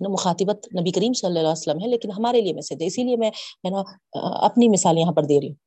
مخاطبت 0.00 0.66
نبی 0.80 0.90
کریم 0.90 1.12
صلی 1.12 1.26
اللہ 1.28 1.38
علیہ 1.38 1.50
وسلم 1.50 1.80
ہے، 1.82 1.88
لیکن 1.88 2.10
ہمارے 2.10 2.40
لیے 2.40 2.52
میسج 2.52 2.82
ہے 2.82 2.86
اسی 2.86 3.04
لیے 3.04 3.16
میں 3.16 3.30
ہے 3.30 3.70
نا 3.70 3.82
اپنی 4.46 4.68
مثال 4.68 4.98
یہاں 4.98 5.12
پر 5.12 5.22
دے 5.22 5.40
رہی 5.40 5.48
ہوں۔ 5.48 5.62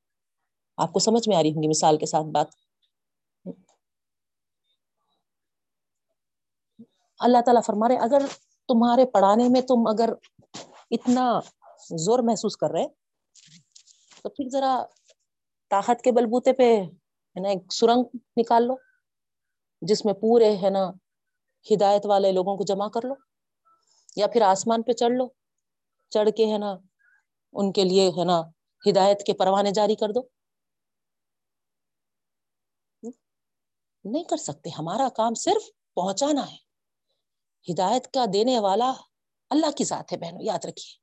آپ 0.78 0.94
کو 0.94 1.00
سمجھ 1.00 1.30
میں 1.30 1.38
آ 1.38 1.42
رہی 1.44 1.54
ہوں 1.54 1.64
گی 1.64 1.68
مثال 1.68 1.98
کے 1.98 2.06
ساتھ 2.06 2.26
بات۔ 2.26 2.48
اللہ 7.20 7.38
تعالیٰ 7.46 7.62
فرما 7.66 7.88
رہے 7.88 7.98
اگر 7.98 8.26
تمہارے 8.68 9.06
پڑھانے 9.06 9.48
میں 9.50 9.62
تم 9.62 9.88
اگر 9.88 10.14
اتنا 10.92 11.40
زور 11.98 12.20
محسوس 12.20 12.58
کر 12.58 12.72
رہے، 12.72 12.88
تو 14.24 14.30
پھر 14.30 14.50
ذرا 14.50 14.84
طاقت 15.70 16.02
کے 16.02 16.12
بلبوتے 16.12 16.54
پہ، 16.54 16.76
ہے 16.76 17.40
نا، 17.40 17.50
ایک 17.50 17.74
سرنگ 17.74 18.04
نکال 18.38 18.64
لو، 18.64 18.76
جس 19.82 20.06
میں 20.06 20.14
پورے، 20.14 20.58
ہے 20.58 20.70
نا، 20.70 20.90
ہدایت 21.74 22.06
والے 22.06 22.32
لوگوں 22.32 22.58
کو 22.58 22.64
جمع 22.64 22.88
کر 22.88 23.02
لو۔ 23.04 23.14
یا 24.18 24.28
پھر 24.28 24.42
آسمان 24.42 24.82
پہ 24.82 24.92
چڑھ 24.92 25.12
لو، 25.12 25.28
چڑھ 26.10 26.30
کے 26.38 26.54
ہے 26.54 26.58
نا، 26.58 26.78
ان 27.54 27.72
کے 27.72 27.84
لیے 27.84 28.10
ہے 28.10 28.24
نا 28.24 28.42
ہدایت 28.90 29.26
کے 29.26 29.34
پروانے 29.34 29.72
جاری 29.72 29.96
کر 29.96 30.08
دو۔ 30.10 30.22
نہیں 34.04 34.24
کر 34.24 34.38
سکتے، 34.38 34.70
ہمارا 34.70 35.10
کام 35.10 35.34
صرف 35.34 35.94
پہنچانا 35.94 36.52
ہے۔ 36.52 36.58
ہدایت 37.74 38.14
کا 38.14 38.26
دینے 38.34 38.60
والا 38.60 38.94
اللہ 39.50 39.72
کی 39.72 39.84
ذات 39.84 40.12
ہے 40.12 40.18
بہنوں، 40.18 40.42
یاد 40.42 40.66
رکھیے۔ 40.66 40.98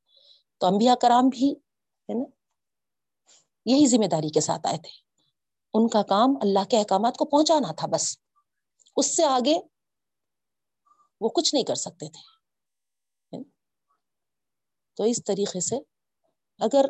تو 0.58 0.66
انبیاء 0.66 0.94
کرام 0.94 1.28
بھی 1.28 1.52
ہے 1.52 2.14
نا، 2.14 2.24
یہی 3.66 3.86
ذمہ 3.86 4.06
داری 4.06 4.28
کے 4.28 4.40
ساتھ 4.40 4.66
آئے 4.66 4.78
تھے۔ 4.78 4.90
ان 5.74 5.88
کا 5.88 6.02
کام 6.02 6.30
اللہ 6.42 6.64
کے 6.70 6.78
احکامات 6.78 7.16
کو 7.16 7.24
پہنچانا 7.24 7.72
تھا 7.72 7.86
بس۔ 7.86 8.18
اس 8.96 9.16
سے 9.16 9.24
آگے 9.24 9.54
وہ 11.20 11.28
کچھ 11.28 11.54
نہیں 11.54 11.64
کر 11.64 11.74
سکتے 11.74 12.08
تھے۔ 12.08 12.33
تو 14.94 15.04
اس 15.04 15.24
طریقے 15.24 15.60
سے 15.60 15.76
اگر 16.58 16.84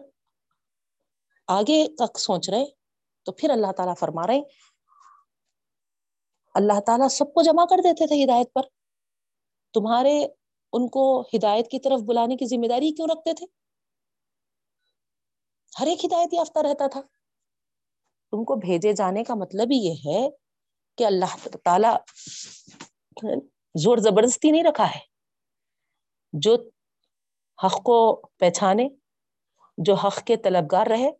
آگے 1.46 1.86
تک 1.98 2.18
سوچ 2.18 2.50
رہے 2.50 2.64
تو 3.22 3.32
پھر 3.32 3.50
اللہ 3.50 3.72
تعالیٰ 3.76 3.94
فرما 4.00 4.26
رہے 4.26 4.40
اللہ 6.55 6.80
تعالیٰ 6.80 7.09
سب 7.09 7.34
کو 7.34 7.42
جمع 7.42 7.64
کر 7.64 7.76
دیتے 7.84 8.07
تھے 8.07 8.24
ہدایت 8.24 8.52
پر۔ 8.52 8.62
تمہارے 9.74 10.24
ان 10.72 10.88
کو 10.88 11.20
ہدایت 11.20 11.70
کی 11.70 11.78
طرف 11.80 12.00
بلانے 12.00 12.36
کی 12.36 12.46
ذمہ 12.46 12.68
داری 12.68 12.94
کیوں 12.94 13.09
رکھتے 13.12 13.32
تھے؟ 13.32 13.46
ہر 15.80 15.86
ایک 15.86 16.05
ہدایت 16.05 16.34
یافتہ 16.34 16.59
رہتا 16.59 16.86
تھا۔ 16.86 17.00
تم 18.30 18.44
کو 18.44 18.55
بھیجے 18.55 18.92
جانے 18.92 19.24
کا 19.24 19.34
مطلب 19.34 19.68
ہی 19.70 19.76
یہ 19.76 19.94
ہے 20.07 20.28
کہ 20.96 21.05
اللہ 21.05 21.48
تعالی 21.64 21.88
زور 23.74 23.98
زبردستی 23.98 24.50
نہیں 24.50 24.64
رکھا 24.64 24.90
ہے۔ 24.90 25.00
جو 26.32 26.70
حق 27.62 27.82
کو 27.82 28.26
پہچانے، 28.38 28.88
جو 29.78 29.94
حق 29.94 30.24
کے 30.24 30.36
طلبگار 30.36 30.86
رہے، 30.86 31.11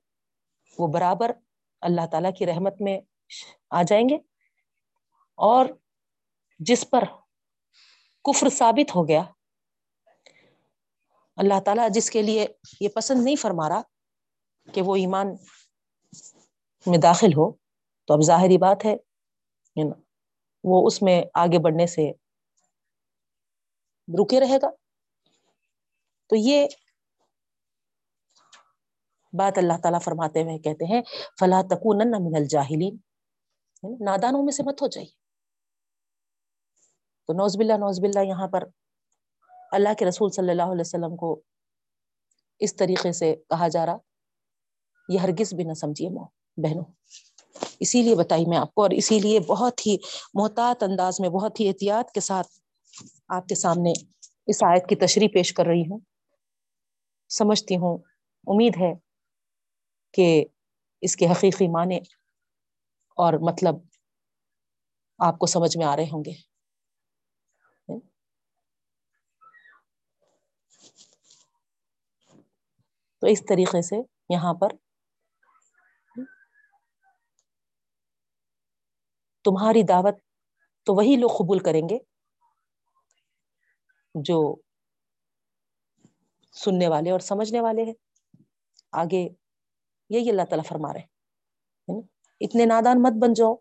وہ 0.79 0.87
برابر 0.87 1.31
اللہ 1.81 2.07
تعالی 2.11 2.29
کی 2.39 2.47
رحمت 2.47 2.75
میں 2.81 3.01
آ 3.71 3.83
جائیں 3.83 4.09
گے۔ 4.09 4.15
اور 5.35 5.67
جس 6.59 6.91
پر 6.91 7.05
کفر 8.25 8.49
ثابت 8.49 8.97
ہو 8.97 9.09
گیا، 9.09 9.23
اللہ 11.37 11.61
تعالیٰ 11.61 11.89
جس 11.91 12.11
کے 12.11 12.23
لیے 12.23 12.47
یہ 12.81 12.89
پسند 12.89 13.25
نہیں 13.25 13.37
فرما 13.37 13.69
رہا 13.69 13.83
کہ 14.73 14.83
وہ 14.83 14.97
ایمان 14.97 15.27
میں 16.87 16.99
داخل 16.99 17.27
ہو، 17.27 17.53
تو 18.05 18.15
اب 18.15 18.21
ظاہری 18.21 18.59
بات 18.59 18.85
ہے 18.85 18.97
یعنی 19.77 19.91
وہ 20.65 20.87
اس 20.87 21.03
میں 21.03 21.23
آگے 21.35 21.59
بڑھنے 21.59 21.87
سے 21.87 22.13
رکے 24.09 24.41
رہے 24.41 24.59
گا۔ 24.63 24.84
تو 26.31 26.37
یہ 26.37 26.67
بات 29.33 29.59
اللہ 29.59 29.79
تعالیٰ 29.83 30.01
فرماتے 30.05 30.43
ہوئے 30.43 30.59
کہتے 30.65 30.85
ہیں 30.85 31.01
فلاں 31.41 31.63
تکون 31.71 32.11
من 32.25 32.37
الجاہلین 32.37 32.95
یعنی 33.83 34.05
نادانوں 34.05 34.43
میں 34.45 34.53
سے 34.53 34.63
مت 34.63 34.83
ہو 34.83 34.87
جائیے۔ 34.87 35.11
تو 37.29 37.33
نوز 37.33 37.57
باللہ 37.57 37.77
نوز 37.79 38.01
باللہ، 38.01 38.25
یہاں 38.29 38.49
پر 38.49 38.65
اللہ 39.73 39.95
کے 39.99 40.05
رسول 40.05 40.31
صلی 40.31 40.51
اللہ 40.51 40.73
علیہ 40.73 40.81
وسلم 40.81 41.17
کو 41.17 41.41
اس 42.61 42.77
طریقے 42.77 43.13
سے 43.13 43.35
کہا 43.51 43.69
جا 43.69 43.87
رہا، 43.87 43.97
یہ 45.09 45.19
ہرگز 45.19 45.55
بھی 45.55 45.65
نہ 45.65 45.75
سمجھیے 45.75 46.09
مو 46.09 46.25
بہنوں۔ 46.63 46.85
اسی 47.81 48.03
لیے 48.03 48.15
بتائی 48.15 48.45
میں 48.47 48.59
آپ 48.59 48.75
کو، 48.75 48.83
اور 48.83 48.91
اسی 48.91 49.19
لیے 49.21 49.41
بہت 49.49 49.87
ہی 49.87 49.97
محتاط 50.35 50.83
انداز 50.83 51.21
میں، 51.21 51.29
بہت 51.29 51.61
ہی 51.61 51.69
احتیاط 51.69 52.11
کے 52.13 52.21
ساتھ 52.21 52.49
آپ 53.37 53.49
کے 53.49 53.55
سامنے 53.55 53.93
اس 54.47 54.63
آیت 54.63 54.89
کی 54.89 54.97
تشریح 54.97 55.29
پیش 55.35 55.53
کر 55.53 55.67
رہی 55.67 55.83
ہوں۔ 55.83 55.99
سمجھتی 57.39 57.77
ہوں۔ 57.77 57.99
امید 58.47 58.75
ہے 58.81 58.93
کہ 60.13 60.45
اس 61.01 61.17
کے 61.17 61.27
حقیقی 61.27 61.69
معنی 61.69 61.99
اور 63.17 63.33
مطلب 63.43 63.75
آپ 65.19 65.39
کو 65.39 65.47
سمجھ 65.47 65.79
میں 65.79 65.87
آ 65.87 65.97
رہے 65.97 66.05
ہوں 66.05 66.25
گے۔ 66.25 66.33
تو 73.23 73.27
اس 73.27 73.43
طریقے 73.49 73.83
سے 73.83 73.97
یہاں 74.29 74.55
پر 74.55 74.69
تمہاری 79.45 79.83
دعوت 79.83 80.19
تو 80.87 80.95
وہی 80.95 81.17
لوگ 81.17 81.29
قبول 81.29 81.59
کریں 81.59 81.83
گے 81.89 81.99
جو 84.15 84.57
سننے 86.55 86.89
والے 86.89 87.11
اور 87.11 87.21
سمجھنے 87.21 87.61
والے 87.61 87.85
ہیں۔ 87.85 87.95
آگے 88.93 89.29
یہی 90.11 90.31
اللہ 90.31 90.43
تعالیٰ 90.43 90.65
فرما 90.65 90.93
رہے 90.93 91.15
اتنے 92.41 92.65
نادان 92.67 93.03
مت 93.03 93.13
بن 93.23 93.33
جاؤ 93.33 93.55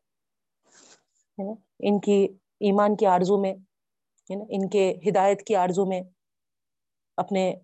ان 1.80 2.00
کی 2.00 2.28
ایمان 2.60 2.96
کی 2.96 3.06
آرزو 3.06 3.41
میں 3.41 3.54
ان 4.30 4.70
کے 4.70 4.94
ہدایت 5.10 5.48
کی 5.48 5.56
آرزو 5.56 5.86
میں 5.86 6.02
اپنے 7.18 7.56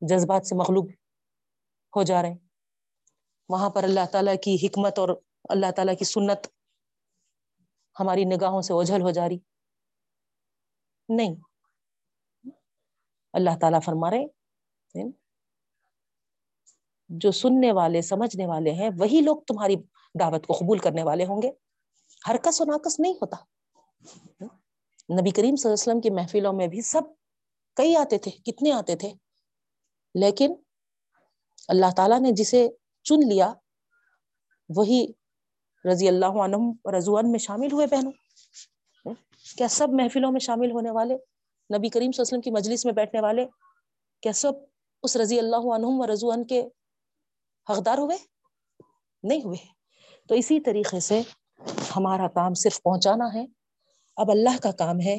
جذبات 0.00 0.46
سے 0.46 0.54
مغلوب 0.54 0.88
ہو 1.96 2.02
جا 2.02 2.22
رہے 2.22 2.28
ہیں۔ 2.28 2.38
وہاں 3.48 3.70
پر 3.70 3.84
اللہ 3.84 4.06
تعالیٰ 4.12 4.34
کی 4.42 4.56
حکمت 4.66 4.98
اور 4.98 5.08
اللہ 5.48 5.70
تعالیٰ 5.76 5.96
کی 5.98 6.04
سنت 6.04 6.46
ہماری 8.00 8.24
نگاہوں 8.24 8.62
سے 8.62 8.72
اوجھل 8.72 9.02
ہو 9.02 9.10
جا 9.10 9.28
رہی۔ 9.28 9.38
نہیں 11.08 11.51
اللہ 13.32 13.50
تعالیٰ 13.60 13.80
فرما 13.84 14.10
رہے 14.10 14.26
جو 17.08 17.30
سننے 17.30 17.72
والے، 17.72 18.02
سمجھنے 18.02 18.46
والے 18.46 18.70
ہیں، 18.70 18.90
وہی 18.98 19.20
لوگ 19.20 19.36
تمہاری 19.36 19.76
دعوت 20.20 20.46
کو 20.46 20.52
قبول 20.52 20.78
کرنے 20.78 21.02
والے 21.02 21.24
ہوں 21.24 21.42
گے۔ 21.42 21.50
ہر 22.28 22.36
کس 22.36 22.60
و 22.60 22.64
ناقص 22.64 23.00
نہیں 23.00 23.12
ہوتا۔ 23.12 23.36
نبی 25.20 25.30
کریم 25.30 25.56
صلی 25.56 25.70
اللہ 25.70 25.72
علیہ 25.72 25.72
وسلم 25.72 26.00
کی 26.00 26.10
محفلوں 26.10 26.52
میں 26.52 26.66
بھی 26.66 26.80
سب 26.80 27.02
کئی 27.76 27.96
آتے 27.96 28.18
تھے، 28.18 28.30
کتنے 28.30 28.72
آتے 28.72 28.96
تھے۔ 28.96 29.12
لیکن 30.14 30.54
اللہ 31.68 31.86
تعالیٰ 31.96 32.20
نے 32.20 32.30
جسے 32.32 32.68
چن 33.02 33.28
لیا، 33.28 33.52
وہی 34.68 35.06
رضی 35.92 36.08
اللہ 36.08 36.26
عنہ 36.26 36.56
رضوان 36.96 37.30
میں 37.30 37.38
شامل 37.38 37.72
ہوئے 37.72 37.86
بہنوں۔ 37.86 38.12
کیا 39.56 39.68
سب 39.68 39.88
محفلوں 39.92 40.32
میں 40.32 40.40
شامل 40.40 40.70
ہونے 40.70 40.90
والے؟ 40.90 41.16
نبی 41.76 41.88
کریم 41.88 42.12
صلی 42.12 42.22
اللہ 42.22 42.22
علیہ 42.22 42.38
وسلم 42.38 42.40
کی 42.40 42.50
مجلس 42.50 42.84
میں 42.84 42.92
بیٹھنے 42.92 43.20
والے 43.20 43.46
کیا 44.22 44.32
سب 44.32 44.52
اس 45.02 45.16
رضی 45.16 45.38
اللہ 45.38 45.56
عنہم 45.56 46.00
و 46.00 46.12
رضوان 46.12 46.44
کے 46.46 46.62
حقدار 47.70 47.98
ہوئے؟ 47.98 48.16
نہیں 49.22 49.44
ہوئے۔ 49.44 49.82
تو 50.28 50.34
اسی 50.34 50.60
طریقے 50.60 51.00
سے 51.00 51.22
ہمارا 51.96 52.28
کام 52.28 52.54
صرف 52.54 52.82
پہنچانا 52.82 53.34
ہے۔ 53.34 53.44
اب 54.16 54.30
اللہ 54.30 54.58
کا 54.62 54.72
کام 54.72 55.00
ہے 55.00 55.18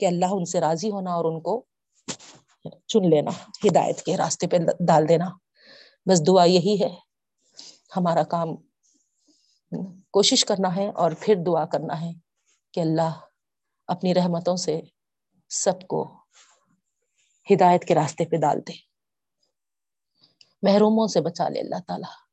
کہ 0.00 0.06
اللہ 0.06 0.26
ان 0.30 0.44
سے 0.44 0.60
راضی 0.60 0.90
ہونا 0.90 1.10
اور 1.10 1.24
ان 1.24 1.40
کو 1.40 1.64
چن 2.86 3.10
لینا، 3.10 3.30
ہدایت 3.64 4.02
کے 4.02 4.16
راستے 4.16 4.46
پہ 4.46 4.56
ڈال 4.86 5.08
دینا۔ 5.08 5.28
بس 6.10 6.26
دعا 6.26 6.44
یہی 6.44 6.76
ہے۔ 6.82 6.96
ہمارا 7.96 8.22
کام 8.22 8.48
کوشش 10.10 10.44
کرنا 10.44 10.76
ہے 10.76 10.90
اور 10.90 11.10
پھر 11.20 11.34
دعا 11.46 11.66
کرنا 11.66 12.00
ہے 12.00 12.12
کہ 12.72 12.80
اللہ 12.80 13.10
اپنی 13.86 14.14
رحمتوں 14.14 14.56
سے 14.56 14.80
سب 15.48 15.86
کو 15.88 16.18
ہدایت 17.52 17.84
کے 17.84 17.94
راستے 17.94 18.24
پہ 18.24 18.36
ڈال 18.36 18.58
دے۔ 18.60 18.72
محروموں 20.62 21.06
سے 21.06 21.20
بچا 21.20 21.48
لے 21.48 21.60
اللہ 21.60 21.80
تعالی۔ 21.86 22.26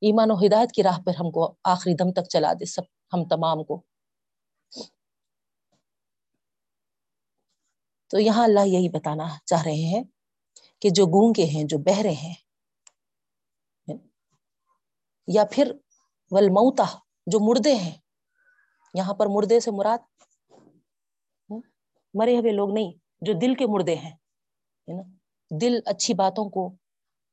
ایمان 0.00 0.30
و 0.30 0.34
ہدایت 0.34 0.72
کی 0.72 0.82
راہ 0.82 0.98
پر 1.06 1.12
ہم 1.20 1.30
کو 1.30 1.54
آخری 1.64 1.94
دم 1.94 2.12
تک 2.12 2.28
چلا 2.28 2.52
دے 2.52 2.64
سب، 2.64 2.82
ہم 2.82 3.28
تمام 3.28 3.64
کو۔ 3.64 3.82
تو 8.06 8.18
یہاں 8.18 8.44
اللہ 8.44 8.66
یہی 8.66 8.88
بتانا 8.88 9.28
چاہ 9.44 9.62
رہے 9.62 9.72
ہیں 9.72 10.04
کہ 10.80 10.88
جو 10.90 11.06
گونگے 11.06 11.44
ہیں، 11.44 11.64
جو 11.64 11.78
بہرے 11.78 12.12
ہیں، 12.12 12.34
یا 15.26 15.44
پھر 15.50 15.72
ولموتا 16.30 16.98
جو 17.26 17.40
مردے 17.40 17.74
ہیں، 17.74 17.98
یہاں 18.94 19.14
پر 19.14 19.26
مردے 19.26 19.60
سے 19.60 19.70
مراد 19.70 19.98
مرے 22.18 22.38
ہوئے 22.38 22.52
لوگ 22.52 22.72
نہیں، 22.74 22.92
جو 23.22 23.32
دل 23.40 23.54
کے 23.54 23.66
مردے 23.66 23.94
ہیں 23.96 24.14
دل 25.50 25.78
اچھی 25.86 26.14
باتوں 26.14 26.48
کو، 26.50 26.70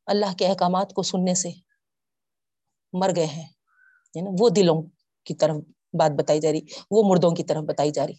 اللہ 0.07 0.33
کے 0.37 0.47
احکامات 0.47 0.93
کو 0.93 1.01
سننے 1.03 1.33
سے 1.35 1.49
مر 2.93 3.11
گئے 3.15 3.25
ہیں 3.27 3.47
وہ 4.39 4.49
دلوں 4.55 4.81
کی 5.25 5.33
طرف 5.35 5.55
بات 5.93 6.11
بتائی 6.17 6.39
جا 6.41 6.51
رہی، 6.51 6.61
وہ 6.91 7.03
مردوں 7.05 7.31
کی 7.35 7.43
طرف 7.43 7.63
بتائی 7.65 7.91
جا 7.91 8.05
رہی 8.07 8.17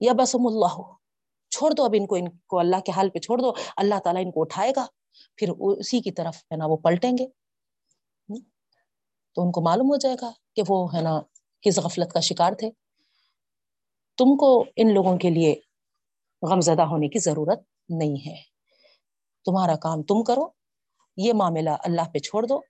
یا 0.00 0.12
بسم 0.18 0.46
اللہ 0.46 0.72
ہو 0.76 0.84
چھوڑ 1.52 1.70
دو 1.72 1.84
اب 1.84 1.94
ان 1.98 2.06
کو 2.06 2.14
ان 2.16 2.28
کو 2.46 2.58
اللہ 2.58 2.80
کے 2.86 2.92
حال 2.96 3.10
پہ 3.10 3.18
چھوڑ 3.18 3.38
دو، 3.40 3.52
اللہ 3.76 3.98
تعالیٰ 4.04 4.22
ان 4.24 4.30
کو 4.32 4.40
اٹھائے 4.42 4.72
گا، 4.76 4.86
پھر 5.38 5.48
اسی 5.58 6.00
کی 6.00 6.10
طرف، 6.12 6.36
ہے 6.52 6.56
نا، 6.56 6.66
وہ 6.66 6.76
پلٹیں 6.84 7.12
گے 7.18 7.26
تو 9.36 9.42
ان 9.42 9.50
کو 9.52 9.60
معلوم 9.60 9.90
ہو 9.90 9.96
جائے 9.96 10.16
گا 10.22 10.30
کہ 10.54 10.62
وہ، 10.68 10.86
ہے 10.94 11.00
نا 11.02 11.20
کس 11.64 11.78
غفلت 11.84 12.12
کا 12.12 12.20
شکار 12.28 12.52
تھے 12.58 12.70
تم 14.20 14.36
کو 14.36 14.64
ان 14.76 14.94
لوگوں 14.94 15.18
کے 15.18 15.30
لیے 15.30 15.54
غم 16.42 16.60
زدہ 16.60 16.82
ہونے 16.82 17.08
کی 17.08 17.18
ضرورت 17.18 17.60
نہیں 17.88 18.26
ہے۔ 18.26 18.34
تمہارا 19.44 19.76
کام 19.76 20.02
تم 20.02 20.24
کرو، 20.24 20.48
یہ 21.16 21.32
معاملہ 21.32 21.70
اللہ 21.78 22.02
پہ 22.12 22.18
چھوڑ 22.18 22.46
دو۔ 22.46 22.60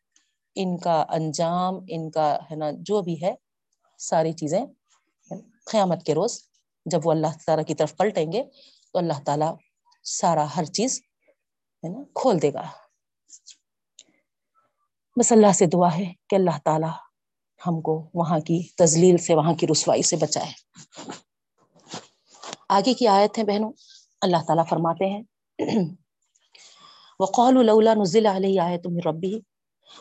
ان 0.55 0.79
کا 0.79 1.05
انجام، 1.09 1.75
ان 1.89 2.11
کا 2.11 2.39
ہے 2.51 2.57
نا، 2.57 2.67
جو 2.79 3.03
بھی 3.03 3.23
ہے، 3.23 3.35
ساری 3.99 4.33
چیزیں 4.33 4.67
قیامت 5.65 6.07
کے 6.07 6.15
روز 6.15 6.43
جب 6.87 7.01
وہ 7.05 7.11
اللہ 7.11 7.27
تعالیٰ 7.47 7.65
کی 7.65 7.75
طرف 7.75 7.97
پلٹیں 7.97 8.33
گے، 8.33 8.45
تو 8.93 8.99
اللہ 8.99 9.21
تعالیٰ 9.25 9.57
سارا 10.05 10.47
ہر 10.57 10.65
چیز 10.65 11.01
ہے 11.85 11.89
نا 11.89 12.03
کھول 12.15 12.43
دے 12.43 12.53
گا۔ 12.53 12.63
بس 15.21 15.33
اللہ 15.33 15.53
سے 15.53 15.67
دعا 15.67 15.99
ہے 15.99 16.13
کہ 16.29 16.35
اللہ 16.35 16.59
تعالیٰ 16.65 16.93
ہم 17.67 17.81
کو 17.81 18.11
وہاں 18.15 18.41
کی 18.41 18.69
تزلیل 18.77 19.17
سے، 19.17 19.35
وہاں 19.35 19.55
کی 19.55 19.67
رسوائی 19.73 20.03
سے 20.03 20.17
بچائے۔ 20.17 20.53
آگے 22.77 22.95
کی 22.95 23.07
آیت 23.09 23.39
ہیں 23.39 23.45
بہنوں؟ 23.45 23.73
اللہ 24.23 24.43
تعالیٰ 24.47 24.65
فرماتے 24.69 25.07
ہیں 25.11 25.23
وقال 27.21 27.55
لولا 27.67 27.95
نزل 27.95 28.27
علیہ 28.27 28.61
آیت 28.61 28.87
من 28.87 29.01
ربی 29.07 29.35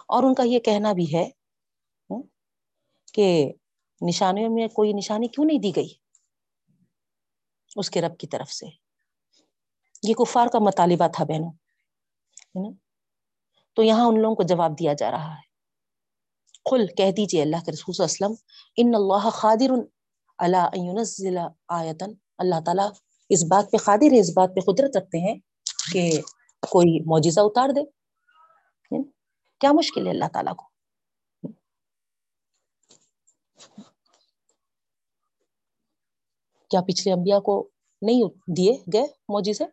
اور 0.07 0.23
ان 0.23 0.33
کا 0.33 0.43
یہ 0.43 0.59
کہنا 0.59 0.93
بھی 0.93 1.13
ہے 1.13 1.29
کہ 3.13 3.27
نشانیوں 4.01 4.49
میں 4.49 4.67
کوئی 4.67 4.93
نشانی 4.93 5.27
کیوں 5.27 5.45
نہیں 5.45 5.59
دی 5.59 5.75
گئی 5.75 5.93
اس 7.75 7.89
کے 7.89 8.01
رب 8.01 8.17
کی 8.17 8.27
طرف 8.27 8.51
سے؟ 8.51 8.65
یہ 10.03 10.13
کفار 10.13 10.47
کا 10.47 10.59
مطالبہ 10.59 11.07
تھا 11.07 11.23
بہنوں 11.23 12.71
تو 13.77 13.83
یہاں 13.83 14.05
ان 14.05 14.21
لوگوں 14.21 14.35
کو 14.35 14.43
جواب 14.43 14.79
دیا 14.79 14.93
جا 14.93 15.11
رہا 15.11 15.33
ہے۔ 15.35 15.47
قل، 16.65 16.85
کہہ 16.87 17.11
دیجیے 17.17 17.41
اللہ 17.41 17.63
کے 17.65 17.71
رسول 17.71 17.95
صلی 17.95 18.03
اللہ 18.03 18.15
علیہ 18.15 18.25
وسلم 18.25 18.35
ان 18.77 18.95
اللہ 18.95 19.29
خادر 19.29 19.71
اللہ 20.39 20.77
ينزل 20.77 21.37
آیتن 21.67 22.13
اللہ 22.39 22.55
تعالیٰ 22.65 22.91
اس 23.29 23.43
بات 23.43 23.71
پہ 23.71 23.77
قادر 23.77 24.13
ہے، 24.13 24.19
اس 24.19 24.29
بات 24.35 24.49
پہ 24.55 24.59
قدرت 24.59 24.97
رکھتے 24.97 25.17
ہیں 25.17 25.39
کہ 25.93 26.21
کوئی 26.61 26.99
معجزہ 27.05 27.39
اتار 27.43 27.69
دے۔ 27.69 27.81
کیا 29.59 29.71
مشکل 29.71 30.05
ہے 30.05 30.11
اللہ 30.11 30.25
تعالیٰ 30.33 30.55
کو؟ 30.55 30.67
کیا 36.69 36.81
پچھلے 36.81 37.13
انبیاء 37.13 37.39
کو 37.39 37.69
نہیں 38.01 38.23
دیے 38.57 38.83
گئے 38.93 39.07
معجزے؟ 39.29 39.65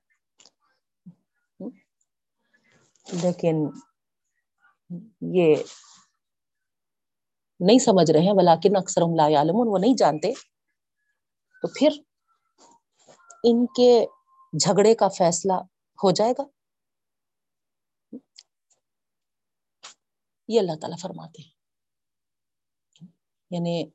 لیکن 3.12 3.56
یہ 5.20 5.56
نہیں 7.60 7.78
سمجھ 7.78 8.10
رہے 8.10 8.20
ہیں 8.20 8.32
بلاکن 8.32 8.76
اکثر 8.76 9.00
لا 9.16 9.38
عالم 9.38 9.56
وہ 9.56 9.78
نہیں 9.78 9.94
جانتے۔ 9.96 10.32
تو 11.62 11.68
پھر 11.68 11.90
ان 13.48 13.66
کے 13.66 14.06
جھگڑے 14.52 14.94
کا 14.94 15.08
فیصلہ 15.08 15.52
ہو 16.02 16.10
جائے 16.10 16.32
گا؟ 16.38 16.42
یہ 20.48 20.60
اللہ 20.60 20.72
تعالیٰ 20.80 20.98
فرماتے 20.98 21.42
ہیں۔ 21.42 21.50
یعنی 23.50 23.90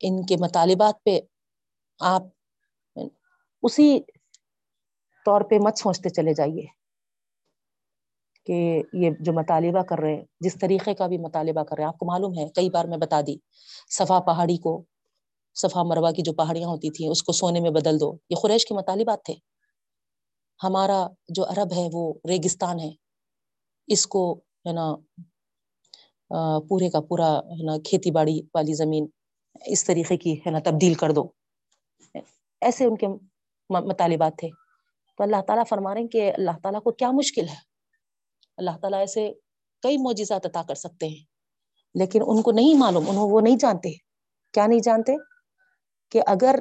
ان 0.00 0.26
کے 0.26 0.36
مطالبات 0.40 1.04
پہ 1.04 1.20
آپ 2.00 2.22
اسی 3.62 4.00
طور 5.24 5.40
پہ 5.40 5.54
مت 5.64 5.78
سوچتے 5.78 6.08
چلے 6.08 6.34
جائیے 6.34 6.66
کہ 8.44 8.82
یہ 8.92 9.10
جو 9.20 9.32
مطالبہ 9.32 9.82
کر 9.82 9.98
رہے 9.98 10.14
ہیں، 10.14 10.24
جس 10.40 10.56
طریقے 10.60 10.94
کا 10.94 11.06
بھی 11.06 11.18
مطالبہ 11.18 11.64
کر 11.64 11.76
رہے 11.76 11.82
ہیں، 11.82 11.88
آپ 11.88 11.98
کو 11.98 12.06
معلوم 12.06 12.38
ہے، 12.38 12.48
کئی 12.48 12.70
بار 12.70 12.84
میں 12.84 12.98
بتا 12.98 13.20
دی، 13.20 13.36
صفا 13.90 14.20
پہاڑی 14.20 14.56
کو 14.56 14.84
صفا 15.56 15.82
مروا 15.82 16.10
کی 16.10 16.22
جو 16.22 16.32
پہاڑیاں 16.32 16.68
ہوتی 16.68 16.90
تھیں، 16.90 17.08
اس 17.08 17.22
کو 17.22 17.32
سونے 17.32 17.60
میں 17.60 17.70
بدل 17.70 18.00
دو۔ 18.00 18.16
یہ 18.30 18.36
قریش 18.42 18.66
کے 18.66 18.74
مطالبات 18.74 19.24
تھے۔ 19.24 19.34
ہمارا 20.62 21.06
جو 21.28 21.44
عرب 21.44 21.72
ہے، 21.76 21.88
وہ 21.92 22.14
ریگستان 22.28 22.80
ہے۔ 22.80 22.90
اس 23.86 24.06
کو، 24.06 24.34
ہے 24.34 24.72
نا 24.72 24.94
پورے 26.68 26.90
کا 26.90 27.00
پورا، 27.00 27.38
ہے 27.38 27.64
نا، 27.64 27.72
کھیتی 27.84 28.10
باڑی 28.10 28.40
والی 28.54 28.72
زمین 28.72 29.06
اس 29.66 29.84
طریقے 29.84 30.16
کی، 30.16 30.34
ہے 30.34 30.50
نا، 30.50 30.58
تبدیل 30.64 30.94
کر 30.94 31.10
دو۔ 31.10 31.28
ایسے 32.60 32.84
ان 32.84 32.96
کے 32.96 33.06
مطالبات 33.70 34.32
تھے۔ 34.38 34.48
تو 35.16 35.22
اللہ 35.22 35.40
تعالیٰ 35.46 35.64
فرما 35.68 35.94
رہے 35.94 36.00
ہیں 36.00 36.08
کہ 36.08 36.32
اللہ 36.38 36.50
تعالیٰ 36.62 36.82
کو 36.82 36.90
کیا 36.90 37.10
مشکل 37.10 37.48
ہے؟ 37.48 37.60
اللہ 38.56 38.70
تعالیٰ 38.80 38.98
ایسے 38.98 39.32
کئی 39.82 39.96
معجزات 39.96 40.46
عطا 40.46 40.62
کر 40.68 40.74
سکتے 40.74 41.08
ہیں، 41.08 41.24
لیکن 41.94 42.20
ان 42.26 42.42
کو 42.42 42.52
نہیں 42.52 42.74
معلوم، 42.74 43.10
انہوں 43.10 43.30
وہ 43.30 43.40
نہیں 43.40 43.56
جانتے۔ 43.56 43.90
کیا 44.52 44.66
نہیں 44.66 44.80
جانتے؟ 44.80 45.35
کہ 46.10 46.22
اگر 46.26 46.54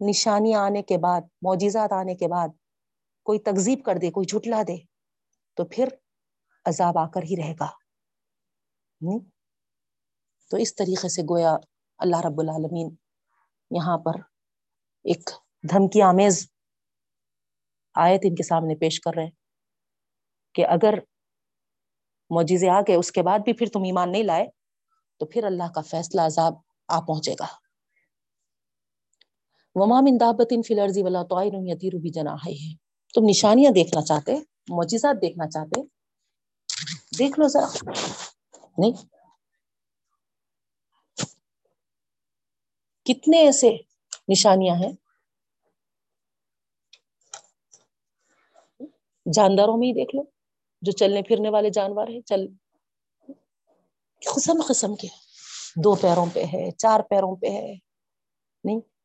نشانیاں 0.00 0.60
آنے 0.60 0.82
کے 0.82 0.98
بعد، 0.98 1.20
معجزات 1.42 1.92
آنے 1.92 2.14
کے 2.14 2.28
بعد 2.28 2.48
کوئی 3.22 3.38
تکزیب 3.38 3.84
کر 3.84 3.94
دے، 3.94 4.10
کوئی 4.10 4.26
جھٹلا 4.26 4.62
دے، 4.68 4.76
تو 5.54 5.64
پھر 5.64 5.88
عذاب 6.64 6.98
آ 6.98 7.06
کر 7.06 7.22
ہی 7.22 7.42
رہے 7.42 7.54
گا۔ 7.60 7.70
تو 10.50 10.56
اس 10.56 10.74
طریقے 10.74 11.08
سے 11.08 11.22
گویا 11.22 11.56
اللہ 11.98 12.16
رب 12.16 12.40
العالمین 12.40 12.94
یہاں 13.70 13.98
پر 13.98 14.12
ایک 15.04 15.30
دھمکی 15.70 16.02
آمیز 16.02 16.50
آیت 17.94 18.20
ان 18.24 18.34
کے 18.34 18.42
سامنے 18.42 18.74
پیش 18.74 19.00
کر 19.00 19.10
رہے 19.16 19.28
کہ 20.54 20.66
اگر 20.66 20.94
معجزے 22.30 22.68
آ 22.68 22.80
گئے، 22.80 22.94
اس 22.94 23.12
کے 23.12 23.22
بعد 23.22 23.38
بھی 23.38 23.52
پھر 23.52 23.66
تم 23.72 23.82
ایمان 23.82 24.12
نہیں 24.12 24.22
لائے، 24.22 24.46
تو 25.18 25.26
پھر 25.26 25.44
اللہ 25.44 25.72
کا 25.74 25.80
فیصلہ 25.80 26.20
عذاب 26.20 26.54
آ 26.88 27.00
پہنچے 27.00 27.32
گا۔ 27.32 27.65
وما 29.78 30.00
من 30.00 30.16
دابت 30.20 30.52
فی 30.66 30.74
الارض 30.74 30.98
ولا 30.98 31.22
طائر 31.22 31.52
یطیر 31.54 31.92
بجناحیہ 31.96 32.74
تم 33.14 33.20
نشانیاں 33.28 33.70
دیکھنا 33.70 34.02
چاہتے، 34.02 34.32
معجزات 34.68 35.16
دیکھنا 35.22 35.48
چاہتے۔ 35.50 35.80
دیکھ 37.18 37.40
لو 37.40 37.48
ذرا۔ 37.48 37.90
نہیں۔ 38.78 38.92
کتنے 43.04 43.38
ایسے 43.38 43.70
نشانیاں 44.28 44.76
ہیں؟ 44.76 44.92
جانداروں 49.32 49.76
میں 49.76 49.88
ہی 49.88 49.92
دیکھ 49.92 50.16
لو۔ 50.16 50.22
جو 50.82 50.92
چلنے 50.92 51.22
پھرنے 51.22 51.50
والے 51.50 51.70
جانور 51.70 52.08
ہیں، 52.08 52.20
چل۔ 52.20 52.46
قسم 54.36 54.62
قسم 54.68 54.96
کے۔ 54.96 55.08
دو 55.76 55.94
پیروں 55.94 56.26
پہ 56.32 56.44
ہے، 56.52 56.70
چار 56.70 57.00
پیروں 57.00 57.36
پہ 57.36 57.46
ہے۔ 57.46 57.74
نہیں۔ 58.64 58.95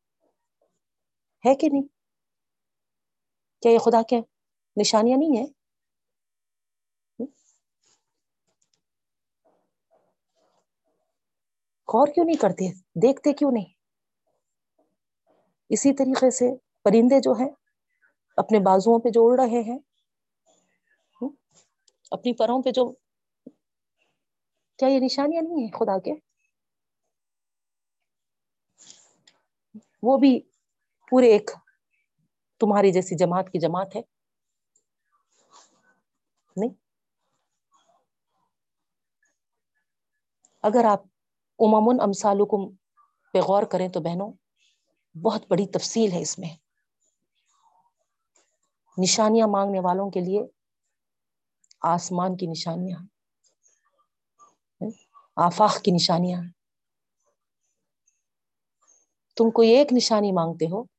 ہے 1.44 1.54
کہ 1.54 1.68
نہیں؟ 1.72 1.86
کیا 3.62 3.72
یہ 3.72 3.78
خدا 3.78 4.02
کے 4.02 4.20
نشانیاں 4.76 5.16
نہیں 5.18 5.36
ہیں؟ 5.36 5.46
غور 11.88 12.06
کیوں 12.14 12.24
نہیں 12.24 12.40
کرتے؟ 12.40 12.72
دیکھتے 13.02 13.32
کیوں 13.32 13.50
نہیں؟ 13.52 13.72
اسی 15.70 15.92
طریقے 15.92 16.30
سے 16.30 16.44
پرندے 16.82 17.20
جو 17.20 17.32
ہیں، 17.32 17.48
اپنے 18.36 18.58
بازوؤں 18.58 18.98
پہ 18.98 19.08
جو 19.08 19.26
اڑ 19.26 19.40
رہے 19.40 19.60
ہیں، 19.60 19.78
اپنی 22.10 22.32
پروں 22.36 22.62
پہ 22.62 22.70
جو، 22.70 22.92
کیا 24.78 24.88
یہ 24.88 25.00
نشانیاں 25.00 25.42
نہیں 25.42 25.64
ہیں 25.64 25.70
خدا 25.70 25.98
کے؟ 25.98 26.12
وہ 30.02 30.16
بھی 30.18 30.40
پورے 31.12 31.26
ایک 31.26 31.50
تمہاری 32.60 32.92
جیسی 32.92 33.16
جماعت 33.16 33.46
کی 33.52 33.58
جماعت 33.58 33.96
ہے۔ 33.96 34.00
نہیں۔ 36.56 36.70
اگر 40.62 40.84
آپ 40.84 41.02
امامن 41.58 42.00
امسالکم 42.00 42.76
پہ 43.32 43.38
غور 43.38 43.62
کریں 43.62 43.88
تو 43.88 44.00
بہنوں، 44.00 44.32
بہت 45.18 45.44
بڑی 45.48 45.66
تفصیل 45.66 46.12
ہے 46.12 46.20
اس 46.20 46.38
میں۔ 46.38 46.56
نشانیاں 48.98 49.46
مانگنے 49.46 49.80
والوں 49.80 50.10
کے 50.10 50.20
لیے 50.20 50.42
آسمان 51.80 52.36
کی 52.36 52.46
نشانیاں، 52.46 52.98
آفاق 55.36 55.82
کی 55.82 55.90
نشانیاں۔ 55.90 56.42
تم 59.36 59.50
کوئی 59.50 59.70
ایک 59.70 59.92
نشانی 59.92 60.32
مانگتے 60.32 60.64
ہو 60.64 60.91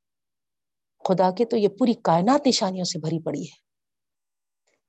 خدا 1.04 1.30
کے 1.30 1.44
تو 1.44 1.56
یہ 1.56 1.68
پوری 1.68 1.94
کائنات 1.94 2.46
نشانیوں 2.46 2.84
سے 2.84 2.98
بھری 2.98 3.22
پڑی 3.22 3.42
ہے۔ 3.42 3.62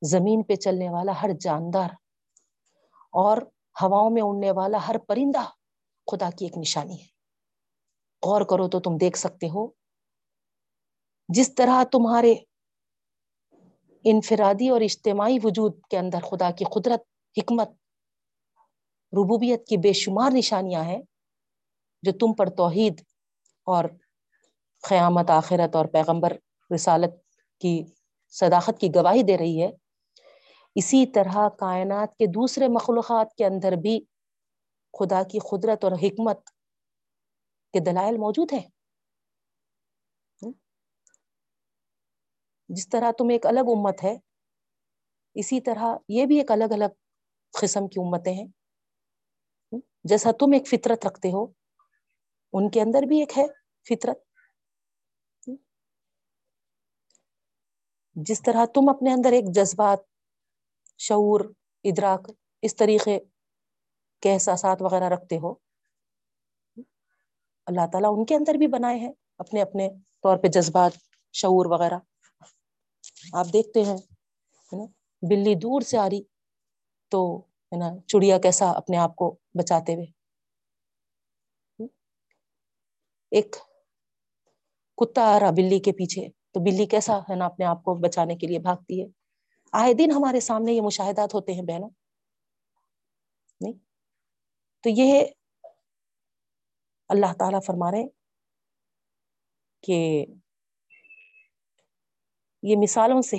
زمین 0.01 0.43
پہ 0.43 0.55
چلنے 0.55 0.89
والا 0.89 1.13
ہر 1.21 1.29
جاندار 1.39 1.89
اور 3.13 3.37
ہواؤں 3.81 4.09
میں 4.09 4.21
اڑنے 4.21 4.51
والا 4.51 4.87
ہر 4.87 4.97
پرندہ 4.97 5.43
خدا 6.11 6.29
کی 6.29 6.45
ایک 6.45 6.57
نشانی 6.57 7.01
ہے۔ 7.01 7.07
غور 8.23 8.41
کرو 8.41 8.67
تو 8.67 8.79
تم 8.79 8.97
دیکھ 8.97 9.17
سکتے 9.17 9.47
ہو، 9.47 9.67
جس 11.29 11.55
طرح 11.55 11.83
تمہارے 11.83 12.33
انفرادی 14.05 14.69
اور 14.69 14.81
اجتماعی 14.81 15.37
وجود 15.43 15.79
کے 15.89 15.97
اندر 15.97 16.19
خدا 16.19 16.51
کی 16.51 16.65
قدرت، 16.65 17.01
حکمت، 17.35 17.69
ربوبیت 19.13 19.67
کی 19.67 19.77
بے 19.77 19.93
شمار 19.93 20.31
نشانیاں 20.31 20.83
ہیں 20.83 21.01
جو 22.03 22.11
تم 22.11 22.33
پر 22.33 22.49
توحید 22.49 23.01
اور 23.67 23.85
قیامت 24.89 25.29
آخرت 25.29 25.75
اور 25.75 25.85
پیغمبر 25.85 26.33
رسالت 26.75 27.13
کی 27.59 27.83
صداقت 28.29 28.79
کی 28.79 28.89
گواہی 28.95 29.23
دے 29.23 29.37
رہی 29.37 29.61
ہے۔ 29.63 29.69
اسی 30.75 31.05
طرح 31.05 31.49
کائنات 31.49 32.17
کے 32.17 32.25
دوسرے 32.25 32.67
مخلوقات 32.67 33.33
کے 33.33 33.45
اندر 33.45 33.71
بھی 33.71 33.99
خدا 34.93 35.23
کی 35.23 35.39
قدرت 35.39 35.83
اور 35.83 35.91
حکمت 35.91 36.49
کے 37.73 37.79
دلائل 37.79 38.17
موجود 38.17 38.53
ہیں۔ 38.53 38.67
جس 42.69 42.89
طرح 42.89 43.11
تم 43.11 43.29
ایک 43.29 43.45
الگ 43.45 43.59
امت 43.59 44.03
ہے، 44.03 44.17
اسی 45.33 45.61
طرح 45.61 45.95
یہ 46.09 46.25
بھی 46.25 46.37
ایک 46.37 46.51
الگ 46.51 46.71
الگ 46.71 46.93
قسم 47.61 47.87
کی 47.87 47.99
امتیں 47.99 48.33
ہیں۔ 48.33 48.47
جیسا 50.03 50.31
تم 50.31 50.51
ایک 50.51 50.67
فطرت 50.67 51.05
رکھتے 51.05 51.31
ہو، 51.31 51.45
ان 52.53 52.69
کے 52.69 52.81
اندر 52.81 53.03
بھی 53.03 53.19
ایک 53.19 53.37
ہے 53.37 53.45
فطرت۔ 53.89 54.24
جس 58.15 58.41
طرح 58.41 58.65
تم 58.65 58.89
اپنے 58.89 59.11
اندر 59.13 59.31
ایک 59.31 59.45
جذبات، 59.55 59.99
شعور، 60.99 61.41
ادراک، 61.85 62.29
اس 62.63 62.75
طریقے 62.75 63.19
کے 64.23 64.33
احساسات 64.33 64.81
وغیرہ 64.81 65.09
رکھتے 65.09 65.37
ہو، 65.37 65.53
اللہ 67.67 67.87
تعالیٰ 67.91 68.11
ان 68.17 68.25
کے 68.25 68.35
اندر 68.35 68.55
بھی 68.55 68.67
بنائے 68.67 68.97
ہیں 68.99 69.11
اپنے 69.39 69.61
اپنے 69.61 69.89
طور 70.23 70.37
پہ 70.37 70.47
جذبات، 70.47 70.93
شعور 71.33 71.65
وغیرہ۔ 71.65 71.99
آپ 73.33 73.47
دیکھتے 73.53 73.83
ہیں 73.83 73.97
نا، 74.71 74.85
بلی 75.21 75.55
دور 75.55 75.81
سے 75.81 75.97
آ 75.97 76.09
رہی 76.09 76.21
تو، 77.11 77.21
ہے 77.71 77.77
نا، 77.77 77.89
چڑیا 78.07 78.37
کیسا 78.39 78.71
اپنے 78.73 78.97
آپ 78.97 79.15
کو 79.15 79.35
بچاتے 79.59 79.95
ہوئے۔ 79.95 80.05
ایک 83.31 83.55
کتا 84.97 85.23
آ 85.35 85.39
رہا 85.39 85.51
بلی 85.51 85.79
کے 85.79 85.91
پیچھے۔ 85.91 86.27
تو 86.55 86.59
بلی 86.59 86.85
کیسا 86.85 87.19
ہے 87.19 87.35
نا 87.35 87.45
اپنے 87.45 87.65
آپ 87.65 87.83
کو 87.83 87.95
بچانے 87.95 88.35
کے 88.35 88.47
لیے 88.47 88.59
بھاگتی 88.59 89.01
ہے؟ 89.01 89.07
آئے 89.71 89.93
دن 89.93 90.11
ہمارے 90.11 90.39
سامنے 90.39 90.71
یہ 90.71 90.81
مشاہدات 90.81 91.33
ہوتے 91.33 91.53
ہیں 91.53 91.61
بہنوں۔ 91.61 91.89
نہیں؟ 93.61 93.73
تو 94.83 94.89
یہ 94.89 95.25
اللہ 97.09 97.33
تعالی 97.39 97.57
فرما 97.65 97.91
رہے 97.91 98.07
کہ 99.81 100.25
یہ 102.63 102.75
مثالوں 102.81 103.21
سے 103.21 103.37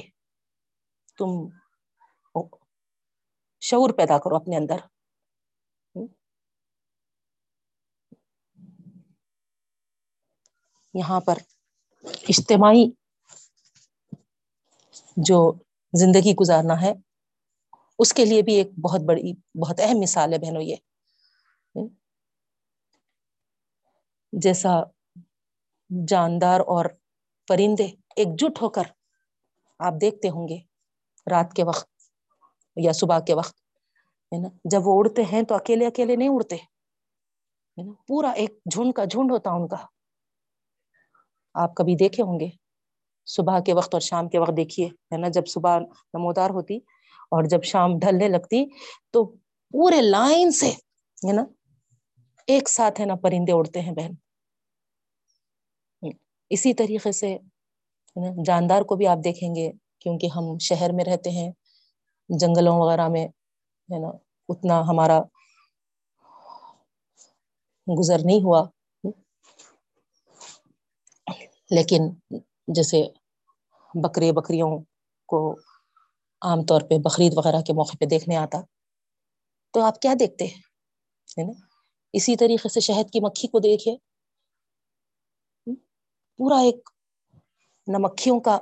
تم 1.19 1.49
شعور 3.61 3.91
پیدا 3.91 4.19
کرو 4.19 4.37
اپنے 4.37 4.57
اندر۔ 4.57 4.77
یہاں 10.95 11.21
پر 11.21 11.39
اجتماعی 12.05 13.06
جو 15.17 15.53
زندگی 15.93 16.35
گزارنا 16.35 16.81
ہے، 16.83 16.93
اس 17.99 18.13
کے 18.15 18.25
لیے 18.25 18.43
بھی 18.43 18.55
ایک 18.55 18.69
بہت 18.79 19.01
بڑی، 19.01 19.33
بہت 19.61 19.81
اہم 19.81 20.01
مثال 20.01 20.33
ہے 20.33 20.39
بہنوں 20.39 20.63
یہ۔ 20.63 20.77
جیسا 24.33 24.83
جاندار 25.91 26.61
اور 26.61 26.85
پرندے 27.49 27.87
ایک 28.17 28.29
جٹ 28.39 28.63
ہو 28.63 28.69
کر 28.69 28.83
آپ 29.79 29.95
دیکھتے 30.01 30.29
ہوں 30.29 30.49
گے 30.49 30.59
رات 31.31 31.53
کے 31.53 31.65
وقت 31.65 31.89
یا 32.77 32.93
صبح 32.93 33.19
کے 33.21 33.35
وقت، 33.35 33.55
ہے 34.33 34.39
نا؟ 34.39 34.49
جب 34.65 34.81
وہ 34.85 34.99
اڑتے 34.99 35.23
ہیں 35.23 35.43
تو 35.43 35.55
اکیلے 35.55 35.87
اکیلے 35.87 36.17
نہیں 36.17 36.29
اڑتے 36.29 36.57
نا؟ 37.77 37.93
پورا 38.07 38.31
ایک 38.31 38.59
جھنڈ 38.73 38.95
کا 38.95 39.05
جھنڈ 39.05 39.33
ہوتا 39.33 39.51
ان 39.51 39.69
کا۔ 39.69 39.87
آپ 41.55 41.75
کبھی 41.75 41.95
دیکھے 41.97 42.23
ہوں 42.23 42.41
گے 42.41 42.49
صبح 43.27 43.61
کے 43.61 43.75
وقت 43.75 43.95
اور 43.95 44.01
شام 44.01 44.29
کے 44.29 44.39
وقت 44.39 44.57
دیکھیے، 44.57 44.87
ہے 44.87 45.17
نا؟ 45.17 45.29
جب 45.29 45.47
صبح 45.47 45.79
نمودار 46.15 46.51
ہوتی 46.51 46.77
اور 47.31 47.45
جب 47.45 47.63
شام 47.63 47.99
ڈھلنے 47.99 48.29
لگتی 48.29 48.67
تو 49.11 49.25
پورے 49.71 50.01
لائن 50.01 50.51
سے، 50.51 50.69
ہے 51.27 51.33
نا؟ 51.33 51.45
ایک 52.47 52.69
ساتھ، 52.69 53.01
ہے 53.01 53.07
نا، 53.07 53.15
پرندے 53.15 53.53
اڑتے 53.53 53.81
ہیں 53.81 53.93
بہن۔ 53.93 54.11
اسی 56.51 56.75
طریقے 56.75 57.13
سے 57.13 57.39
جاندار 58.45 58.83
کو 58.83 58.97
بھی 58.97 59.07
آپ 59.07 59.19
دیکھیں 59.25 59.55
گے، 59.55 59.73
کیونکہ 59.99 60.29
ہم 60.37 60.59
شہر 60.59 60.93
میں 60.93 61.05
رہتے 61.05 61.31
ہیں، 61.31 61.53
جنگلوں 62.29 62.79
وغیرہ 62.79 63.09
میں، 63.09 63.29
ہے 63.93 63.99
نا؟ 63.99 64.09
اتنا 64.49 64.81
ہمارا 64.81 65.21
گزر 67.99 68.19
نہیں 68.25 68.45
ہوا۔ 68.45 68.67
لیکن 71.71 72.01
جیسے 72.69 73.03
بکرے 73.95 74.33
بکریوں 74.33 74.71
کو 75.29 75.41
عام 76.43 76.65
طور 76.65 76.81
پہ 76.81 76.99
بقرعید 77.05 77.33
وغیرہ 77.37 77.61
کے 77.61 77.73
موقع 77.73 77.97
پہ 78.01 78.05
دیکھنے 78.05 78.37
آتا، 78.37 78.61
تو 79.75 79.83
آپ 79.83 80.01
کیا 80.01 80.15
دیکھتے 80.21 80.47
ہے 80.47 81.45
نا؟ 81.45 81.53
اسی 82.15 82.37
طریقے 82.37 82.69
سے 82.69 82.81
شہد 82.81 83.11
کی 83.11 83.21
مکھی 83.21 83.49
کو 83.49 83.59
دیکھے 83.59 83.97
پورا 86.39 86.61
ایک 86.61 86.89
نمکھیوں 87.89 88.41
کا، 88.41 88.59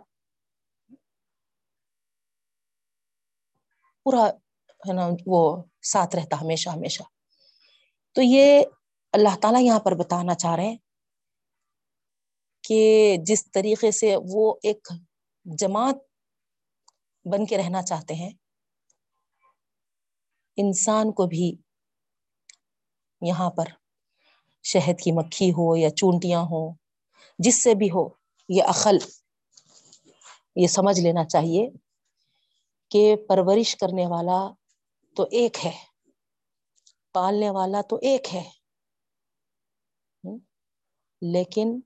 پورا 4.07 4.25
ہے 4.81 4.93
نا، 4.93 5.09
وہ 5.27 5.63
ساتھ 5.83 6.17
رہتا 6.17 6.41
ہمیشہ 6.41 6.71
ہمیشہ۔ 6.71 7.03
تو 8.17 8.23
یہ 8.23 8.63
اللہ 9.13 9.37
تعالی 9.41 9.65
یہاں 9.67 9.81
پر 9.81 9.95
بتانا 9.95 10.35
چاہ 10.35 10.55
رہے 10.55 10.67
ہیں 10.67 10.77
کہ 12.65 13.17
جس 13.27 13.51
طریقے 13.53 13.91
سے 13.91 14.15
وہ 14.31 14.55
ایک 14.63 14.89
جماعت 15.45 15.97
بن 17.25 17.47
کے 17.47 17.59
رہنا 17.59 17.83
چاہتے 17.83 18.15
ہیں، 18.15 18.31
انسان 20.57 21.13
کو 21.13 21.27
بھی 21.27 21.57
یہاں 23.21 23.51
پر 23.51 23.65
شہد 24.65 25.01
کی 25.01 25.13
مکھی 25.13 25.51
ہو 25.51 25.77
یا 25.77 25.91
چونٹیاں 25.91 26.41
ہو 26.41 26.73
جس 27.39 27.63
سے 27.63 27.75
بھی 27.75 27.91
ہو، 27.91 28.09
یہ 28.49 28.63
عقل، 28.63 28.99
یہ 30.57 30.67
سمجھ 30.67 31.01
لینا 31.01 31.25
چاہیے 31.25 31.71
کہ 32.91 33.17
پرورش 33.29 33.77
کرنے 33.77 34.07
والا 34.07 34.41
تو 35.17 35.23
ایک 35.31 35.57
ہے، 35.65 35.73
پالنے 37.13 37.51
والا 37.51 37.81
تو 37.81 37.97
ایک 37.97 38.35
ہے۔ 38.35 38.45
لیکن 41.23 41.81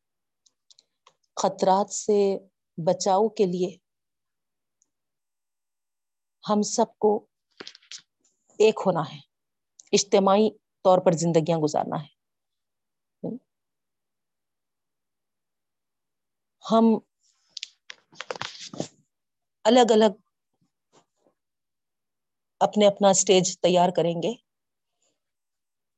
خطرات 1.38 1.92
سے 1.92 2.38
بچاؤ 2.78 3.28
کے 3.28 3.46
لیے 3.46 3.76
ہم 6.44 6.62
سب 6.62 6.98
کو 6.98 7.26
ایک 8.58 8.80
ہونا 8.86 9.00
ہے۔ 9.00 9.18
اجتماعی 9.92 10.50
طور 10.84 10.98
پر 10.98 11.12
زندگیاں 11.12 11.58
گزارنا 11.58 12.02
ہے۔ 12.02 12.16
ہم 16.64 16.84
الگ 19.64 19.92
الگ 19.92 20.12
اپنے 22.60 22.86
اپنا 22.86 23.08
اسٹیج 23.08 23.60
تیار 23.60 23.88
کریں 23.96 24.14
گے۔ 24.22 24.34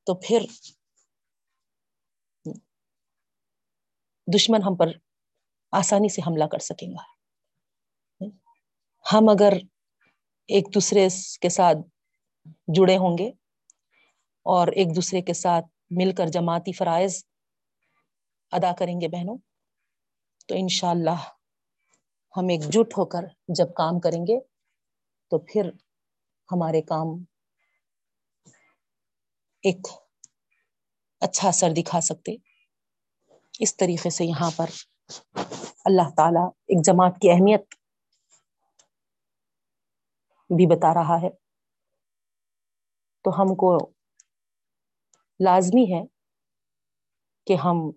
تو 0.07 0.15
پھر 0.15 0.47
دشمن 4.29 4.63
ہم 4.63 4.77
پر 4.77 4.89
آسانی 5.73 6.09
سے 6.09 6.23
حملہ 6.27 6.45
کر 6.45 6.59
سکیں 6.59 6.89
گا۔ 6.89 7.03
ہم 9.05 9.29
اگر 9.29 9.53
ایک 10.49 10.75
دوسرے 10.75 11.07
کے 11.41 11.49
ساتھ 11.49 11.79
جڑے 12.77 12.97
ہوں 12.97 13.19
گے 13.19 13.29
اور 14.47 14.69
ایک 14.69 14.95
دوسرے 14.97 15.21
کے 15.23 15.33
ساتھ 15.35 15.67
مل 15.91 16.13
کر 16.15 16.27
جماعتی 16.27 16.73
فرائض 16.73 17.23
ادا 18.53 18.73
کریں 18.79 19.01
گے 19.01 19.09
بہنوں، 19.09 19.37
تو 20.49 20.55
انشاء 20.55 20.91
اللہ 20.91 21.29
ہم 22.35 22.49
ایک 22.49 22.63
جٹ 22.73 22.99
ہو 22.99 23.05
کر 23.05 23.25
جب 23.49 23.75
کام 23.75 24.01
کریں 24.01 24.23
گے 24.27 24.39
تو 25.33 25.39
پھر 25.39 25.71
ہمارے 26.49 26.83
کام 26.83 27.07
ایک 29.65 29.87
اچھا 31.23 31.49
اثر 31.49 31.71
دکھا 31.77 32.01
سکتے۔ 32.01 32.35
اس 33.61 33.77
طریقے 33.77 34.11
سے 34.11 34.25
یہاں 34.25 34.51
پر 34.57 34.71
اللہ 35.85 36.11
تعالی 36.17 36.45
ایک 36.67 36.85
جماعت 36.85 37.21
کی 37.23 37.31
اہمیت 37.31 37.75
بھی 40.51 40.67
بتا 40.67 40.95
رہا 40.95 41.21
ہے۔ 41.23 41.29
تو 43.25 43.43
ہم 43.43 43.55
کو 43.55 43.91
لازمی 45.41 45.95
ہے 45.95 46.03
کہ 47.47 47.55
ہم 47.55 47.91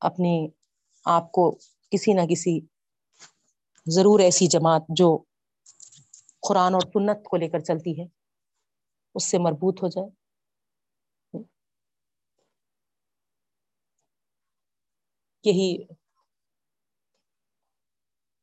اپنے 0.00 0.48
آپ 1.04 1.32
کو 1.32 1.58
کسی 1.90 2.12
نہ 2.12 2.20
کسی 2.30 2.60
ضرور 3.86 4.20
ایسی 4.20 4.46
جماعت 4.46 4.82
جو 4.88 5.18
قرآن 6.40 6.74
اور 6.74 6.80
سنت 6.80 7.24
کو 7.24 7.36
لے 7.36 7.48
کر 7.48 7.60
چلتی 7.60 8.00
ہے، 8.00 8.06
اس 9.14 9.24
سے 9.24 9.38
مربوط 9.38 9.82
ہو 9.82 9.88
جائے۔ 9.88 10.25
یہی 15.44 15.76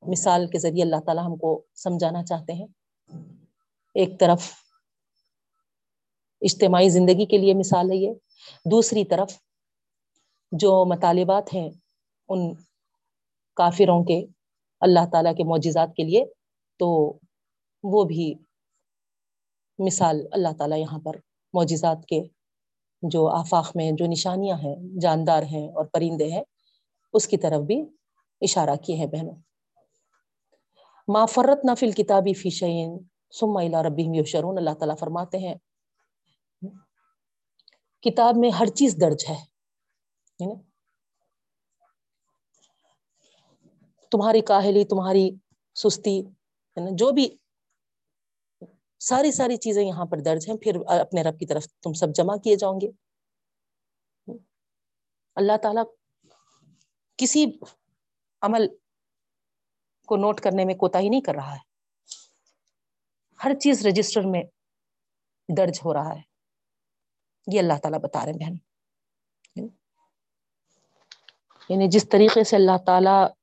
مثال 0.04 0.48
کے 0.48 0.60
ذریعے 0.60 0.84
اللہ 0.84 1.00
تعالی 1.06 1.22
ہم 1.26 1.36
کو 1.38 1.64
سمجھانا 1.76 2.24
چاہتے 2.24 2.54
ہیں۔ 2.54 2.68
ایک 3.96 4.20
طرف 4.20 4.52
اجتماعی 6.41 6.89
زندگی 6.89 7.26
کے 7.26 7.38
لیے 7.38 7.54
مثال 7.54 7.91
ہے 7.91 7.96
یہ، 7.96 8.14
دوسری 8.66 9.06
طرف 9.06 9.38
جو 10.52 10.86
مطالبات 10.86 11.54
ہیں 11.54 11.70
ان 12.30 12.54
کافروں 13.54 14.04
کے 14.04 14.26
اللہ 14.82 15.10
تعالیٰ 15.12 15.36
کے 15.36 15.44
معجزات 15.44 15.96
کے 15.96 16.04
لیے، 16.04 16.26
تو 16.80 17.20
وہ 17.84 18.04
بھی 18.04 18.34
مثال 19.80 20.28
اللہ 20.32 20.54
تعالیٰ 20.58 20.78
یہاں 20.78 21.00
پر 21.00 21.16
معجزات 21.54 22.06
کے 22.06 22.22
جو 23.02 23.28
آفاق 23.28 23.72
میں 23.76 23.91
جو 23.91 24.06
نشانیاں 24.06 24.58
ہیں، 24.58 24.76
جاندار 25.02 25.44
ہیں 25.44 25.68
اور 25.68 25.86
پرندے 25.86 26.32
ہیں 26.32 26.44
اس 27.14 27.28
کی 27.28 27.38
طرف 27.38 27.61
بھی 27.61 27.82
اشارہ 28.41 28.76
کیے 28.86 28.95
ہیں 28.95 29.07
بہنوں۔ 29.07 29.36
ما 31.07 31.26
فرت 31.26 31.66
نہ 31.66 31.74
فل 31.80 31.91
کتابی 31.91 32.34
فی 32.34 32.49
شعین 32.49 32.97
سما 33.32 33.61
اللہ 33.61 33.82
ربی 33.82 34.03
یوشرون 34.18 34.57
اللہ 34.57 34.74
تعالیٰ 34.80 34.97
فرماتے 34.99 35.38
ہیں، 35.38 35.55
کتاب 38.03 38.38
میں 38.38 38.49
ہر 38.49 38.68
چیز 38.76 38.95
درج 39.01 39.26
ہے 39.30 39.38
تمہاری 44.11 44.41
کاہلی، 44.41 44.84
تمہاری 44.86 45.30
سستی، 45.76 46.20
ہے 46.20 46.80
نا؟ 46.80 46.89
جو 46.91 47.11
بھی 47.11 47.28
ساری 49.01 49.32
ساری 49.32 49.57
چیزیں 49.57 49.84
یہاں 49.84 50.05
پر 50.05 50.20
درج 50.20 50.49
ہیں، 50.49 50.57
پھر 50.57 50.76
اپنے 50.99 51.24
رب 51.24 51.39
کی 51.39 51.45
طرف 51.45 51.68
تم 51.84 51.93
سب 51.93 52.14
جمع 52.16 52.36
کیے 52.38 52.55
جاؤ 52.55 52.74
گے۔ 52.74 52.91
اللہ 55.36 55.57
تعالیٰ 55.61 55.84
کسی 57.18 57.45
عمل 58.41 58.68
کو 60.07 60.16
نوٹ 60.16 60.41
کرنے 60.41 60.66
میں 60.66 60.76
کوتا 60.76 60.99
ہی 60.99 61.09
نہیں 61.09 61.22
کر 61.22 61.36
رہا 61.36 61.55
ہے۔ 61.55 61.74
ہر 63.43 63.53
چیز 63.53 63.88
رجسٹر 63.88 64.22
میں 64.26 64.43
درج 65.57 65.80
ہو 65.86 65.93
رہا 65.93 66.16
ہے۔ 66.16 66.22
یہ 67.53 67.59
اللہ 67.59 67.74
تعالیٰ 67.84 67.99
بتا 67.99 68.26
رہے 68.26 68.34
بہن۔ 68.34 68.53
یعنی 71.70 71.88
جس 71.88 72.09
طریقے 72.09 72.43
سے 72.43 72.55
اللہ 72.55 72.78
تعالی 72.86 73.34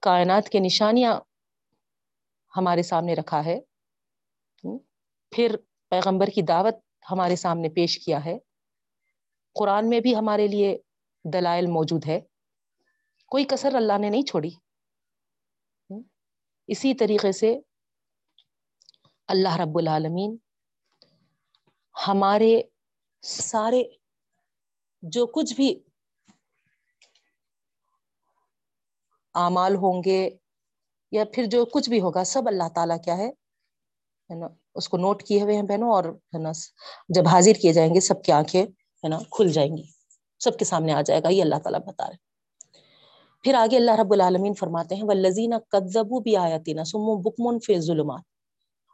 کائنات 0.00 0.48
کے 0.48 0.58
نشانیاں 0.58 1.20
ہمارے 2.56 2.82
سامنے 2.82 3.14
رکھا 3.14 3.44
ہے، 3.44 3.60
پھر 5.30 5.56
پیغمبر 5.88 6.26
کی 6.26 6.42
دعوت 6.42 6.74
ہمارے 7.10 7.36
سامنے 7.36 7.68
پیش 7.68 7.98
کیا 7.98 8.24
ہے۔ 8.24 8.38
قرآن 9.54 9.88
میں 9.88 10.00
بھی 10.00 10.16
ہمارے 10.16 10.46
لیے 10.46 10.78
دلائل 11.24 11.66
موجود 11.66 12.06
ہے۔ 12.06 12.20
کوئی 13.28 13.44
کسر 13.44 13.74
اللہ 13.74 13.98
نے 13.98 14.10
نہیں 14.10 14.22
چھوڑی۔ 14.22 14.50
اسی 16.66 16.94
طریقے 16.94 17.32
سے 17.32 17.60
اللہ 19.28 19.56
رب 19.56 19.78
العالمین 19.78 20.36
ہمارے 22.08 22.62
سارے 23.22 23.82
جو 25.02 25.26
کچھ 25.26 25.54
بھی 25.54 25.82
اعمال 29.34 29.76
ہوں 29.76 30.02
گے 30.06 30.30
یا 31.10 31.24
پھر 31.34 31.44
جو 31.44 31.64
کچھ 31.64 31.90
بھی 31.90 32.00
ہوگا، 32.00 32.24
سب 32.24 32.42
اللہ 32.46 32.68
تعالیٰ 32.74 32.96
کیا 33.04 33.16
ہے 33.18 33.30
نا، 34.34 34.46
اس 34.74 34.88
کو 34.88 34.96
نوٹ 34.96 35.22
کیے 35.22 35.42
ہوئے 35.42 35.56
ہیں 35.56 35.62
بہنوں 35.62 35.90
اور، 35.90 36.04
ہے 36.04 36.38
نا، 36.38 36.52
جب 37.08 37.28
حاضر 37.28 37.52
کیے 37.62 37.72
جائیں 37.72 37.94
گے، 37.94 38.00
سب 38.00 38.24
کی 38.24 38.32
آنکھیں، 38.32 38.62
ہے 38.62 39.08
نا، 39.08 39.18
کھل 39.30 39.52
جائیں 39.52 39.76
گی۔ 39.76 39.99
سب 40.40 40.58
کے 40.58 40.64
سامنے 40.64 40.92
آ 40.92 41.02
جائے 41.02 41.22
گا، 41.22 41.28
یہ 41.28 41.42
اللہ 41.42 41.54
تعالیٰ 41.54 41.80
بتا 41.80 42.10
رہے 42.10 42.30
پھر 43.42 43.54
آگے 43.54 43.76
اللہ 43.76 43.90
رب 43.90 44.12
العالمین 44.12 44.54
فرماتے 44.54 44.94
ہیں 44.94 45.02
ولزین 45.02 45.52
کدبو 45.68 46.20
بھی 46.20 46.36
آیاتی 46.36 46.72
نا 46.72 46.84
سم 46.84 46.98
بکمن 46.98 47.58
فی 47.60 47.80
ظلمات 47.80 48.20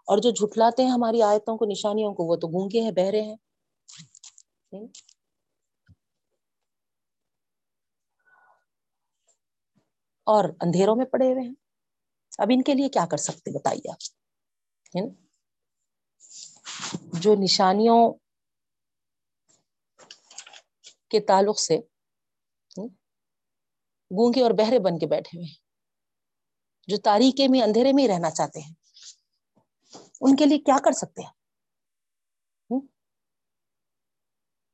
اور 0.07 0.19
جو 0.19 0.31
جھٹلاتے 0.31 0.83
ہیں 0.83 0.91
ہماری 0.91 1.23
آیتوں 1.23 1.57
کو، 1.57 1.65
نشانیوں 1.65 2.15
کو، 2.15 2.25
وہ 2.25 2.37
تو 2.37 2.49
گونگے 2.49 2.81
ہیں، 2.81 2.91
بہرے 2.91 3.23
ہیں۔ 3.23 3.37
اور 10.25 10.45
اندھیروں 10.61 10.97
میں 10.97 11.07
پڑے 11.07 11.33
ہوئے 11.33 11.45
ہیں۔ 11.45 11.55
اب 12.39 12.49
ان 12.51 12.63
کے 12.63 12.75
لیے 12.75 12.89
کیا 12.89 13.07
کر 13.07 13.17
سکتے 13.17 13.51
بتائیے 13.51 13.91
آپ۔ 13.91 13.99
جو 17.13 17.35
نشانیوں 17.35 18.13
کے 21.11 21.21
تعلق 21.21 21.59
سے، 21.61 21.77
گونگے 24.11 24.43
اور 24.43 24.51
بہرے 24.51 24.79
بن 24.79 24.99
کے 24.99 25.07
بیٹھے 25.07 25.39
ہوئے 25.39 25.55
جو 26.89 26.97
تاریخے 27.05 27.47
میں، 27.49 27.63
اندھیرے 27.63 27.93
میں 27.93 28.03
ہی 28.05 28.09
رہنا 28.09 28.31
چاہتے 28.31 28.61
ہیں۔ 28.61 28.75
ان 30.21 30.37
کے 30.37 30.45
لیے 30.45 30.59
کیا 30.59 30.79
کر 30.85 30.93
سکتے 30.93 31.23
ہیں؟ 31.23 31.35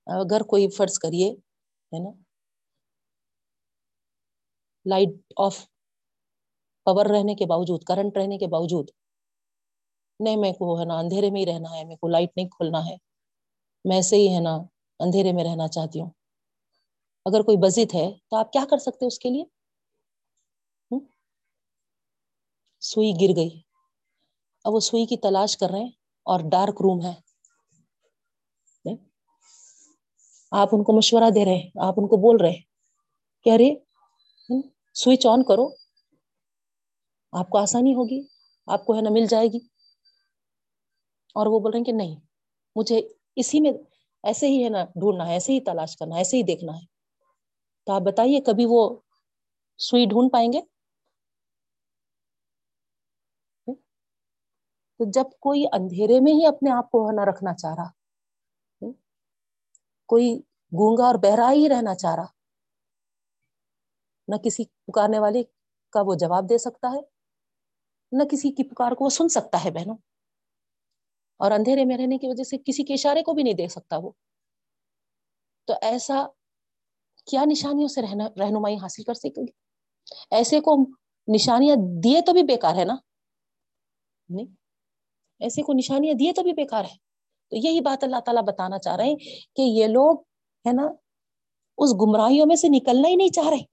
اگر 0.06 0.42
کوئی 0.42 0.68
فرض 0.70 0.98
کریے، 0.98 1.28
ہے 1.30 1.98
نا 2.02 2.10
لائٹ 4.86 5.32
آف 5.36 5.56
پاور 6.86 7.06
رہنے 7.06 7.34
کے 7.34 7.46
باوجود 7.46 7.84
کرنٹ 7.84 8.16
رہنے 8.16 8.38
کے 8.38 8.46
باوجود، 8.46 8.90
نہیں، 10.20 10.36
میں 10.36 10.52
کو 10.52 10.78
ہے 10.80 10.84
نا 10.84 10.98
اندھیرے 10.98 11.30
میں 11.30 11.40
ہی 11.40 11.46
رہنا 11.46 11.70
ہے 11.76 11.84
میرے 11.84 11.96
کو 11.96 12.08
لائٹ 12.08 12.30
نہیں 12.36 12.48
کھولنا 12.48 12.78
ہے، 12.78 12.96
میں 13.84 14.02
سے 14.02 14.16
ہی 14.16 14.34
ہے 14.34 14.40
نا 14.40 14.54
اندھیرے 15.00 15.32
میں 15.32 15.44
رہنا 15.44 15.68
چاہتی 15.68 16.00
ہوں۔ 16.00 16.10
اگر 17.24 17.42
کوئی 17.42 17.56
بزت 17.56 17.94
ہے 17.94 18.12
تو 18.30 18.36
آپ 18.36 18.52
کیا 18.52 18.64
کر 18.70 18.78
سکتے 18.78 19.06
اس 19.06 19.18
کے 19.18 19.30
لیے؟ 19.30 19.44
سوئی 22.80 23.12
گر 23.20 23.36
گئی۔ 23.36 23.60
اب 24.64 24.74
وہ 24.74 24.80
سوئی 24.80 25.06
کی 25.06 25.16
تلاش 25.16 25.56
کر 25.56 25.70
رہے 25.70 25.78
ہیں 25.78 25.90
اور 26.22 26.40
ڈارک 26.50 26.82
روم 26.82 27.06
ہے۔ 27.06 27.14
آپ 30.50 30.68
ان 30.72 30.84
کو 30.84 30.96
مشورہ 30.96 31.30
دے 31.34 31.44
رہے 31.44 31.54
ہیں، 31.54 31.70
آپ 31.80 31.94
ان 31.96 32.08
کو 32.08 32.16
بول 32.16 32.36
رہے 32.40 32.54
کیا 33.44 33.58
رے 33.58 33.74
سوئچ 34.94 35.26
آن 35.26 35.44
کرو۔ 35.44 35.68
آپ 37.32 37.50
کو 37.50 37.58
آسانی 37.58 37.94
ہوگی، 37.94 38.20
آپ 38.66 38.86
کو 38.86 38.96
ہے 38.96 39.00
نا 39.00 39.10
مل 39.10 39.26
جائے 39.26 39.46
گی۔ 39.46 39.58
اور 41.34 41.46
وہ 41.46 41.60
بول 41.60 41.70
رہے 41.70 41.78
ہیں 41.78 41.84
کہ 41.84 41.92
نہیں، 41.92 42.16
مجھے 42.76 43.08
اسی 43.36 43.60
میں 43.60 43.72
ایسے 44.22 44.48
ہی 44.48 44.64
ہے 44.64 44.68
نا 44.68 44.84
ڈھونڈنا 44.84 45.28
ہے، 45.28 45.32
ایسے 45.32 45.52
ہی 45.52 45.60
تلاش 45.60 45.96
کرنا 45.96 46.14
ہے، 46.14 46.20
ایسے 46.20 46.36
ہی 46.36 46.42
دیکھنا 46.42 46.72
ہے۔ 46.76 46.91
تو 47.86 47.92
آپ 47.92 48.02
بتائیے، 48.02 48.40
کبھی 48.40 48.66
وہ 48.68 48.80
سوئی 49.80 50.06
ڈھونڈ 50.06 50.32
پائیں 50.32 50.52
گے؟ 50.52 50.60
تو 55.00 55.10
جب 55.14 55.24
کوئی 55.40 55.64
اندھیرے 55.72 56.20
میں 56.20 56.32
ہی 56.32 56.46
اپنے 56.46 56.70
آپ 56.70 56.90
کو 56.90 57.06
ہے 57.08 57.14
نا 57.16 57.24
رکھنا 57.24 57.54
چاہ 57.54 57.74
رہا، 57.74 57.88
کوئی 60.08 60.28
گونگا 60.72 61.04
اور 61.04 61.14
بہرا 61.22 61.50
ہی 61.52 61.68
رہنا 61.68 61.94
چاہ 61.94 62.14
رہا، 62.14 62.26
نہ 64.28 64.36
کسی 64.36 64.64
پکارنے 64.86 65.18
والے 65.18 65.42
کا 65.92 66.00
وہ 66.06 66.14
جواب 66.14 66.48
دے 66.50 66.58
سکتا 66.58 66.88
ہے، 66.88 67.00
نہ 68.12 68.24
کسی 68.30 68.50
کی 68.52 68.64
پکار 68.64 68.92
کو 68.92 69.04
وہ 69.04 69.10
سن 69.10 69.28
سکتا 69.28 69.64
ہے 69.64 69.70
بہنوں۔ 69.70 69.96
اور 71.40 71.50
اندھیرے 71.50 71.84
میں 71.84 71.96
رہنے 71.98 72.18
کی 72.18 72.28
وجہ 72.28 72.44
سے 72.44 72.56
کسی 72.66 72.84
کے 72.84 72.94
اشارے 72.94 73.22
کو 73.22 73.32
بھی 73.32 73.42
نہیں 73.42 73.54
دیکھ 73.54 73.72
سکتا 73.72 73.96
وہ۔ 73.96 74.10
تو 75.68 75.74
ایسا 75.82 76.26
کیا 77.26 77.44
نشانیوں 77.44 77.88
سے 77.88 78.02
رہنا 78.02 78.28
رہنمائی 78.38 78.76
حاصل 78.76 79.02
کر 79.02 79.14
سکے 79.14 79.40
گی 79.40 79.52
ایسے 80.30 80.60
کو 80.60 80.76
نشانیاں 81.34 81.76
دیے 82.04 82.20
تو 82.20 82.32
بھی 82.32 82.42
بیکار 82.42 82.76
ہے 82.76 82.84
نا؟ 82.84 82.96
نہیں۔ 84.28 84.46
ایسے 85.40 85.62
کو 85.62 85.72
نشانیاں 85.72 86.14
دیے 86.14 86.32
تو 86.32 86.42
بھی 86.42 86.52
بیکار 86.52 86.84
ہے۔ 86.84 87.12
تو 87.50 87.56
یہی 87.56 87.80
بات 87.80 88.04
اللہ 88.04 88.16
تعالیٰ 88.16 88.42
بتانا 88.42 88.78
چاہ 88.78 88.96
رہے 88.96 89.04
ہیں 89.04 89.16
کہ 89.56 89.62
یہ 89.62 89.86
لوگ 89.86 90.20
ہے 90.66 90.72
نا، 90.72 90.88
اس 91.78 91.94
گمراہیوں 91.94 92.46
میں 92.46 92.56
سے 92.56 92.68
نکلنا 92.68 93.08
ہی 93.08 93.16
نہیں 93.16 93.28
چاہ 93.28 93.48
رہے۔ 93.48 93.72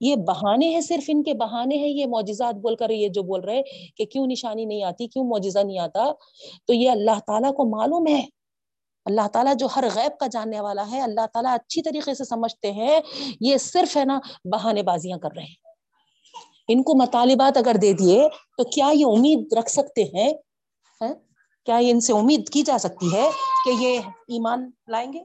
یہ 0.00 0.16
بہانے 0.16 0.68
ہیں، 0.68 0.80
صرف 0.80 1.04
ان 1.08 1.22
کے 1.22 1.34
بہانے 1.34 1.76
ہیں۔ 1.76 1.88
یہ 1.88 2.06
معجزات 2.06 2.54
بول 2.54 2.76
کر 2.76 2.90
یہ 2.90 3.08
جو 3.08 3.22
بول 3.22 3.40
رہے 3.40 3.62
کہ 3.96 4.04
کیوں 4.04 4.26
نشانی 4.26 4.64
نہیں 4.64 4.82
آتی، 4.82 5.08
کیوں 5.08 5.24
معجزہ 5.24 5.58
نہیں 5.58 5.78
آتا؟ 5.78 6.12
تو 6.66 6.74
یہ 6.74 6.90
اللہ 6.90 7.18
تعالیٰ 7.26 7.54
کو 7.54 7.76
معلوم 7.76 8.06
ہے۔ 8.06 8.37
اللہ 9.08 9.28
تعالیٰ 9.28 9.54
جو 9.56 9.68
ہر 9.76 9.84
غیب 9.94 10.18
کا 10.20 10.26
جاننے 10.26 10.60
والا 10.60 10.90
ہے، 10.90 11.00
اللہ 11.00 11.26
تعالیٰ 11.32 11.54
اچھی 11.54 11.82
طریقے 11.82 12.14
سے 12.14 12.24
سمجھتے 12.24 12.72
ہیں، 12.72 13.00
یہ 13.40 13.56
صرف 13.56 13.96
ہے 13.96 14.04
نا 14.04 14.20
بہانے 14.44 14.82
بازیاں 14.82 15.18
کر 15.18 15.28
رہے 15.36 15.42
ہیں۔ 15.42 15.56
ان 16.68 16.82
کو 16.82 16.94
مطالبات 16.94 17.56
اگر 17.56 17.76
دے 17.82 17.92
دیے 17.92 18.28
تو 18.28 18.64
کیا 18.64 18.90
یہ 18.94 19.06
امید 19.06 19.52
رکھ 19.58 19.70
سکتے 19.70 20.02
ہیں؟ 20.02 20.32
کیا 21.66 21.76
ان 21.80 22.00
سے 22.00 22.12
امید 22.12 22.48
کی 22.48 22.62
جا 22.62 22.78
سکتی 22.78 23.12
ہے 23.12 23.30
کہ 23.64 23.70
یہ 23.78 23.98
ایمان 24.28 24.70
لائیں 24.88 25.12
گے؟ 25.12 25.22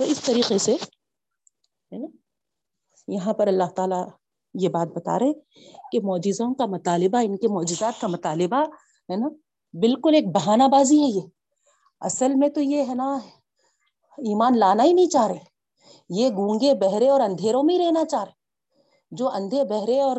تو 0.00 0.06
اس 0.06 0.20
طریقے 0.20 0.58
سے 0.58 0.74
ہے 1.92 1.98
نا، 1.98 2.06
یہاں 3.08 3.32
پر 3.32 3.46
اللہ 3.46 3.64
تعالی 3.76 3.94
یہ 4.54 4.68
بات 4.68 4.88
بتا 4.88 5.18
رہے 5.18 5.32
کہ 5.92 6.00
معجزوں 6.02 6.54
کا 6.54 6.66
مطالبہ، 6.66 7.18
ان 7.22 7.36
کے 7.36 7.48
معجزات 7.48 8.00
کا 8.00 8.06
مطالبہ 8.06 8.56
ہے 9.10 9.16
نا، 9.16 9.28
بالکل 9.72 10.14
ایک 10.14 10.26
بہانہ 10.26 10.62
بازی 10.62 11.02
ہے 11.02 11.06
یہ۔ 11.06 11.20
اصل 12.00 12.34
میں 12.34 12.48
تو 12.48 12.60
یہ 12.60 12.84
ہے 12.88 12.94
نا، 12.94 13.18
ایمان 14.18 14.58
لانا 14.58 14.84
ہی 14.84 14.92
نہیں 14.92 15.06
چاہ 15.06 15.26
رہے۔ 15.26 15.38
یہ 16.08 16.28
گونگے، 16.28 16.74
بہرے 16.74 17.08
اور 17.08 17.20
اندھیروں 17.20 17.62
میں 17.62 17.78
ہی 17.78 17.86
رہنا 17.86 18.04
چاہ 18.04 18.24
رہے۔ 18.24 18.32
جو 19.10 19.28
اندھے، 19.28 19.64
بہرے 19.64 20.00
اور 20.00 20.16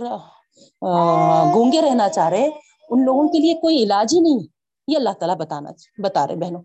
گونگے 1.53 1.82
رہنا 1.82 2.09
چاہ 2.09 2.29
رہے، 2.29 2.49
ان 2.89 3.05
لوگوں 3.05 3.29
کے 3.29 3.39
لیے 3.39 3.53
کوئی 3.53 3.84
علاج 3.84 4.13
ہی 4.15 4.19
نہیں۔ 4.19 4.47
یہ 4.88 4.97
اللہ 4.97 5.13
تعالیٰ 5.19 5.36
بتانا 5.36 5.69
بتا 5.97 6.27
رہے 6.27 6.36
بہنوں۔ 6.36 6.61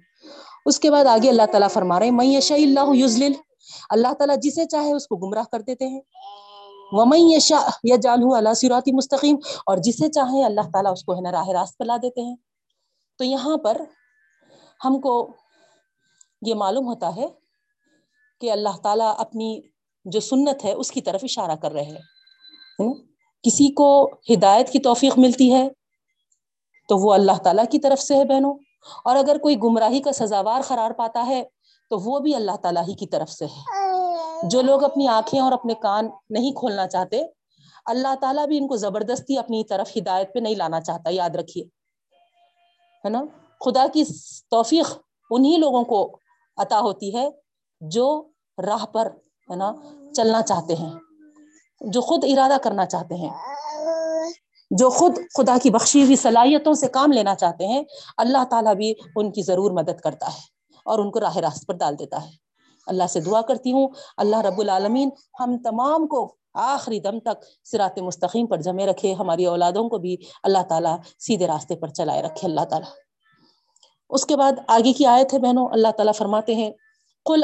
اس 0.67 0.79
کے 0.81 0.91
بعد 0.91 1.05
آگے 1.07 1.29
اللہ 1.29 1.47
تعالیٰ 1.53 1.69
فرما 1.71 1.99
رہے 2.01 2.11
میں 2.11 2.27
یشا 2.27 2.55
اللہ 2.55 2.95
یوزل 2.95 3.33
اللہ 3.91 4.13
تعالیٰ 4.13 4.37
جسے 4.43 4.65
چاہے 4.65 4.93
اس 4.93 5.07
کو 5.07 5.17
گمراہ 5.17 5.45
کر 5.53 5.61
دیتے 5.61 5.89
ہیں۔ 5.89 6.01
ومئی 6.93 7.23
یشا 7.33 7.59
یا 7.85 7.97
جالح 8.03 8.37
اللہ 8.37 8.55
سراتی 8.55 8.93
مستقیم، 8.93 9.37
اور 9.67 9.77
جسے 9.77 10.09
چاہے 10.09 10.45
اللہ 10.45 10.71
تعالیٰ 10.73 10.93
اس 10.93 11.05
کو 11.05 11.15
ہے 11.15 11.21
نا 11.21 11.33
راہ 11.33 11.49
راست 11.49 11.79
پہ 11.79 11.85
لا 11.85 11.97
دیتے 12.03 12.23
ہیں۔ 12.23 12.37
تو 13.21 13.25
یہاں 13.25 13.57
پر 13.57 13.81
ہم 14.85 15.01
کو 15.01 15.15
یہ 16.43 16.55
معلوم 16.55 16.87
ہوتا 16.87 17.15
ہے 17.17 17.27
کہ 18.41 18.53
اللہ 18.53 18.77
تعالیٰ 18.83 19.15
اپنی 19.19 19.61
جو 20.05 20.21
سنت 20.21 20.65
ہے، 20.65 20.73
اس 20.73 20.91
کی 20.91 21.01
طرف 21.01 21.25
اشارہ 21.25 21.57
کر 21.57 21.73
رہے 21.73 21.83
ہیں۔ 21.83 22.93
کسی 23.45 23.69
کو 23.73 23.89
ہدایت 24.31 24.71
کی 24.71 24.79
توفیق 24.79 25.19
ملتی 25.19 25.53
ہے 25.55 25.69
تو 26.89 26.97
وہ 26.99 27.13
اللہ 27.15 27.39
تعالیٰ 27.45 27.65
کی 27.71 27.79
طرف 27.79 28.01
سے 28.01 28.17
ہے 28.17 28.25
بہنوں۔ 28.25 28.55
اور 29.05 29.17
اگر 29.17 29.39
کوئی 29.39 29.59
گمراہی 29.59 30.01
کا 30.01 30.13
سزاوار 30.13 30.61
قرار 30.61 30.91
پاتا 30.91 31.27
ہے، 31.27 31.45
تو 31.91 31.99
وہ 31.99 32.19
بھی 32.19 32.35
اللہ 32.35 32.57
تعالیٰ 32.63 32.83
ہی 32.89 32.95
کی 32.95 33.07
طرف 33.07 33.31
سے 33.31 33.45
ہے۔ 33.45 33.63
جو 34.43 34.63
لوگ 34.63 34.85
اپنی 34.85 35.09
آنکھیں 35.09 35.41
اور 35.41 35.53
اپنے 35.53 35.75
کان 35.75 36.09
نہیں 36.31 36.53
کھولنا 36.53 36.89
چاہتے، 36.89 37.23
اللہ 37.87 38.15
تعالیٰ 38.21 38.47
بھی 38.47 38.59
ان 38.59 38.69
کو 38.69 38.77
زبردستی 38.77 39.39
اپنی 39.39 39.65
طرف 39.65 39.97
ہدایت 39.97 40.35
پہ 40.35 40.39
نہیں 40.39 40.55
لانا 40.55 40.81
چاہتا، 40.81 41.11
یاد 41.11 41.31
رکھیے۔ 41.31 41.65
ہے 43.05 43.09
نا؟ 43.09 43.25
خدا 43.65 43.87
کی 43.93 44.05
توفیق 44.51 44.99
انہی 45.31 45.57
لوگوں 45.57 45.85
کو 45.85 46.19
عطا 46.57 46.81
ہوتی 46.81 47.17
ہے 47.17 47.29
جو 47.81 48.29
راہ 48.67 48.87
پر، 48.87 49.09
ہے 49.51 49.57
نا، 49.57 49.73
چلنا 50.17 50.43
چاہتے 50.43 50.75
ہیں، 50.75 50.91
جو 51.81 52.01
خود 52.01 52.25
ارادہ 52.25 52.57
کرنا 52.63 52.87
چاہتے 52.87 53.15
ہیں۔ 53.15 53.31
جو 54.71 54.91
خود 54.91 55.19
خدا 55.39 55.57
کی 55.63 55.71
بخشی 55.71 56.05
ہوئی 56.05 56.17
صلاحیتوں 56.17 56.75
سے 56.75 56.89
کام 56.89 57.13
لینا 57.13 57.35
چاہتے 57.35 57.67
ہیں، 57.67 57.85
اللہ 58.17 58.45
تعالیٰ 58.51 58.75
بھی 58.75 58.95
ان 59.17 59.33
کی 59.33 59.43
ضرور 59.43 59.71
مدد 59.71 60.01
کرتا 60.01 60.27
ہے 60.27 60.41
اور 60.85 60.99
ان 60.99 61.11
کو 61.11 61.21
راہ 61.21 61.37
راست 61.37 61.67
پر 61.67 61.75
ڈال 61.75 61.99
دیتا 61.99 62.25
ہے۔ 62.25 62.31
اللہ 62.87 63.07
سے 63.09 63.21
دعا 63.21 63.41
کرتی 63.41 63.73
ہوں، 63.73 63.89
اللہ 64.17 64.37
رب 64.37 64.61
العالمین 64.61 65.11
ہم 65.41 65.59
تمام 65.65 66.07
کو 66.07 66.35
آخری 66.55 67.01
دم 67.01 67.19
تک 67.19 67.45
سرات 67.65 67.99
مستقیم 67.99 68.47
پر 68.47 68.61
جمے 68.61 68.87
رکھے، 68.87 69.13
ہماری 69.13 69.47
اولادوں 69.47 69.89
کو 69.89 69.99
بھی 69.99 70.17
اللہ 70.43 70.63
تعالیٰ 70.69 70.97
سیدھے 71.19 71.47
راستے 71.47 71.77
پر 71.77 71.89
چلائے 71.89 72.23
رکھے۔ 72.23 72.49
اللہ 72.49 72.65
تعالیٰ۔ 72.65 72.91
اس 74.11 74.27
کے 74.27 74.37
بعد 74.37 74.53
آگے 74.69 74.93
کی 74.93 75.07
آیت 75.07 75.35
ہے 75.35 75.39
بہنوں، 75.39 75.69
اللہ 75.69 75.89
تعالیٰ 75.89 76.15
فرماتے 76.15 76.55
ہیں 76.55 76.71
کل 77.25 77.43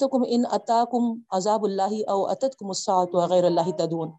تو 0.00 0.08
کم 0.08 0.22
ان 0.26 0.42
عطا 0.50 0.84
کم 0.92 1.20
عذاب 1.30 1.64
اللہ 1.64 2.10
او 2.10 2.32
عطت 2.32 2.56
کم 2.58 2.70
وغیر 3.12 3.44
اللہ 3.44 3.70
تدون 3.78 4.10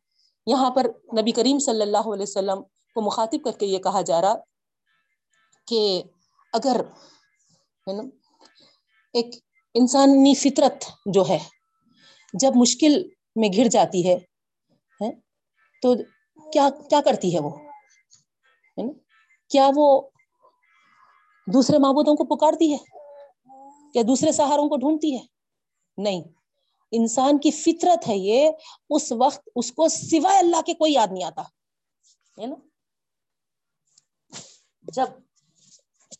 یہاں 0.48 0.70
پر 0.72 0.86
نبی 1.22 1.32
کریم 1.32 1.60
صلی 1.60 1.82
اللہ 1.82 2.14
علیہ 2.14 2.24
وسلم 2.24 2.62
کو 2.96 3.02
مخاطب 3.02 3.44
کر 3.44 3.52
کے 3.60 3.66
یہ 3.66 3.80
کہا 3.80 4.02
جا 4.02 4.22
رہا 4.22 4.34
کہ 5.68 5.82
اگر 6.54 6.82
ایک 9.14 9.36
انسانی 9.76 10.34
فطرت 10.36 10.86
جو 11.06 11.24
ہے، 11.30 11.38
جب 12.34 12.52
مشکل 12.56 13.02
میں 13.36 13.50
گھر 13.50 13.68
جاتی 13.68 14.08
ہے 14.08 14.18
تو 15.84 15.94
کیا 16.52 16.70
کیا 16.90 17.02
کرتی 17.06 17.34
ہے 17.36 17.40
وہ؟ 17.40 17.50
کیا 19.52 19.70
وہ 19.76 19.88
دوسرے 21.48 21.78
معبودوں 21.78 22.16
کو 22.16 22.36
پکارتی 22.36 22.72
ہے؟ 22.74 22.78
کیا 23.94 24.02
دوسرے 24.08 24.32
سہاروں 24.32 24.70
کو 24.70 24.78
ڈھونڈتی 24.78 25.16
ہے؟ 25.16 25.22
نہیں۔ 25.98 26.22
انسان 26.92 27.38
کی 27.38 27.52
فطرت 27.52 28.08
ہے 28.08 28.18
یہ، 28.18 28.50
اس 28.90 29.12
وقت 29.12 29.50
اس 29.56 29.72
کو 29.72 29.88
سوائے 29.88 30.38
اللہ 30.38 30.62
کے 30.62 30.74
کوئی 30.74 30.94
یاد 30.94 31.08
نہیں 31.12 31.24
آتا، 31.24 31.42
ہے 32.42 32.46
نا؟ 32.46 32.56
جب 34.84 35.06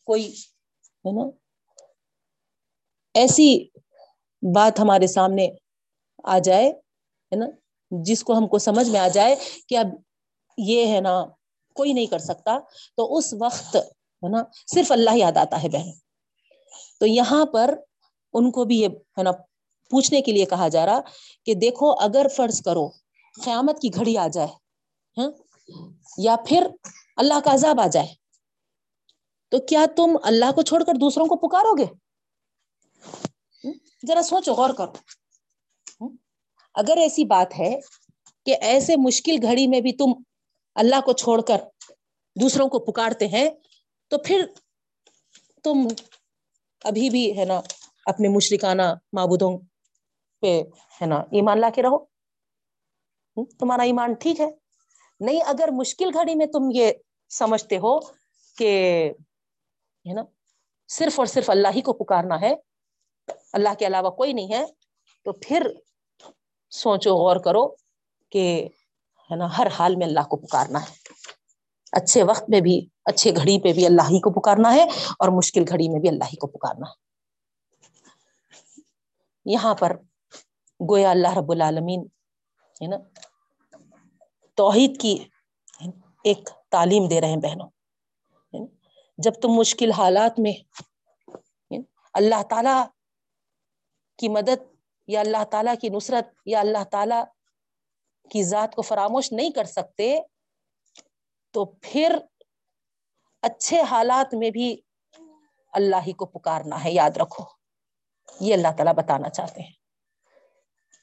کوئی، 0.04 0.32
ہے 1.04 1.12
نا؟ 1.12 1.30
ایسی 3.14 3.68
بات 4.54 4.80
ہمارے 4.80 5.06
سامنے 5.06 5.48
آ 6.24 6.38
جائے، 6.38 6.68
ہے 6.70 7.36
نا؟ 7.36 7.46
جس 7.90 8.24
کو 8.24 8.32
ہم 8.32 8.48
کو 8.48 8.58
سمجھ 8.58 8.88
میں 8.88 9.00
آ 9.00 9.08
جائے 9.08 9.36
کہ 9.68 9.78
اب 9.78 9.86
یہ 10.58 10.94
ہے 10.94 11.00
نا، 11.00 11.24
کوئی 11.72 11.92
نہیں 11.92 12.06
کر 12.06 12.18
سکتا، 12.18 12.58
تو 12.96 13.16
اس 13.16 13.34
وقت، 13.40 13.76
ہے 13.76 14.28
نا، 14.28 14.42
صرف 14.74 14.92
اللہ 14.92 15.16
یاد 15.16 15.36
آتا 15.36 15.62
ہے 15.62 15.68
بہن۔ 15.68 15.90
تو 17.00 17.06
یہاں 17.06 17.46
پر 17.46 17.74
ان 18.32 18.50
کو 18.50 18.64
بھی 18.64 18.80
یہ، 18.80 18.88
ہے 18.88 19.22
نا 19.22 19.30
پوچھنے 19.90 20.20
کے 20.20 20.32
لیے 20.32 20.44
کہا 20.44 20.68
جا 20.68 20.86
رہا 20.86 21.00
کہ 21.46 21.54
دیکھو 21.54 21.92
اگر 22.00 22.26
فرض 22.36 22.62
کرو 22.62 22.88
قیامت 23.34 23.80
کی 23.80 23.94
گھڑی 23.94 24.16
آ 24.16 24.26
جائے 24.28 24.48
ہاں؟ 25.16 25.30
یا 26.18 26.36
پھر 26.46 26.66
اللہ 27.16 27.40
کا 27.44 27.54
عذاب 27.54 27.80
آ 27.80 27.86
جائے، 27.86 28.06
تو 29.52 29.58
کیا 29.58 29.84
تم 29.96 30.16
اللہ 30.22 30.52
کو 30.52 30.62
چھوڑ 30.62 30.82
کر 30.84 30.94
دوسروں 30.94 31.26
کو 31.26 31.36
پکارو 31.36 31.74
گے؟ 31.78 31.84
ہاں؟ 33.64 33.72
ذرا 34.08 34.22
سوچو، 34.22 34.54
غور 34.54 34.70
کرو۔ 34.70 34.92
ہاں؟ 36.00 36.08
اگر 36.74 36.96
ایسی 36.96 37.24
بات 37.24 37.58
ہے 37.58 37.80
کہ 38.46 38.56
ایسے 38.60 38.96
مشکل 38.96 39.36
گھڑی 39.42 39.66
میں 39.66 39.80
بھی 39.80 39.92
تم 39.92 40.12
اللہ 40.74 41.00
کو 41.00 41.12
چھوڑ 41.12 41.40
کر 41.40 41.60
دوسروں 42.36 42.68
کو 42.68 42.78
پکارتے 42.78 43.26
ہیں، 43.26 43.48
تو 44.10 44.18
پھر 44.18 44.44
تم 45.62 45.86
ابھی 46.84 47.10
بھی 47.10 47.38
ہے 47.38 47.44
نا 47.44 47.60
اپنے 48.06 48.28
مشرکانہ 48.28 48.82
معبودوں 49.12 49.58
پہ 50.46 50.62
ہے 51.00 51.06
نا، 51.06 51.16
ایمان 51.16 51.60
لا 51.60 51.70
کے 51.74 51.82
رہو۔ 51.82 51.98
تمہارا 53.58 53.82
ایمان 53.82 54.14
ٹھیک 54.14 54.40
ہے۔ 54.40 54.50
نہیں، 55.20 55.40
اگر 55.46 55.68
مشکل 55.72 56.10
گھڑی 56.14 56.34
میں 56.34 56.46
تم 56.46 56.68
یہ 56.72 56.92
سمجھتے 57.28 57.78
ہو 57.78 58.00
کہ، 58.58 59.12
ہے 60.08 60.14
نا، 60.14 60.22
صرف 60.88 61.20
اور 61.20 61.26
صرف 61.26 61.50
اللہ 61.50 61.68
ہی 61.74 61.80
کو 61.80 61.92
پکارنا 61.92 62.40
ہے، 62.40 62.54
اللہ 63.52 63.68
کے 63.78 63.86
علاوہ 63.86 64.10
کوئی 64.10 64.32
نہیں 64.32 64.52
ہے، 64.52 64.64
تو 65.24 65.32
پھر 65.32 65.66
سوچو، 66.70 67.14
غور 67.14 67.36
کرو 67.36 67.68
کہ، 68.30 68.68
ہے 69.30 69.36
نا، 69.36 69.58
ہر 69.58 69.66
حال 69.78 69.96
میں 69.96 70.06
اللہ 70.06 70.20
کو 70.20 70.36
پکارنا 70.36 70.80
ہے۔ 70.80 70.94
اچھے 71.92 72.22
وقت 72.22 72.44
میں 72.48 72.60
بھی، 72.60 72.86
اچھے 73.04 73.30
گھڑی 73.36 73.62
پہ 73.62 73.72
بھی 73.72 73.86
اللہ 73.86 74.02
ہی 74.02 74.20
کو 74.20 74.40
پکارنا 74.40 74.74
ہے 74.74 74.82
اور 75.18 75.28
مشکل 75.28 75.64
گھڑی 75.68 75.88
میں 75.88 76.00
بھی 76.00 76.08
اللہ 76.08 76.24
ہی 76.24 76.36
کو 76.36 76.46
پکارنا 76.46 76.86
ہے۔ 76.90 77.06
یہاں 79.44 79.74
پر 79.74 79.96
گویا 80.80 81.10
اللہ 81.10 81.36
رب 81.36 81.50
العالمین، 81.50 82.00
ہے 82.80 82.86
نا، 82.86 82.96
توحید 84.58 85.00
کی 85.00 85.16
ایک 86.24 86.48
تعلیم 86.70 87.08
دے 87.08 87.20
رہے 87.20 87.28
ہیں 87.28 87.40
بہنوں 87.42 87.68
جب 89.18 89.34
تم 89.42 89.50
مشکل 89.58 89.90
حالات 89.92 90.38
میں 90.38 90.52
اللہ 92.14 92.42
تعالی 92.50 92.76
کی 94.18 94.28
مدد 94.28 94.62
یا 95.08 95.20
اللہ 95.20 95.44
تعالی 95.50 95.70
کی 95.80 95.88
نصرت 95.88 96.26
یا 96.46 96.60
اللہ 96.60 96.84
تعالی 96.90 97.20
کی 98.30 98.42
ذات 98.44 98.74
کو 98.74 98.82
فراموش 98.82 99.32
نہیں 99.32 99.50
کر 99.50 99.64
سکتے، 99.66 100.14
تو 101.54 101.64
پھر 101.82 102.16
اچھے 103.42 103.80
حالات 103.90 104.34
میں 104.34 104.50
بھی 104.50 104.68
اللہ 105.72 106.06
ہی 106.06 106.12
کو 106.12 106.26
پکارنا 106.26 106.82
ہے، 106.84 106.92
یاد 106.92 107.16
رکھو، 107.16 107.44
یہ 108.40 108.54
اللہ 108.54 108.72
تعالیٰ 108.76 108.94
بتانا 108.94 109.28
چاہتے 109.30 109.62
ہیں۔ 109.62 109.75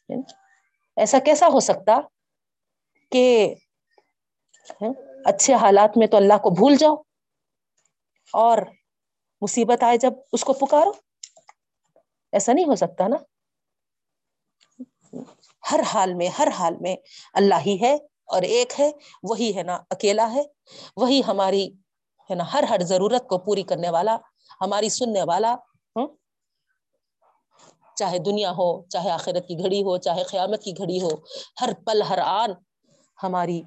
ایسا 0.09 1.19
کیسا 1.19 1.47
ہو 1.47 1.59
سکتا 1.59 1.99
کہ 3.11 3.55
اچھے 5.25 5.53
حالات 5.53 5.97
میں 5.97 6.07
تو 6.07 6.17
اللہ 6.17 6.37
کو 6.37 6.49
بھول 6.49 6.75
جاؤ 6.75 6.95
اور 8.33 8.57
مصیبت 9.41 9.83
آئے 9.83 9.97
جب 9.97 10.13
اس 10.31 10.43
کو 10.43 10.53
پکارو؟ 10.53 10.91
ایسا 12.31 12.53
نہیں 12.53 12.65
ہو 12.65 12.75
سکتا 12.75 13.07
نا؟ 13.07 13.17
ہر 15.71 15.79
حال 15.93 16.13
میں، 16.13 16.27
ہر 16.27 16.47
حال 16.47 16.75
میں 16.81 16.95
اللہ 17.33 17.61
ہی 17.65 17.77
ہے 17.81 17.93
اور 18.25 18.41
ایک 18.41 18.73
ہے، 18.79 18.91
وہی 19.23 19.55
ہے 19.57 19.63
نا، 19.63 19.77
اکیلا 19.89 20.33
ہے، 20.33 20.41
وہی 20.95 21.21
ہماری، 21.27 21.67
ہے 22.29 22.35
نا، 22.35 22.43
ہر 22.53 22.63
ہر 22.63 22.81
ضرورت 22.81 23.27
کو 23.27 23.37
پوری 23.37 23.63
کرنے 23.63 23.89
والا، 23.89 24.17
ہماری 24.61 24.89
سننے 24.89 25.23
والا 25.23 25.55
چاہے 27.95 28.19
دنیا 28.19 28.51
ہو، 28.51 28.85
چاہے 28.85 29.09
آخرت 29.11 29.47
کی 29.47 29.59
گھڑی 29.59 29.83
ہو، 29.83 29.97
چاہے 29.97 30.23
قیامت 30.23 30.63
کی 30.63 30.71
گھڑی 30.77 31.01
ہو، 31.01 31.09
ہر 31.61 31.69
پل، 31.85 32.01
ہر 32.01 32.17
آن 32.17 32.49
ہماری 33.23 33.61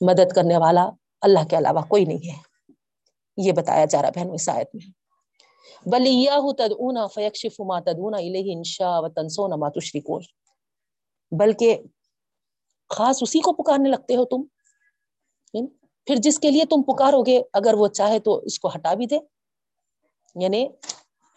مدد 0.00 0.32
کرنے 0.32 0.56
والا 0.56 0.90
اللہ 1.20 1.44
کے 1.50 1.58
علاوہ 1.58 1.80
کوئی 1.80 2.04
نہیں 2.04 2.30
ہے۔ 2.30 2.38
یہ 3.36 3.52
بتایا 3.52 3.84
جا 3.84 4.02
رہا 4.02 4.10
بہن 4.16 4.50
آیت 4.50 4.74
میں۔ 4.74 5.02
تدعونا 6.58 7.06
فیکشف 7.06 7.60
ما 7.60 7.80
تدعونا 7.80 8.16
الیہ 8.16 8.56
انشاء 8.56 9.00
و 9.00 9.08
تنسون 9.08 9.50
ما 9.60 9.68
تشرکون 9.68 10.22
بلکہ 11.30 11.82
خاص 12.90 13.18
اسی 13.22 13.40
کو 13.40 13.52
پکارنے 13.52 13.88
لگتے 13.88 14.16
ہو 14.16 14.24
تم۔ 14.24 14.42
یعنی 15.54 15.68
پھر 16.06 16.16
جس 16.16 16.38
کے 16.38 16.50
لیے 16.50 16.64
تم 16.64 16.82
پکارو 16.82 17.22
گے، 17.22 17.42
اگر 17.52 17.74
وہ 17.74 17.88
چاہے 17.88 18.18
تو 18.18 18.38
اس 18.38 18.58
کو 18.58 18.68
ہٹا 18.68 18.94
بھی 18.94 19.06
دے۔ 19.06 19.18
یعنی 20.34 20.66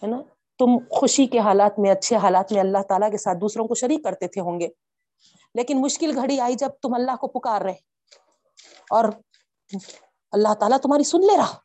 ہے 0.03 0.07
نا؟ 0.07 0.21
تم 0.59 0.77
خوشی 0.91 1.25
کے 1.25 1.39
حالات 1.39 1.79
میں، 1.79 1.91
اچھے 1.91 2.15
حالات 2.15 2.51
میں 2.51 2.61
اللہ 2.61 2.77
تعالیٰ 2.89 3.11
کے 3.11 3.17
ساتھ 3.17 3.37
دوسروں 3.37 3.67
کو 3.67 3.75
شریک 3.75 4.03
کرتے 4.03 4.27
تھے 4.27 4.41
ہوں 4.41 4.59
گے۔ 4.59 4.67
لیکن 5.55 5.81
مشکل 5.81 6.15
گھڑی 6.15 6.39
آئی 6.39 6.55
جب 6.55 6.69
تم 6.81 6.93
اللہ 6.93 7.15
کو 7.15 7.27
پکار 7.27 7.61
رہے۔ 7.61 7.73
اور 8.91 9.05
اللہ 10.31 10.53
تعالیٰ 10.53 10.77
تمہاری 10.77 11.03
سن 11.03 11.19
لے 11.19 11.37
رہا۔ 11.37 11.57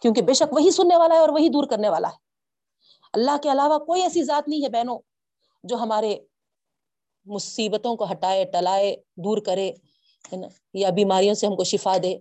کیونکہ 0.00 0.22
بے 0.22 0.34
شک 0.34 0.52
وہی 0.52 0.70
سننے 0.70 0.96
والا 0.96 1.14
ہے 1.14 1.20
اور 1.20 1.28
وہی 1.28 1.48
دور 1.48 1.64
کرنے 1.64 1.88
والا 1.88 2.08
ہے۔ 2.08 2.16
اللہ 3.12 3.30
کے 3.42 3.52
علاوہ 3.52 3.78
کوئی 3.78 4.02
ایسی 4.02 4.22
ذات 4.22 4.48
نہیں 4.48 4.64
ہے 4.64 4.68
بہنوں 4.68 4.98
جو 5.64 5.76
ہمارے 5.76 6.16
مصیبتوں 7.24 7.96
کو 7.96 8.04
ہٹائے، 8.12 8.44
ٹلائے، 8.44 8.96
دور 9.16 9.38
کرے، 9.38 9.70
ہے 10.32 10.36
نا؟ 10.36 10.46
یا 10.74 10.90
بیماریوں 10.90 11.34
سے 11.34 11.46
ہم 11.46 11.56
کو 11.56 11.64
شفا 11.64 11.96
دے، 12.02 12.18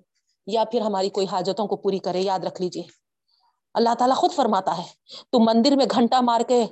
یا 0.47 0.63
پھر 0.63 0.81
ہماری 0.81 1.09
کوئی 1.09 1.27
حاجتوں 1.31 1.67
کو 1.67 1.75
پوری 1.75 1.99
کرے۔ 1.99 2.21
یاد 2.21 2.39
رکھ 2.39 2.61
لیجیے 2.61 3.02
اللہ 3.73 3.93
تعالیٰ 3.99 4.15
خود 4.17 4.31
فرماتا 4.31 4.77
ہے 4.77 4.83
تم 5.31 5.39
مندر 5.39 5.75
میں 5.75 5.85
گھنٹا 5.91 6.21
مار 6.21 6.41
کے 6.41 6.65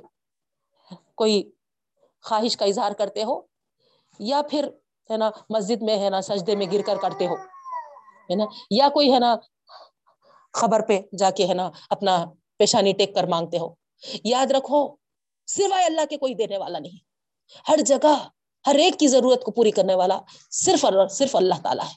کوئی 1.14 1.50
خواہش 2.22 2.56
کا 2.56 2.64
اظہار 2.64 2.92
کرتے 2.92 3.24
ہو، 3.24 3.40
یا 4.18 4.42
پھر 4.50 4.68
ہے 5.10 5.16
نا 5.16 5.30
مسجد 5.50 5.82
میں 5.82 5.98
ہے 5.98 6.10
نا 6.10 6.20
سجدے 6.20 6.56
میں 6.56 6.66
گر 6.72 6.82
کر 6.86 6.96
کرتے 7.02 7.26
ہو، 7.26 7.34
ہے 8.30 8.34
نا؟ 8.34 8.44
یا 8.70 8.88
کوئی 8.88 9.12
ہے 9.12 9.18
نا 9.18 9.36
خبر 10.52 10.80
پہ 10.80 11.00
جا 11.18 11.30
کے 11.30 11.46
ہے 11.46 11.54
نا 11.54 11.70
اپنا 11.90 12.24
پیشانی 12.56 12.92
ٹیک 12.92 13.14
کر 13.14 13.26
مانگتے 13.26 13.58
ہو۔ 13.58 13.74
یاد 14.24 14.50
رکھو، 14.50 14.96
سوائے 15.46 15.84
اللہ 15.84 16.00
کے 16.10 16.16
کوئی 16.16 16.34
دینے 16.34 16.58
والا 16.58 16.78
نہیں۔ 16.78 16.98
ہر 17.68 17.80
جگہ، 17.86 18.28
ہر 18.66 18.74
ایک 18.74 18.98
کی 18.98 19.06
ضرورت 19.06 19.44
کو 19.44 19.50
پوری 19.50 19.70
کرنے 19.70 19.94
والا 19.94 20.20
صرف 20.50 20.84
اللہ 20.84 21.06
صرف 21.06 21.36
اللہ 21.36 21.54
تعالیٰ 21.62 21.84
ہے۔ 21.84 21.94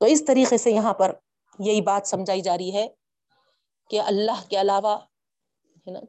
تو 0.00 0.06
اس 0.06 0.24
طریقے 0.24 0.58
سے 0.58 0.70
یہاں 0.70 0.94
پر 0.94 1.12
یہی 1.58 1.80
بات 1.80 2.08
سمجھائی 2.08 2.40
جا 2.40 2.56
رہی 2.56 2.74
ہے 2.74 2.88
کہ 3.90 4.00
اللہ 4.02 4.48
کے 4.48 4.60
علاوہ 4.60 4.96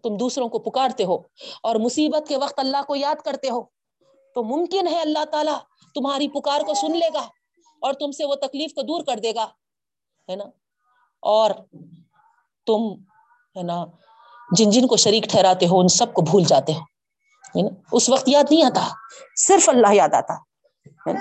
تم 0.03 0.15
دوسروں 0.17 0.47
کو 0.49 0.59
پکارتے 0.59 1.03
ہو 1.03 1.17
اور 1.63 1.75
مصیبت 1.75 2.27
کے 2.27 2.37
وقت 2.37 2.59
اللہ 2.59 2.83
کو 2.87 2.95
یاد 2.95 3.21
کرتے 3.25 3.49
ہو، 3.49 3.61
تو 4.35 4.43
ممکن 4.43 4.87
ہے 4.87 4.99
اللہ 5.01 5.25
تعالیٰ 5.31 5.57
تمہاری 5.95 6.27
پکار 6.29 6.61
کو 6.61 6.73
سن 6.73 6.97
لے 6.99 7.09
گا 7.13 7.27
اور 7.81 7.93
تم 7.93 8.11
سے 8.11 8.25
وہ 8.25 8.35
تکلیف 8.41 8.73
کو 8.73 8.81
دور 8.81 9.03
کر 9.07 9.19
دے 9.19 9.33
گا، 9.35 9.45
ہے 10.29 10.35
نا؟ 10.35 10.43
اور 11.23 11.51
تم 12.67 12.91
ہے 13.55 13.63
نا، 13.63 13.85
جن 14.49 14.69
جن 14.69 14.87
کو 14.87 14.97
شریک 14.97 15.23
ٹھہراتے 15.23 15.67
ہو، 15.67 15.79
ان 15.79 15.87
سب 15.91 16.13
کو 16.13 16.21
بھول 16.21 16.43
جاتے 16.43 16.73
ہو، 16.73 16.81
ہے 17.55 17.61
نا؟ 17.63 17.69
اس 17.91 18.09
وقت 18.09 18.29
یاد 18.29 18.51
نہیں 18.51 18.63
آتا، 18.63 18.87
صرف 19.47 19.69
اللہ 19.69 19.93
یاد 19.93 20.13
آتا، 20.13 20.33
ہے 21.07 21.13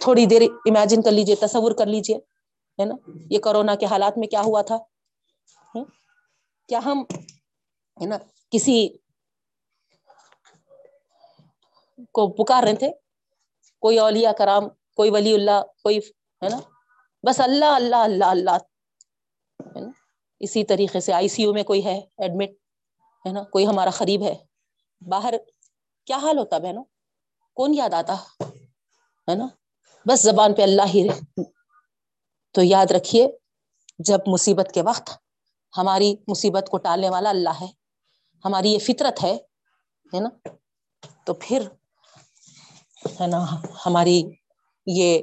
تھوڑی 0.00 0.26
دیر 0.26 0.42
امیجن 0.42 1.02
کر 1.02 1.12
لیجیے، 1.12 1.34
تصور 1.36 1.72
کر 1.72 1.86
لیجیے، 1.86 2.16
ہے 2.78 2.84
نا؟ 2.84 2.94
یہ 3.30 3.38
کرونا 3.38 3.74
کے 3.74 3.86
حالات 3.86 4.18
میں 4.18 4.28
کیا 4.28 4.42
ہوا 4.42 4.62
تھا؟ 4.62 4.78
کیا 6.68 6.80
ہم 6.84 7.04
ہے 8.00 8.06
نا 8.06 8.16
کسی 8.50 8.88
کو 12.12 12.44
پکار 12.44 12.62
رہے 12.62 12.76
تھے؟ 12.76 12.90
کوئی 13.78 13.98
اولیاء 13.98 14.32
کرام، 14.32 14.62
کوئی 14.68 15.10
ولی 15.10 15.34
اللہ، 15.34 15.64
کوئی 15.82 15.98
ہے 16.42 16.48
نا؟ 16.48 16.60
بس 17.22 17.40
اللہ 17.40 17.64
اللہ 17.64 17.96
اللہ 17.96 18.24
اللہ۔ 18.24 18.50
ہے 19.76 19.80
نا؟ 19.80 19.90
اسی 20.40 20.64
طریقے 20.64 21.00
سے 21.00 21.12
آئی 21.12 21.28
سی 21.28 21.42
یو 21.42 21.52
میں 21.52 21.62
کوئی 21.62 21.84
ہے؟ 21.84 21.98
ایڈمٹ 21.98 22.48
ہے 23.26 23.32
نا؟ 23.32 23.42
کوئی 23.42 23.66
ہمارا 23.66 23.90
قریب 23.90 24.22
ہے؟ 24.22 24.34
باہر 25.08 25.34
کیا 26.04 26.16
حال 26.16 26.38
ہوتا 26.38 26.58
بہنوں؟ 26.58 26.84
کون 27.54 27.74
یاد 27.74 27.94
آتا؟ 27.94 28.14
ہے 29.30 29.34
نا؟ 29.34 29.46
بس 30.08 30.22
زبان 30.22 30.54
پہ 30.54 30.62
اللہ 30.62 30.82
ہی 30.94 31.08
رہے۔ 31.08 31.42
تو 32.50 32.62
یاد 32.62 32.86
رکھیے، 32.90 33.28
جب 33.98 34.18
مصیبت 34.26 34.70
کے 34.74 34.82
وقت 34.82 35.25
ہماری 35.76 36.14
مصیبت 36.28 36.68
کو 36.70 36.78
ٹالنے 36.78 37.10
والا 37.10 37.30
اللہ 37.30 37.50
ہے۔ 37.60 37.66
ہماری 38.44 38.72
یہ 38.72 38.78
فطرت 38.78 39.24
ہے 39.24 39.36
ہے 40.14 40.20
نا؟ 40.20 40.28
تو 41.24 41.34
پھر، 41.34 41.62
ہے 43.20 43.26
نا، 43.26 43.44
ہماری 43.86 44.22
یہ 44.86 45.22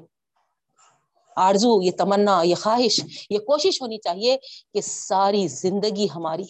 آرزو، 1.35 1.81
یہ 1.81 1.91
تمنا، 1.91 2.41
یہ 2.43 2.55
خواہش، 2.55 3.01
یہ 3.29 3.39
کوشش 3.39 3.81
ہونی 3.81 3.97
چاہیے 3.97 4.37
کہ 4.73 4.81
ساری 4.81 5.47
زندگی 5.47 6.07
ہماری، 6.15 6.43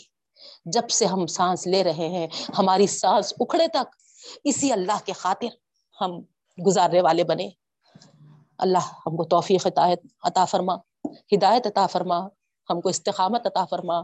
جب 0.66 0.90
سے 0.90 1.06
ہم 1.06 1.28
سانس 1.28 1.68
لے 1.68 1.84
رہے 1.84 2.10
ہیں، 2.10 2.28
ہماری 2.58 2.88
سانس 2.88 3.34
اکھڑے 3.40 3.68
تک، 3.68 3.96
اسی 4.44 4.72
اللہ 4.72 4.98
کے 5.06 5.14
خاطر 5.14 5.48
ہم 6.02 6.22
گزارنے 6.68 7.02
والے 7.02 7.24
بنے۔ 7.24 7.50
اللہ 8.58 8.94
ہم 9.06 9.16
کو 9.16 9.24
توفیق 9.24 9.68
عطا 10.24 10.46
فرما، 10.46 10.76
ہدایت 11.06 11.68
عطا 11.68 11.88
فرما۔ 11.88 12.28
ہم 12.70 12.82
کو 12.82 12.90
استقامت 12.90 13.48
عطا 13.48 13.66
فرما۔ 13.66 14.02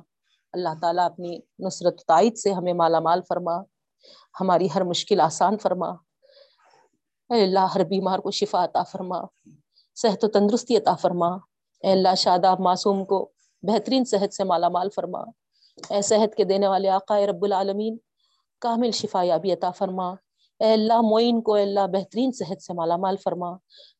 اللہ 0.54 0.70
تعالیٰ 0.82 1.06
اپنی 1.06 1.40
نصرت 1.60 2.06
تائید 2.08 2.38
سے 2.38 2.54
ہمیں 2.54 2.74
مالا 2.74 3.00
مال 3.00 3.22
فرما۔ 3.30 3.62
ہماری 4.42 4.68
ہر 4.76 4.84
مشکل 4.84 5.22
آسان 5.22 5.58
فرما۔ 5.58 5.90
اے 7.30 7.44
اللہ، 7.44 7.60
ہر 7.60 7.84
بیمار 7.84 8.20
کو 8.20 8.32
شفا 8.32 8.64
عطا 8.64 8.84
فرما۔ 8.84 9.22
صحت 9.96 10.24
و 10.24 10.28
تندرستی 10.28 10.78
عطا 10.78 10.96
فرما۔ 10.96 11.28
اے 11.84 11.92
اللہ، 11.92 12.16
شاداب 12.18 12.60
معصوم 12.60 13.06
کو 13.06 13.32
بہترین 13.62 14.06
صحت 14.06 14.34
سے 14.34 14.44
مالا 14.44 14.70
مال 14.70 14.90
فرما۔ 14.90 15.20
اے 15.90 16.02
صحت 16.02 16.36
کے 16.36 16.44
دینے 16.44 16.68
والے 16.68 16.90
آقا 16.90 17.20
رب 17.20 17.44
العالمین، 17.44 17.98
کامل 18.62 18.92
شفا 18.92 19.24
یابی 19.24 19.54
عطا 19.54 19.72
فرما۔ 19.72 20.14
اے 20.60 20.74
اللہ 20.74 21.02
معین 21.02 21.42
کو 21.42 21.54
اے 21.54 21.64
اللہ 21.64 21.88
بہترین 21.88 22.32
صحت 22.32 22.62
سے 22.62 22.74
مالا 22.74 22.98
مال 22.98 23.16
فرما۔ 23.24 23.52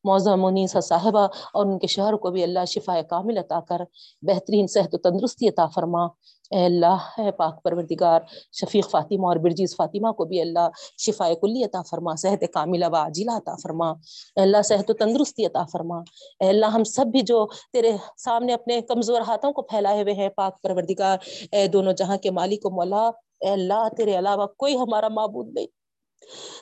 موزہ 0.04 0.30
منیسا 0.30 0.80
صاحبہ 0.80 1.26
اور 1.54 1.66
ان 1.66 1.78
کے 1.78 1.86
شہر 1.86 2.16
کو 2.16 2.30
بھی 2.30 2.42
اللہ 2.42 2.64
شفا 2.64 3.02
کامل 3.02 3.38
عطا 3.38 3.60
کر، 3.60 3.80
بہترین 4.22 4.66
صحت 4.66 4.94
و 4.94 4.98
تندرستی 4.98 5.48
عطا 5.48 5.66
فرما۔ 5.66 6.04
اے 6.50 6.64
اللہ، 6.64 7.20
اے 7.20 7.30
پاک 7.30 7.62
پروردگار، 7.62 8.20
شفیق 8.52 8.90
فاطمہ 8.90 9.26
اور 9.26 9.36
برجیز 9.36 9.76
فاطمہ 9.76 10.12
کو 10.12 10.24
بھی 10.24 10.40
اللہ 10.40 10.68
شفا 10.98 11.28
کلی 11.40 11.64
عطا 11.64 11.82
فرما، 11.82 12.14
صحت 12.14 12.44
کاملہ 12.54 12.84
و 12.92 12.96
عاجلہ 12.96 13.30
عطا 13.30 13.54
فرما۔ 13.62 13.90
اے 13.90 14.40
اللہ، 14.40 14.62
صحت 14.62 14.90
و 14.90 14.92
تندرستی 14.92 15.46
عطا 15.46 15.64
فرما۔ 15.72 15.98
اے 16.40 16.48
اللہ، 16.48 16.66
ہم 16.66 16.84
سب 16.84 17.06
بھی 17.06 17.20
جو 17.20 17.46
تیرے 17.72 17.92
سامنے 18.16 18.52
اپنے 18.52 18.80
کمزور 18.80 19.20
ہاتھوں 19.20 19.52
کو 19.52 19.62
پھیلائے 19.62 20.02
ہوئے 20.02 20.14
ہیں، 20.14 20.28
پاک 20.28 20.62
پروردگار، 20.62 21.18
اے 21.52 21.66
دونوں 21.66 21.92
جہاں 21.92 22.16
کے 22.16 22.30
مالک 22.30 22.66
و 22.66 22.70
مولا، 22.70 23.10
اے 23.40 23.48
اللہ، 23.48 23.88
تیرے 23.96 24.18
علاوہ 24.18 24.46
کوئی 24.46 24.76
ہمارا 24.76 25.08
معبود 25.08 25.54
نہیں۔ 25.54 25.79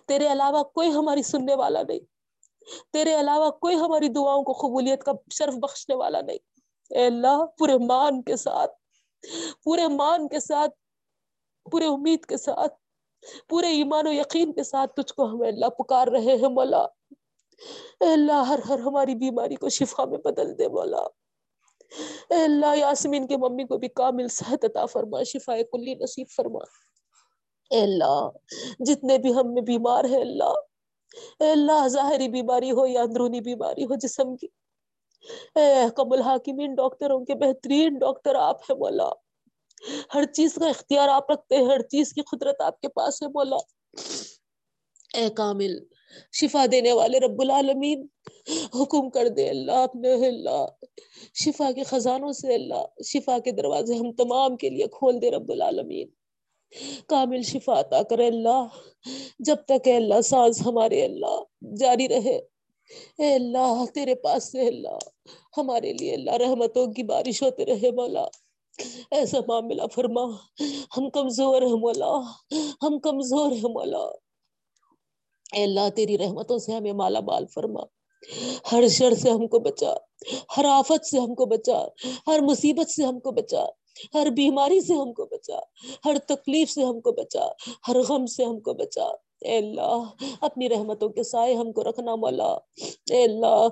تیرے 0.07 0.33
علاوہ 0.33 0.63
کوئی 0.63 0.93
ہماری 0.93 1.23
سننے 1.23 1.55
والا 1.55 1.83
نہیں۔ 1.89 1.99
تیرے 2.93 3.21
علاوہ 3.21 3.51
کوئی 3.51 3.77
ہماری 3.77 4.09
دعاؤں 4.09 4.43
کو 4.43 4.53
قبولیت 4.53 5.05
کا 5.05 5.13
شرف 5.31 5.55
بخشنے 5.55 5.95
والا 5.95 6.21
نہیں۔ 6.21 6.37
اے 6.91 7.07
اللہ، 7.07 7.45
پورے 7.59 7.79
مان 7.79 8.23
کے 8.23 8.37
ساتھ، 8.37 8.73
پورے 9.65 9.89
مان 9.89 10.29
کے 10.29 10.41
ساتھ، 10.41 10.75
پورے 11.71 11.87
امید 11.87 12.25
کے 12.25 12.37
ساتھ، 12.37 12.75
پورے 13.49 13.67
ایمان 13.67 14.07
و 14.07 14.13
یقین 14.13 14.53
کے 14.53 14.63
ساتھ 14.63 14.93
تجھ 14.95 15.15
کو 15.15 15.25
ہمیں 15.25 15.49
اللہ 15.49 15.67
پکار 15.67 16.07
رہے 16.07 16.37
ہیں، 16.37 16.49
مولا۔ 16.49 16.87
اے 18.01 18.13
اللہ، 18.13 18.33
ہر 18.33 18.59
ہر 18.69 18.79
ہماری 18.79 19.15
بیماری 19.15 19.55
کو 19.55 19.69
شفا 19.69 20.05
میں 20.05 20.19
بدل 20.19 20.59
دے، 20.59 20.69
مولا۔ 20.69 21.03
اے 22.31 22.45
اللہ، 22.45 22.77
یاسمین 22.77 23.27
کے 23.27 23.37
ممی 23.37 23.65
کو 23.65 23.79
بھی 23.79 23.89
کامل 23.89 24.29
صحت 24.29 24.65
عطا 24.65 24.87
فرما 24.87 25.23
شفا 25.23 25.57
کلی 25.73 25.95
نصیب 25.95 26.27
فرما۔ 26.37 26.88
اے 27.71 27.83
اللہ، 27.83 28.29
جتنے 28.79 29.19
بھی 29.19 29.35
ہم 29.35 29.53
میں 29.55 29.63
بیمار 29.63 30.05
ہیں 30.05 30.21
اللہ، 30.21 30.55
اے 31.41 31.51
اللہ، 31.51 31.89
ظاہری 31.89 32.29
بیماری 32.29 32.71
ہو 32.71 32.87
یا 32.87 33.03
اندرونی 33.03 33.41
بیماری 33.41 33.85
ہو 33.85 33.95
جسم 33.95 34.37
کی، 34.37 34.47
اے 35.55 35.85
قبل 35.97 36.23
حاکمین 36.23 36.75
ڈاکٹروں 36.75 37.25
کے 37.25 37.35
بہترین 37.35 37.99
ڈاکٹر 37.99 38.35
آپ 38.35 38.71
ہیں، 38.71 38.77
مولا۔ 38.79 39.09
ہر 40.15 40.25
چیز 40.25 40.55
کا 40.55 40.69
اختیار 40.69 41.09
آپ 41.09 41.31
رکھتے 41.31 41.57
ہیں، 41.57 41.65
ہر 41.65 41.83
چیز 41.83 42.13
کی 42.13 42.21
قدرت 42.21 42.61
آپ 42.61 42.81
کے 42.81 42.89
پاس 42.89 43.23
ہے، 43.23 43.29
مولا۔ 43.29 43.57
اے 45.15 45.29
کامل، 45.31 45.79
شفا 46.33 46.65
دینے 46.73 46.93
والے 46.93 47.19
رب 47.19 47.41
العالمین، 47.41 48.07
حکم 48.75 49.11
کر 49.11 49.29
دے 49.29 49.49
اللہ 49.49 49.73
اپنے 49.73 50.15
اللہ، 50.29 50.67
شفا 51.35 51.71
کے 51.73 51.83
خزانوں 51.83 52.33
سے 52.33 52.55
اللہ، 52.55 52.85
شفا 53.05 53.39
کے 53.39 53.51
دروازے 53.51 53.95
ہم 53.95 54.13
تمام 54.13 54.57
کے 54.57 54.71
لیے 54.71 54.87
کھول 54.87 55.23
دے، 55.23 55.31
رب 55.31 55.51
العالمین۔ 55.51 56.09
کامل 57.07 57.43
شفا 57.43 57.81
عطا 57.81 58.03
کرے 58.03 58.27
اللہ۔ 58.27 58.67
جب 59.39 59.57
تک 59.65 59.89
اے 59.89 59.97
اللہ 59.97 60.21
سانس 60.21 60.67
ہمارے 60.67 61.05
اللہ 61.05 61.43
جاری 61.81 62.09
رہے۔ 62.09 62.41
اے 63.19 63.35
اللہ، 63.35 63.85
تیرے 63.95 64.15
پاس 64.15 64.53
سے 64.53 64.69
اللہ، 64.69 64.99
ہمارے 65.57 65.93
لیے 65.93 66.15
اللہ 66.15 66.31
رحمتوں 66.31 66.93
کی 66.93 67.03
بارش 67.03 67.43
ہوتے 67.43 67.67
رہے 67.67 67.91
مولا۔ 67.91 68.27
ایسا 69.11 69.39
معاملہ 69.49 69.83
فرما۔ 69.95 70.23
ہم 70.97 71.11
کمزور 71.11 71.63
ہیں 71.63 71.77
مولا۔ 71.77 72.21
ہم 72.83 72.99
کمزور 72.99 73.53
ہیں 73.53 73.69
مولا۔ 73.69 74.05
اے 75.53 75.65
اللہ، 75.65 75.89
تیری 75.95 76.19
رحمتوں 76.19 76.59
سے 76.59 76.73
ہمیں 76.73 76.93
مالا 76.93 77.21
مال 77.21 77.47
فرما۔ 77.47 77.81
ہر 78.73 78.89
شر 78.89 79.15
سے 79.15 79.31
ہم 79.31 79.47
کو 79.47 79.59
بچا۔ 79.59 79.95
ہر 80.57 80.65
آفت 80.65 81.07
سے 81.07 81.19
ہم 81.19 81.35
کو 81.35 81.47
بچا۔ 81.47 81.85
ہر 82.27 82.41
مصیبت 82.41 82.91
سے 82.91 83.05
ہم 83.05 83.21
کو 83.21 83.31
بچا۔ 83.31 83.65
ہر 84.15 84.27
بیماری 84.31 84.81
سے 84.81 84.95
ہم 84.95 85.13
کو 85.13 85.25
بچا، 85.25 85.59
ہر 86.05 86.17
تکلیف 86.27 86.71
سے 86.71 86.85
ہم 86.85 87.01
کو 87.01 87.13
بچا، 87.13 87.49
ہر 87.89 87.97
غم 88.09 88.27
سے 88.27 88.45
ہم 88.45 88.61
کو 88.61 88.75
بچا۔ 88.75 89.05
اے 89.41 89.59
اللہ، 89.59 90.03
اپنی 90.41 90.69
رحمتوں 90.69 91.09
کے 91.09 91.23
سائے 91.23 91.55
ہم 91.55 91.73
کو 91.73 91.85
رکھنا 91.85 92.15
مولا۔ 92.15 92.53
اے 93.11 93.25
اللہ 93.25 93.69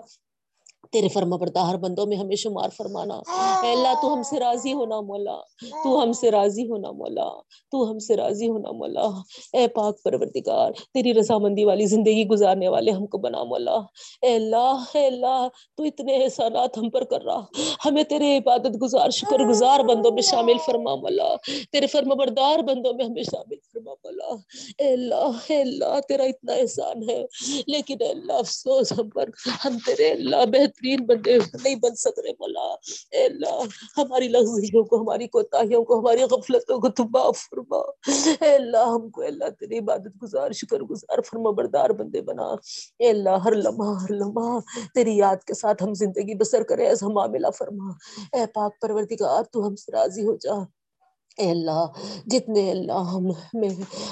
تیرے 0.92 1.08
فرما 1.08 1.36
بردار 1.36 1.74
بندوں 1.74 2.06
میں 2.06 2.16
ہمیں 2.16 2.36
شمار 2.36 2.68
فرمانا۔ 2.76 3.14
اے 3.62 3.72
اللہ، 3.72 3.88
تو 4.02 4.14
ہم 4.14 4.22
سے 4.22 4.38
راضی 4.38 4.72
ہونا 4.72 5.00
مولا۔ 5.00 5.36
تو 5.84 6.02
ہم 6.02 6.12
سے 6.12 6.30
راضی 6.30 6.68
ہونا 6.68 6.90
مولا۔ 6.90 7.28
تو 7.70 7.90
ہم 7.90 7.98
سے 7.98 8.16
راضی 8.16 8.48
ہونا 8.48 8.70
مولا۔ 8.70 9.08
اے 9.52 9.68
پاک 9.68 10.02
پروردگار، 10.02 10.70
تیری 10.94 11.14
رضامندی 11.14 11.64
والی 11.64 11.86
زندگی 11.86 12.26
گزارنے 12.26 12.68
والے 12.68 12.90
ہم 12.90 13.06
کو 13.06 13.18
بنا 13.18 13.44
مولا۔ 13.44 13.74
اے 14.22 14.34
اللہ 14.34 14.84
اے 14.94 15.06
اللہ، 15.06 15.48
تو 15.76 15.82
اتنے 15.82 16.24
احسانات 16.24 16.78
ہم 16.78 16.90
پر 16.90 17.04
کر 17.04 17.22
رہا۔ 17.22 17.44
ہمیں 17.84 18.02
تیرے 18.02 18.36
عبادت 18.36 18.82
گزار، 18.82 19.10
شکر 19.10 19.38
گزار 19.38 19.80
بندوں 19.80 20.12
میں 20.12 20.22
شامل 20.22 20.56
فرما 20.66 20.94
مولا۔ 20.94 21.34
تیرے 21.72 21.86
فرما 21.86 22.14
بردار 22.14 22.58
بندوں 22.58 22.92
میں 22.94 23.04
ہمیں 23.04 23.22
شامل 23.22 23.56
فرما 23.72 23.92
مولا۔ 23.92 24.34
اے 24.78 24.92
اللہ 24.92 25.30
اے 25.48 25.60
اللہ، 25.60 26.00
تیرا 26.08 26.22
اتنا 26.22 26.52
احسان 26.52 27.10
ہے۔ 27.10 27.24
لیکن 27.66 27.96
اے 28.00 28.08
اللہ، 28.08 28.32
افسوس 28.32 28.92
ہم 28.92 29.10
پر۔ 29.10 29.28
ہم 29.64 29.76
تیرے 29.86 30.10
اللہ 30.10 30.36
بہت 30.36 30.75
بہترین 30.76 31.06
بندے 31.06 31.38
نہیں 31.64 31.74
بن 31.74 31.94
سک 31.94 32.18
رہے 32.18 32.30
مولا۔ 32.30 32.74
اے 33.10 33.24
اللہ، 33.24 33.62
ہماری 33.96 34.28
لغزیوں 34.28 34.84
کو، 34.84 35.00
ہماری 35.02 35.28
کوتاہیوں 35.28 35.84
کو، 35.84 35.98
ہماری 35.98 36.22
غفلتوں 36.22 36.78
کو 36.78 36.88
تو 36.88 37.04
معاف 37.04 37.38
فرما۔ 37.38 37.76
اے 38.40 38.54
اللہ، 38.54 38.76
ہم 38.76 39.10
کو، 39.10 39.20
اے 39.20 39.28
اللہ، 39.28 39.44
تیری 39.60 39.78
عبادت 39.78 40.22
گزار، 40.22 40.52
شکر 40.52 40.80
گزار، 40.80 41.18
فرما 41.20 41.50
بردار 41.50 41.90
بندے 41.90 42.20
بنا۔ 42.20 42.46
اے 42.98 43.10
اللہ، 43.10 43.30
ہر 43.30 43.54
لمحہ 43.54 44.02
ہر 44.02 44.12
لمحہ 44.12 44.58
تیری 44.94 45.16
یاد 45.16 45.44
کے 45.44 45.54
ساتھ 45.54 45.82
ہم 45.82 45.94
زندگی 45.94 46.34
بسر 46.34 46.62
کرے 46.62 46.86
ایسا 46.86 47.08
معاملہ 47.08 47.50
فرما۔ 47.58 47.90
اے 48.32 48.46
پاک 48.54 48.80
پروردگار، 48.80 49.42
تو 49.42 49.66
ہم 49.66 49.76
سے 49.76 49.92
راضی 49.92 50.22
ہو 50.22 50.36
جا۔ 50.36 50.85
اے 51.36 51.50
اللہ، 51.50 51.86
جتنے 52.26 52.70
اللہ 52.70 52.92
ہم 52.92 53.26
میں 53.52 53.68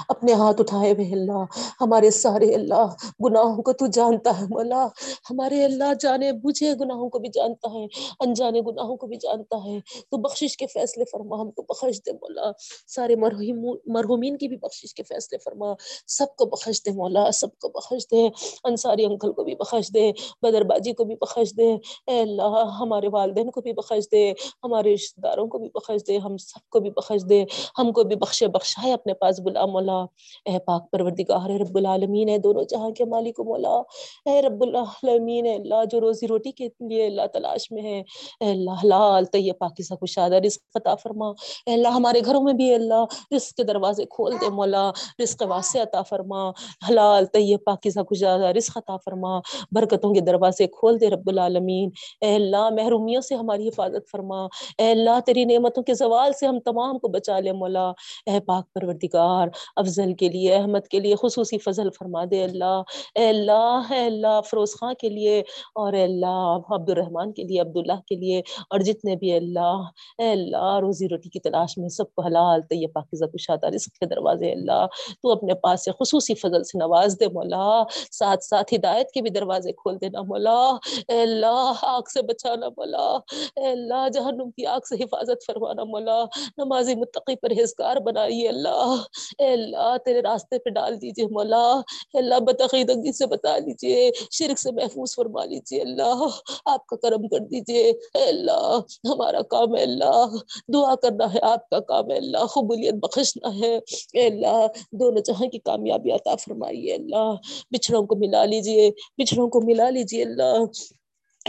اپنے 0.09 0.33
ہاتھ 0.33 0.61
اٹھائے 0.61 0.93
ہوئے 0.93 1.13
اللہ، 1.13 1.45
ہمارے 1.81 2.11
سارے 2.11 2.55
اللہ 2.55 2.87
گناہوں 3.25 3.63
کو 3.63 3.73
تو 3.73 3.87
جانتا 3.87 4.41
ہے 4.41 4.45
مولا۔ 4.45 4.87
ہمارے 5.31 5.65
اللہ 5.65 5.95
جانے 6.01 6.33
بوجھے 6.33 6.75
گناہوں 6.81 7.09
کو 7.11 7.19
بھی 7.19 7.29
جانتا 7.29 7.71
ہے، 7.75 7.85
انجانے 8.21 8.61
گناہوں 8.61 8.97
کو 8.97 9.07
بھی 9.07 9.17
جانتا 9.17 9.57
ہے۔ 9.65 9.79
تو 10.11 10.17
بخشش 10.17 10.57
کے 10.57 10.67
فیصلے 10.67 11.05
فرما، 11.05 11.41
ہم 11.41 11.51
کو 11.51 11.63
بخش 11.63 11.99
دے 12.07 12.13
مولا۔ 12.13 12.51
سارے 12.87 13.17
مرحوم، 13.17 13.77
مرحومین 13.87 14.39
کی 14.39 14.49
بھی 14.49 14.57
بخشش 14.57 14.95
کے 14.95 15.03
فیصلے 15.03 15.39
فرما۔ 15.39 15.73
سب 16.07 16.37
کو 16.37 16.47
بخش 16.47 16.85
دے 16.85 16.91
مولا، 16.91 17.31
سب 17.31 17.59
کو 17.59 17.69
بخش 17.69 18.05
دے۔ 18.11 18.29
انصاری 18.65 19.05
انکل 19.05 19.33
کو 19.33 19.45
بھی 19.45 19.55
بخش 19.55 19.95
دے، 19.95 20.13
بدر 20.43 20.63
باجی 20.63 20.93
کو 20.93 21.05
بھی 21.05 21.15
بخش 21.15 21.57
دے۔ 21.57 21.73
اے 22.07 22.21
اللہ، 22.21 22.77
ہمارے 22.81 23.09
والدین 23.09 23.51
کو 23.51 23.61
بھی 23.61 23.73
بخش 23.73 24.05
دے، 24.13 24.33
ہمارے 24.65 24.95
رشتہ 24.95 25.21
داروں 25.21 25.47
کو 25.47 25.59
بھی 25.59 25.69
بخش 25.75 26.07
دے، 26.07 26.17
ہم 26.19 26.37
سب 26.37 26.71
کو 26.71 26.81
بھی 26.81 26.91
بخش 26.91 27.14
بخش 27.15 27.29
دے۔ 27.29 27.45
ہم 27.79 27.93
کو 27.93 28.03
بھی 28.03 28.17
بخشے 28.17 28.47
بخشائے 28.47 28.93
اپنے 28.93 29.15
پاس 29.15 29.41
بلا 29.41 29.67
مولا۔ 29.67 30.05
اے 30.45 30.59
پاک 30.59 30.91
پروردگار، 30.91 31.51
اے 31.51 31.59
رب 31.59 31.77
العالمین 31.77 32.29
ہے 32.29 32.39
دونوں 32.39 32.65
جہاں 32.65 32.91
کے 32.91 33.05
مالک 33.05 33.41
و 33.41 33.45
مولا۔ 33.45 33.83
اے 34.31 34.43
رب 34.43 34.63
العالمین، 34.63 35.47
اے 35.47 35.55
اللہ 35.55 35.85
جو 35.91 36.01
روزی 36.01 36.29
روٹی 36.29 36.53
کے 36.53 36.69
لیے 36.81 37.07
اللہ 37.07 37.27
تلاش 37.33 37.71
میں 37.71 37.83
ہے۔ 37.83 38.03
اے 38.41 38.51
اللہ 38.51 38.71
حلال 38.71 39.25
طیب 39.25 39.55
پاکیزہ 39.59 39.95
کشادہ 39.95 40.35
رزق 40.35 40.77
عطا 40.77 40.95
فرما۔ 40.95 41.29
اے 41.67 41.73
اللہ، 41.73 41.89
ہمارے 41.89 42.21
گھروں 42.25 42.43
میں 42.43 42.53
بھی 42.53 42.65
اے 42.65 42.75
اللہ 42.75 43.05
رزق 43.37 43.55
کے 43.55 43.65
دروازے 43.65 44.05
کھول 44.05 44.33
دے 44.41 44.49
مولا۔ 44.49 44.91
رزق 45.23 45.43
واسع 45.49 45.83
عطا 45.83 46.03
فرما۔ 46.03 46.51
حلال، 46.89 47.25
طیب 47.25 47.59
پاکیزہ 47.67 48.01
کشادہ 48.01 48.45
رزق 48.45 48.77
عطا 48.77 48.97
فرما۔ 48.97 49.41
برکتوں 49.73 50.15
کے 50.15 50.21
دروازے 50.21 50.67
کھول 50.67 51.01
دے 51.01 51.11
رب 51.11 51.29
العالمین۔ 51.29 51.91
اے 52.21 52.35
اللہ، 52.35 52.71
محرومیوں 52.71 53.21
سے 53.21 53.35
ہماری 53.35 53.69
حفاظت 53.69 54.11
فرما۔ 54.11 54.45
اے 54.79 54.91
اللہ، 54.91 55.21
تیری 55.27 55.45
نعمتوں 55.45 55.83
کے 55.83 55.95
زوال 55.95 56.33
سے 56.33 56.47
ہم 56.47 56.61
تمام 56.61 56.99
کو 57.05 57.09
بچا 57.09 57.41
لے 57.41 57.53
مولا۔ 57.53 57.89
اے 58.27 58.41
پاک 58.41 58.73
پروردگار، 58.73 59.49
افضل 59.77 60.15
کے 60.15 60.29
لیے، 60.29 60.55
احمد 60.55 60.87
کے 60.91 61.01
لیے، 61.01 61.15
خصوصی 61.23 61.59
فضل 61.59 61.91
فرما 61.99 62.25
دے 62.31 62.45
اللہ۔ 62.45 62.83
اے 63.15 63.29
اللہ 63.29 63.83
اے 63.91 64.07
اللہ، 64.07 64.41
فروز 64.51 64.75
خاں 64.81 64.95
کے 64.95 65.09
لیے۔ 65.09 65.41
اور 65.75 65.93
اے 65.93 66.05
اللہ 66.05 66.59
عبد 66.71 66.91
الرحمان 66.91 67.33
کے 67.33 67.43
لیے 67.43 67.61
عبد 67.61 67.77
اللہ 67.77 68.01
کے 68.07 68.15
لیے۔ 68.15 68.43
اور 68.71 68.79
جتنے 68.79 69.17
بھی 69.17 69.37
اللہ، 69.37 69.81
اے 70.19 70.31
اللہ، 70.31 70.79
روزی 70.81 71.09
روٹی 71.09 71.29
کی 71.29 71.41
تلاش 71.41 71.79
میں 71.79 71.89
سب 71.89 72.15
کو 72.15 72.23
حلال، 72.23 72.61
طیب، 72.61 72.93
پاکیزہ 72.93 73.25
کشادہ 73.25 73.67
رزق 73.67 73.99
کے 73.99 74.07
دروازے 74.07 74.53
اللہ، 74.53 74.87
تو 75.23 75.31
اپنے 75.31 75.55
پاس 75.55 75.85
سے 75.85 75.91
خصوصی 76.01 76.35
فضل 76.35 76.65
سے 76.65 76.79
نواز 76.79 77.17
دے 77.21 77.27
مولا۔ 77.27 77.83
ساتھ 78.13 78.45
ساتھ 78.45 78.75
ہدایت 78.75 79.11
کے 79.11 79.23
بھی 79.23 79.31
دروازے 79.31 79.73
کھول 79.73 79.97
دینا 80.01 80.23
مولا۔ 80.23 80.71
اے 81.09 81.23
اللہ، 81.23 81.73
آگ 81.83 82.03
سے 82.13 82.23
بچانا 82.23 82.69
مولا۔ 82.69 83.19
اے 83.57 83.67
اللہ، 83.67 84.09
جہنم 84.13 84.51
کی 84.51 84.67
آگ 84.67 84.81
سے 84.89 85.03
حفاظت 85.05 85.47
فرمانا 85.47 85.85
مولا۔ 85.85 86.25
نماز 86.57 86.91
نمازی 86.95 87.01
متقی 87.01 87.37
پرہیزگار 87.37 87.97
بنائیے، 87.97 88.49
اللہ، 88.49 89.03
اے 89.39 89.53
اللہ، 89.53 89.97
تیرے 90.05 90.23
راستے 90.23 90.59
پہ 90.59 90.71
ڈال 90.71 91.01
دیجیے 91.03 91.27
مولا، 91.27 91.65
اے 92.13 92.19
اللہ 92.19 92.41
بتعقیدگی 92.47 93.13
سے 93.13 93.27
بتا 93.27 93.57
لیجیے، 93.59 94.11
شرک 94.31 94.59
سے 94.59 94.71
محفوظ 94.73 95.15
فرما 95.15 95.45
لیجیے، 95.45 95.81
اللہ، 95.81 96.25
آپ 96.67 96.87
کا 96.87 96.97
کرم 96.97 97.29
کر 97.29 97.39
دیجیے، 97.39 97.91
اے 97.91 98.25
اللہ، 98.25 98.79
ہمارا 99.05 99.43
کام 99.51 99.77
ہے، 99.77 99.83
اللہ، 99.83 100.37
دعا 100.75 100.95
کرنا 101.03 101.33
ہے، 101.35 101.41
آپ 101.43 101.69
کا 101.71 101.81
کام 101.81 102.11
ہے، 102.11 102.17
اللہ، 102.17 102.47
قبولیت 102.47 102.95
بخشنا 102.95 103.55
ہے، 103.59 103.75
اے 104.15 104.27
اللہ، 104.27 104.67
دونوں 104.93 105.23
جہاں 105.23 105.49
کی 105.49 105.59
کامیابی 105.59 106.11
عطا 106.13 106.35
فرمائیے، 106.35 106.95
اللہ، 106.95 107.35
بچھڑوں 107.73 108.03
کو 108.07 108.17
ملا 108.17 108.45
لیجیے، 108.45 108.91
بچھڑوں 109.19 109.49
کو 109.49 109.61
ملا 109.61 109.91
لیجیے، 109.91 110.23
اللہ 110.23 110.65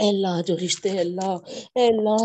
اے 0.00 0.08
اللہ 0.08 0.40
جو 0.46 0.54
رشتے 0.64 0.88
ہیں، 0.90 1.00
اللہ 1.00 1.36
اے 1.74 1.86
اللہ 1.86 2.24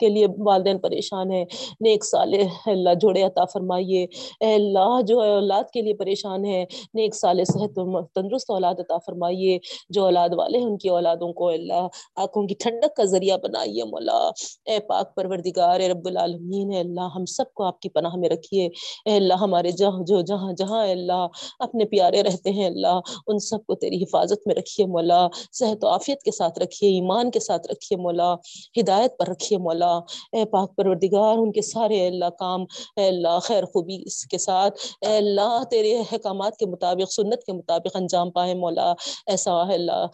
کے 0.00 0.08
لیے 0.08 0.26
والدین 0.38 0.78
پریشان 0.78 1.30
ہے 1.32 1.44
نیک 1.80 2.04
صالح، 2.04 2.44
اللہ 2.66 2.94
جوڑے 3.00 3.22
عطا 3.22 3.44
فرمائیے۔ 3.44 4.06
اے 4.40 4.54
اللہ 4.54 5.00
جو 5.06 5.20
اولاد 5.20 5.64
کے 5.72 5.82
لیے 5.82 5.94
پریشان 5.94 6.44
ہے 6.44 6.64
نیک 6.94 7.14
صالح، 7.14 7.44
صحت 7.44 7.72
و 7.76 8.02
تندرست 8.02 8.50
اولاد 8.50 8.74
عطا 8.78 8.98
فرمائیے۔ 9.06 9.58
جو 9.88 10.04
اولاد 10.04 10.28
والے 10.36 10.58
ہیں، 10.58 10.66
ان 10.66 10.78
کی 10.78 10.88
اولادوں 10.88 11.32
کو 11.32 11.48
اللہ 11.48 11.86
آنکھوں 12.16 12.46
کی 12.46 12.54
ٹھنڈک 12.54 12.96
کا 12.96 13.04
ذریعہ 13.04 13.36
بنائیے، 13.36 13.84
مولا۔ 13.84 14.30
اے 14.64 14.78
پاک 14.78 15.14
پروردگار، 15.14 15.80
اے 15.80 15.88
رب 15.88 16.06
العالمین، 16.06 16.72
اے 16.72 16.80
اللہ 16.80 17.08
ہم 17.16 17.24
سب 17.24 17.54
کو 17.54 17.64
آپ 17.64 17.80
کی 17.80 17.88
پناہ 17.88 18.16
میں 18.16 18.28
رکھیے۔ 18.28 18.68
اے 19.04 19.16
اللہ 19.16 19.34
ہمارے 19.34 19.70
جہاں، 19.70 20.04
جو 20.06 20.20
جہاں 20.20 20.52
جہاں 20.52 20.84
اے 20.86 20.92
اللہ 20.92 21.26
اپنے 21.58 21.84
پیارے 21.84 22.22
رہتے 22.22 22.50
ہیں، 22.50 22.66
اللہ 22.66 23.00
ان 23.26 23.38
سب 23.38 23.66
کو 23.66 23.74
تیری 23.74 24.02
حفاظت 24.02 24.46
میں 24.46 24.54
رکھیے، 24.54 24.86
مولا۔ 24.86 25.26
صحت 25.52 25.84
و 25.84 25.88
عافیت 25.88 26.22
کے 26.22 26.30
ساتھ 26.30 26.58
رکھیے 26.58 26.99
ایمان 27.00 27.30
کے 27.30 27.40
ساتھ 27.40 27.66
رکھیے 27.70 27.96
مولا، 27.96 28.34
ہدایت 28.80 29.18
پر 29.18 29.28
رکھیے 29.28 29.58
مولا۔ 29.58 29.96
اے 30.32 30.44
پاک 30.44 30.76
پروردگار، 30.76 31.38
ان 31.38 31.52
کے 31.52 31.62
سارے 31.62 32.06
اللہ 32.06 32.30
کام، 32.38 32.60
اے 32.96 33.08
اللہ 33.08 33.38
خیر 33.42 33.64
خوبی 33.64 34.02
اس 34.06 34.24
کے 34.26 34.38
ساتھ۔ 34.38 34.78
اے 35.06 35.16
اللہ، 35.16 35.62
تیرے 35.70 35.98
احکامات 35.98 36.56
کے 36.56 36.66
مطابق، 36.66 37.12
سنت 37.12 37.44
کے 37.44 37.52
مطابق 37.52 37.96
انجام 37.96 38.30
پائے 38.30 38.54
مولا۔ 38.54 38.92
ایسا 39.26 39.60
اللہ 39.60 40.06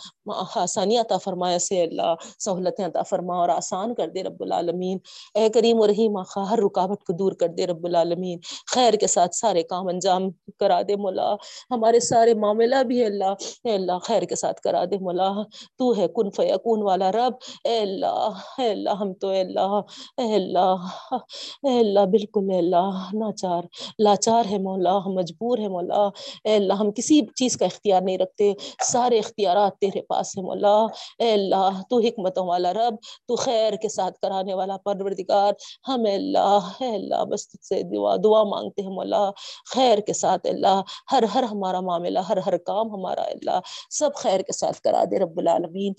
آسانی 0.54 0.96
عطا 0.96 1.16
فرما 1.16 1.48
ایسے 1.48 1.82
اللہ، 1.82 2.14
سہولتیں 2.38 2.86
عطا 2.86 3.02
فرما 3.02 3.36
اور 3.36 3.48
آسان 3.48 3.94
کر 3.94 4.08
دے 4.08 4.22
رب 4.22 4.42
العالمین۔ 4.42 4.98
اے 5.34 5.48
کریم 5.48 5.80
و 5.80 5.86
رحیم 5.86 6.16
آخا 6.16 6.50
ہر 6.50 6.58
رکاوٹ 6.58 7.04
کو 7.04 7.12
دور 7.12 7.32
کر 7.32 7.48
دے 7.48 7.66
رب 7.66 7.84
العالمین۔ 7.84 8.38
خیر 8.74 8.94
کے 8.94 9.06
ساتھ 9.06 9.34
سارے 9.34 9.62
کام 9.62 9.88
انجام 9.88 10.22
کرا 10.60 10.80
دے 10.88 10.96
مولا۔ 10.96 11.34
ہمارے 11.70 12.00
سارے 12.00 12.34
معاملہ 12.34 12.82
بھی 12.82 13.04
اللہ، 13.04 13.32
اے 13.64 13.70
اللہ 13.70 13.98
خیر 14.02 14.22
کے 14.22 14.36
ساتھ 14.36 14.60
کرا 14.60 14.84
دے 14.84 14.98
مولا۔ 14.98 15.32
تو 15.78 15.96
ہے 15.96 16.06
کن 16.14 16.30
فیکون 16.30 16.75
والا 16.82 17.10
رب 17.12 17.34
اے 17.64 17.78
اللہ 17.78 18.42
اے 18.58 18.70
اللہ 18.70 19.00
ہم 19.00 19.12
تو 19.20 19.28
اے 19.28 19.40
اللہ 19.40 19.74
اے 20.18 20.34
اللہ 20.34 20.86
اے 21.12 21.78
اللہ 21.78 22.06
بالکل 22.10 22.50
اے 22.50 22.58
اللہ 22.58 23.08
ناچار 23.14 23.62
لاچار 23.98 24.50
ہے 24.50 24.58
مولا 24.58 24.96
ہم 25.06 25.14
مجبور 25.14 25.58
ہے 25.58 25.68
مولا 25.68 26.04
اے 26.44 26.54
اللہ 26.56 26.80
ہم 26.80 26.90
کسی 26.92 27.20
چیز 27.36 27.56
کا 27.56 27.66
اختیار 27.66 28.02
نہیں 28.02 28.18
رکھتے 28.18 28.52
سارے 28.84 29.18
اختیارات 29.18 29.78
تیرے 29.80 30.02
پاس 30.08 30.36
ہے 30.38 30.42
مولا 30.42 30.76
اے 31.18 31.32
اللہ 31.32 31.80
تو 31.90 31.98
حکمتوں 32.06 32.46
والا 32.46 32.72
رب 32.72 32.96
تو 33.28 33.36
خیر 33.36 33.76
کے 33.82 33.88
ساتھ 33.88 34.18
کرانے 34.20 34.54
والا 34.54 34.76
پروردگار 34.84 35.52
ہم 35.88 36.04
اے 36.04 36.14
اللہ 36.14 36.70
اے 36.80 36.94
اللہ 36.94 37.24
بس 37.30 37.48
تجھ 37.48 37.64
سے 37.64 37.82
دعا 37.90 38.14
دعا 38.24 38.42
مانگتے 38.46 38.82
ہیں 38.82 38.90
مولا 38.90 39.24
خیر 39.66 40.00
کے 40.06 40.12
ساتھ 40.14 40.46
اللہ 40.46 40.80
ہر 41.12 41.22
ہر 41.34 41.44
ہمارا 41.50 41.80
معاملہ 41.80 42.18
ہر 42.28 42.36
ہر 42.46 42.56
کام 42.66 42.94
ہمارا 42.94 43.22
اللہ 43.24 43.60
سب 43.90 44.14
خیر 44.16 44.42
کے 44.42 44.52
ساتھ 44.52 44.80
کرا 44.80 45.02
دے 45.10 45.18
رب 45.18 45.38
العالمین 45.38 45.92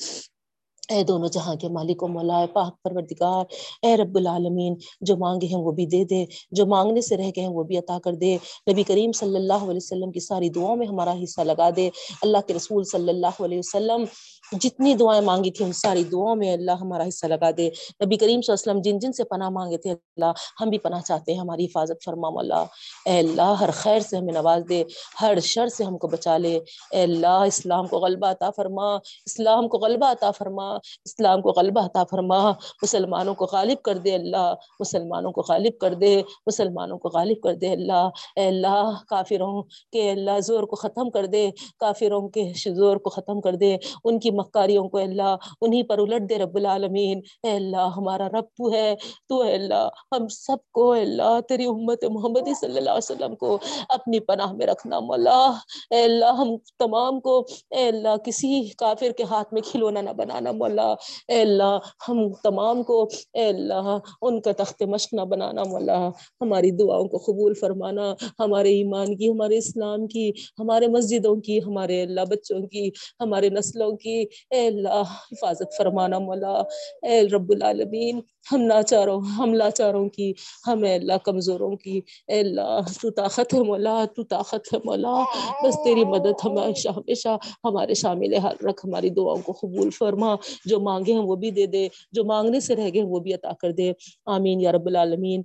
اے 0.90 1.04
دونوں 1.04 1.30
جہاں 1.30 1.56
کے 1.56 1.70
مالک 1.70 2.04
و 2.04 2.08
مولا 2.08 2.46
پاک 2.54 2.84
پروردگار، 2.84 3.46
اے 3.82 3.98
رب 3.98 4.16
العالمین، 4.16 4.76
جو 5.02 5.18
مانگے 5.18 5.48
ہیں 5.48 5.58
وہ 5.58 5.72
بھی 5.72 5.86
دے 5.86 6.04
دے، 6.04 6.26
جو 6.52 6.66
مانگنے 6.66 7.02
سے 7.02 7.18
رہ 7.18 7.32
گئے 7.36 7.44
ہیں 7.44 7.52
وہ 7.52 7.64
بھی 7.64 7.78
عطا 7.78 7.98
کر 8.04 8.14
دے۔ 8.14 8.38
نبی 8.72 8.84
کریم 8.84 9.12
صلی 9.12 9.36
اللہ 9.36 9.64
علیہ 9.64 9.84
وسلم 9.84 10.12
کی 10.12 10.20
ساری 10.20 10.50
دعاؤں 10.50 10.76
میں 10.76 10.88
ہمارا 10.88 11.14
حصہ 11.24 11.42
لگا 11.42 11.70
دے۔ 11.76 11.90
اللہ 12.22 12.38
کے 12.48 12.54
رسول 12.54 12.84
صلی 12.84 13.10
اللہ 13.10 13.42
علیہ 13.44 13.58
وسلم 13.58 14.04
جتنی 14.52 14.94
دعائیں 14.94 15.22
مانگی 15.22 15.52
تھی 15.52 15.66
ان 15.66 15.72
ساری 15.72 16.04
دعاؤں 16.04 16.36
میں 16.36 16.54
اللہ 16.54 16.72
ہمارا 16.72 17.08
حصہ 17.08 17.26
لگا 17.26 17.50
دے۔ 17.58 17.70
نبی 18.06 18.18
کریم 18.18 18.42
صلی 18.42 18.54
اللہ 18.54 18.72
علیہ 18.72 18.72
وسلم 18.72 18.82
جن 18.82 19.00
جن 19.00 19.12
سے 19.12 19.24
پناہ 19.24 19.50
مانگے 19.50 19.78
تھے 19.78 19.92
اللہ، 19.92 20.32
ہم 20.62 20.70
بھی 20.70 20.78
پناہ 20.78 21.02
چاہتے 21.02 21.34
ہیں، 21.34 21.40
ہماری 21.40 21.66
حفاظت 21.66 22.04
فرما 22.06 22.28
اللہ 22.28 22.64
اے 23.06 23.20
اللہ، 23.20 23.54
ہر 23.60 23.70
خیر 23.74 24.00
سے 24.00 24.18
ہمیں 24.18 24.34
نواز 24.34 24.62
دے، 24.70 24.84
ہر 25.22 25.40
شر 25.40 25.68
سے 25.68 25.84
ہم 25.84 25.98
کو 25.98 26.08
بچا 26.08 26.38
لے۔ 26.38 26.60
اے 26.92 27.04
اللہ، 27.04 27.42
اسلام 27.48 27.88
کو 27.88 27.98
غلبہ 27.98 28.28
عطا 28.28 28.50
فرما، 28.50 28.96
اسلام 28.96 29.68
کو 29.68 29.78
غلبہ 29.78 30.12
عطا 30.12 30.32
فرما، 30.32 30.76
اسلام 30.76 31.42
کو 31.42 31.50
غلبہ 31.50 31.86
عطا 31.86 32.04
فرما۔ 32.04 32.52
مسلمانوں 32.82 33.36
کو 33.36 33.46
غالب 33.52 33.82
کر 33.82 33.98
دے 33.98 34.16
اللہ، 34.16 34.54
مسلمانوں 34.80 35.32
کو 35.32 35.42
غالب 35.50 35.78
کر 35.78 35.94
دے، 35.94 36.22
مسلمانوں 36.48 36.98
کو 36.98 37.10
غالب 37.10 37.42
کر 37.44 37.54
دے 37.54 37.72
اللہ۔ 37.74 38.10
اے 38.36 38.48
اللہ، 38.48 38.92
کافروں 39.08 39.64
کے 39.92 40.12
اللہ 40.12 40.40
زور 40.40 40.64
کو 40.64 40.76
ختم 40.76 41.10
کر 41.10 41.26
دے، 41.26 41.50
کافروں 41.80 42.30
کے 42.30 42.52
زور 42.66 42.98
کو 42.98 43.10
ختم 43.10 43.42
کر 43.42 43.56
دے۔ 43.56 43.78
ان 44.04 44.20
کی 44.20 44.32
مکاریوں 44.38 44.88
کو 44.90 44.98
اللہ 44.98 45.36
انہیں 45.62 45.84
پر 45.84 45.98
الٹ 45.98 46.30
دے 46.30 46.38
رب 46.38 46.56
العالمین۔ 46.56 47.22
اے 47.44 47.52
اللہ، 47.52 47.90
ہمارا 47.98 48.28
رب 48.28 48.46
تو 48.58 48.74
ہے، 48.74 48.96
تو 49.30 49.42
اے 49.42 49.54
اللہ، 49.54 49.88
ہم 50.12 50.28
سب 50.28 50.58
کو، 50.72 50.92
اے 50.92 51.02
اللہ، 51.02 51.40
تیری 51.50 51.66
امت 51.66 52.06
محمدی 52.06 52.54
صلی 52.62 52.78
اللہ 52.78 52.90
علیہ 52.90 53.12
وسلم 53.12 53.36
کو 53.36 53.58
اپنی 53.90 54.20
پناہ 54.20 54.54
میں 54.54 54.68
رکھنا، 54.68 55.00
مولا۔ 55.00 55.52
اے 55.90 56.04
اللہ، 56.04 56.26
ہم 56.26 56.56
تمام 56.80 57.20
کو، 57.20 57.40
اے 57.72 57.88
اللہ، 57.88 58.18
کسی 58.26 58.62
کافر 58.78 59.12
کے 59.18 59.24
ہاتھ 59.24 59.54
میں 59.54 59.62
کھلونا 59.62 60.02
نہ 60.02 60.10
بنانا، 60.10 60.52
مولا۔ 60.52 60.92
اے 61.28 61.42
اللہ، 61.42 61.78
ہم 62.10 62.34
تمام 62.44 62.84
کو، 62.84 63.08
اے 63.34 63.46
اللہ، 63.46 63.98
ان 64.22 64.42
کا 64.42 64.52
تخت 64.58 64.84
مشق 64.84 65.14
نہ 65.14 65.22
بنانا، 65.22 65.64
مولا۔ 65.64 66.08
ہماری 66.42 66.72
دعاؤں 66.72 67.08
کو 67.08 67.18
قبول 67.18 67.54
فرمانا، 67.54 68.14
ہمارے 68.40 68.70
ایمان 68.70 69.16
کی، 69.18 69.30
ہمارے 69.30 69.58
اسلام 69.58 70.08
کی، 70.08 70.32
ہمارے 70.60 70.88
مسجدوں 70.88 71.36
کی، 71.36 71.60
ہمارے 71.66 72.02
اللہ 72.04 72.22
بچوں 72.30 72.60
کی، 72.68 72.90
ہمارے 73.20 73.50
نسلوں 73.50 73.92
کی 73.98 74.26
اے 74.52 74.68
اللہ، 74.68 75.14
حفاظت 75.32 75.78
فرمانا 75.78 76.20
مولا، 76.20 76.54
اے 77.02 77.22
رب 77.34 77.52
العالمین، 77.52 78.22
ہم 78.52 78.68
لاچاروں 78.68 79.20
ہم 79.38 79.54
لاچاروں 79.54 80.08
کی 80.10 80.34
ہمیں 80.68 80.94
اللہ 80.96 81.18
کمزوروں 81.26 81.76
کی، 81.76 82.02
اے 82.28 82.40
اللہ، 82.40 82.80
تو 83.02 83.10
طاقت 83.12 83.54
ہے 83.54 83.60
مولا، 83.60 84.06
تو 84.16 84.24
طاقت 84.24 84.74
ہے 84.74 84.80
مولا، 84.86 85.24
بس 85.64 85.76
تیری 85.84 86.06
مدد 86.06 86.46
ہمیشہ 86.46 86.90
ہمیشہ، 86.90 87.38
ہمارے 87.64 87.94
شامل 87.94 88.34
حال 88.34 88.66
رکھ، 88.68 88.86
ہماری 88.86 89.10
دعاؤں 89.10 89.42
کو 89.46 89.54
قبول 89.62 89.90
فرما، 89.90 90.36
جو 90.66 90.80
مانگے 90.80 91.14
ہیں 91.14 91.26
وہ 91.28 91.36
بھی 91.36 91.52
دے 91.52 91.66
دے، 91.66 91.88
جو 92.12 92.24
مانگنے 92.26 92.60
سے 92.60 92.76
رہ 92.76 92.90
گئے 92.94 93.04
وہ 93.04 93.20
بھی 93.20 93.34
عطا 93.34 93.54
کر 93.62 93.72
دے، 93.72 93.92
آمین 94.36 94.62
یا 94.62 94.72
رب 94.72 94.88
العالمین، 94.88 95.44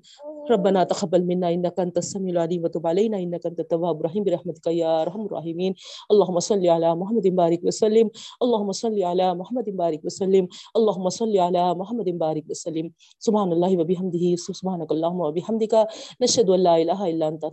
ربنا 0.51 0.83
تقبل 0.85 1.23
منا 1.25 1.49
انك 1.49 1.81
انت 1.81 1.99
السميع 1.99 2.33
العليم 2.33 2.65
وتب 2.65 2.87
علينا 2.87 3.19
انك 3.19 3.47
انت 3.47 3.61
التواب 3.61 4.01
الرحيم 4.01 4.25
برحمتك 4.25 4.67
يا 4.67 4.95
ارحم 5.03 5.21
الراحمين 5.27 5.75
اللهم 6.15 6.41
صل 6.47 6.67
على 6.67 6.95
محمد 7.03 7.29
بارك 7.41 7.69
وسلم 7.69 8.11
اللهم 8.47 8.72
صلی 8.73 9.03
علی 9.03 9.23
محمد 9.37 9.69
بارک 9.77 10.05
وسلم. 10.05 10.45
اللہم 10.75 11.09
صلی 11.09 11.39
علی 11.39 11.59
محمد 11.77 12.09
بارک 12.19 12.51
وسلم. 12.51 12.89
سبحان 13.21 13.53
اللہ 13.53 13.67
الله 13.67 13.81
وبحمده 13.81 14.35
سبحانك 14.37 14.93
اللهم 14.93 15.21
وبحمدك 15.21 15.75
نشهد 16.21 16.51
ان 16.51 16.61
لا 16.61 16.75
الہ 16.75 17.13
الا 17.13 17.27
انت. 17.27 17.45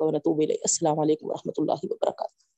و 0.00 0.10
نتوب 0.10 0.40
اليك 0.40 0.60
السلام 0.64 1.00
عليكم 1.00 1.26
ورحمه 1.26 1.52
الله 1.58 1.78
وبركاته 1.84 2.48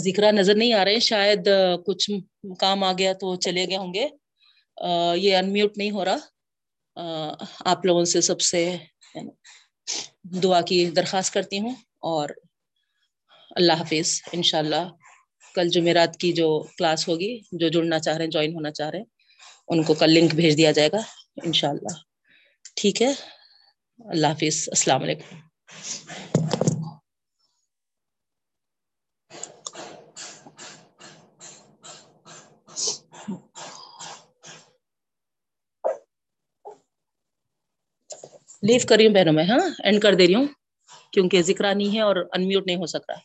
ذکرہ 0.00 0.32
نظر 0.32 0.54
نہیں 0.54 0.72
آ 0.72 0.84
رہے 0.84 0.92
ہیں۔ 0.92 1.00
شاید 1.00 1.48
کچھ 1.86 2.10
کام 2.58 2.84
آ 2.84 2.92
گیا 2.98 3.12
تو 3.12 3.36
چلے 3.36 3.68
گئے 3.68 3.76
ہوں 3.76 3.94
گے۔ 3.94 4.08
یہ 5.16 5.36
انمیوٹ 5.36 5.78
نہیں 5.78 5.90
ہو 5.90 6.04
رہا۔ 6.04 6.16
آپ 7.64 7.86
لوگوں 7.86 8.04
سے 8.04 8.20
سب 8.20 8.40
سے 8.40 8.76
دعا 10.24 10.60
کی 10.60 10.90
درخواست 10.90 11.34
کرتی 11.34 11.58
ہوں۔ 11.58 11.74
اور 11.98 12.28
اللہ 13.56 13.72
حافظ، 13.72 14.22
انشاءاللہ 14.32 14.90
کل 15.54 15.68
جمعرات 15.68 16.16
کی 16.16 16.32
جو 16.32 16.66
کلاس 16.78 17.08
ہوگی، 17.08 17.40
جو 17.52 17.68
جڑنا 17.68 17.98
چاہ 17.98 18.16
رہے 18.16 18.24
ہیں، 18.24 18.30
جوائن 18.30 18.54
ہونا 18.54 18.70
چاہ 18.70 18.90
رہے 18.90 18.98
ہیں، 18.98 19.06
ان 19.68 19.82
کو 19.82 19.94
کل 19.94 20.10
لنک 20.10 20.34
بھیج 20.34 20.56
دیا 20.56 20.70
جائے 20.70 20.88
گا، 20.92 21.00
انشاءاللہ۔ 21.44 21.94
ٹھیک 22.76 23.02
ہے۔ 23.02 23.12
اللہ 23.98 24.26
حافظ، 24.26 24.68
السلام 24.68 25.02
علیکم۔ 25.02 25.36
لیو 38.62 38.80
کر 38.88 38.96
رہی 38.96 39.06
ہوں 39.06 39.14
بہنوں 39.14 39.32
میں 39.32 39.44
ہاں? 39.44 39.58
اینڈ 39.84 40.02
کر 40.02 40.14
دے 40.14 40.26
رہی 40.26 40.34
ہوں، 40.34 40.46
کیونکہ 41.12 41.42
ذکر 41.42 41.74
نہیں 41.74 41.94
ہے 41.94 42.00
اور 42.00 42.16
انمیوٹ 42.32 42.66
نہیں 42.66 42.76
ہو 42.76 42.86
سک 42.86 43.10
رہا۔ 43.10 43.18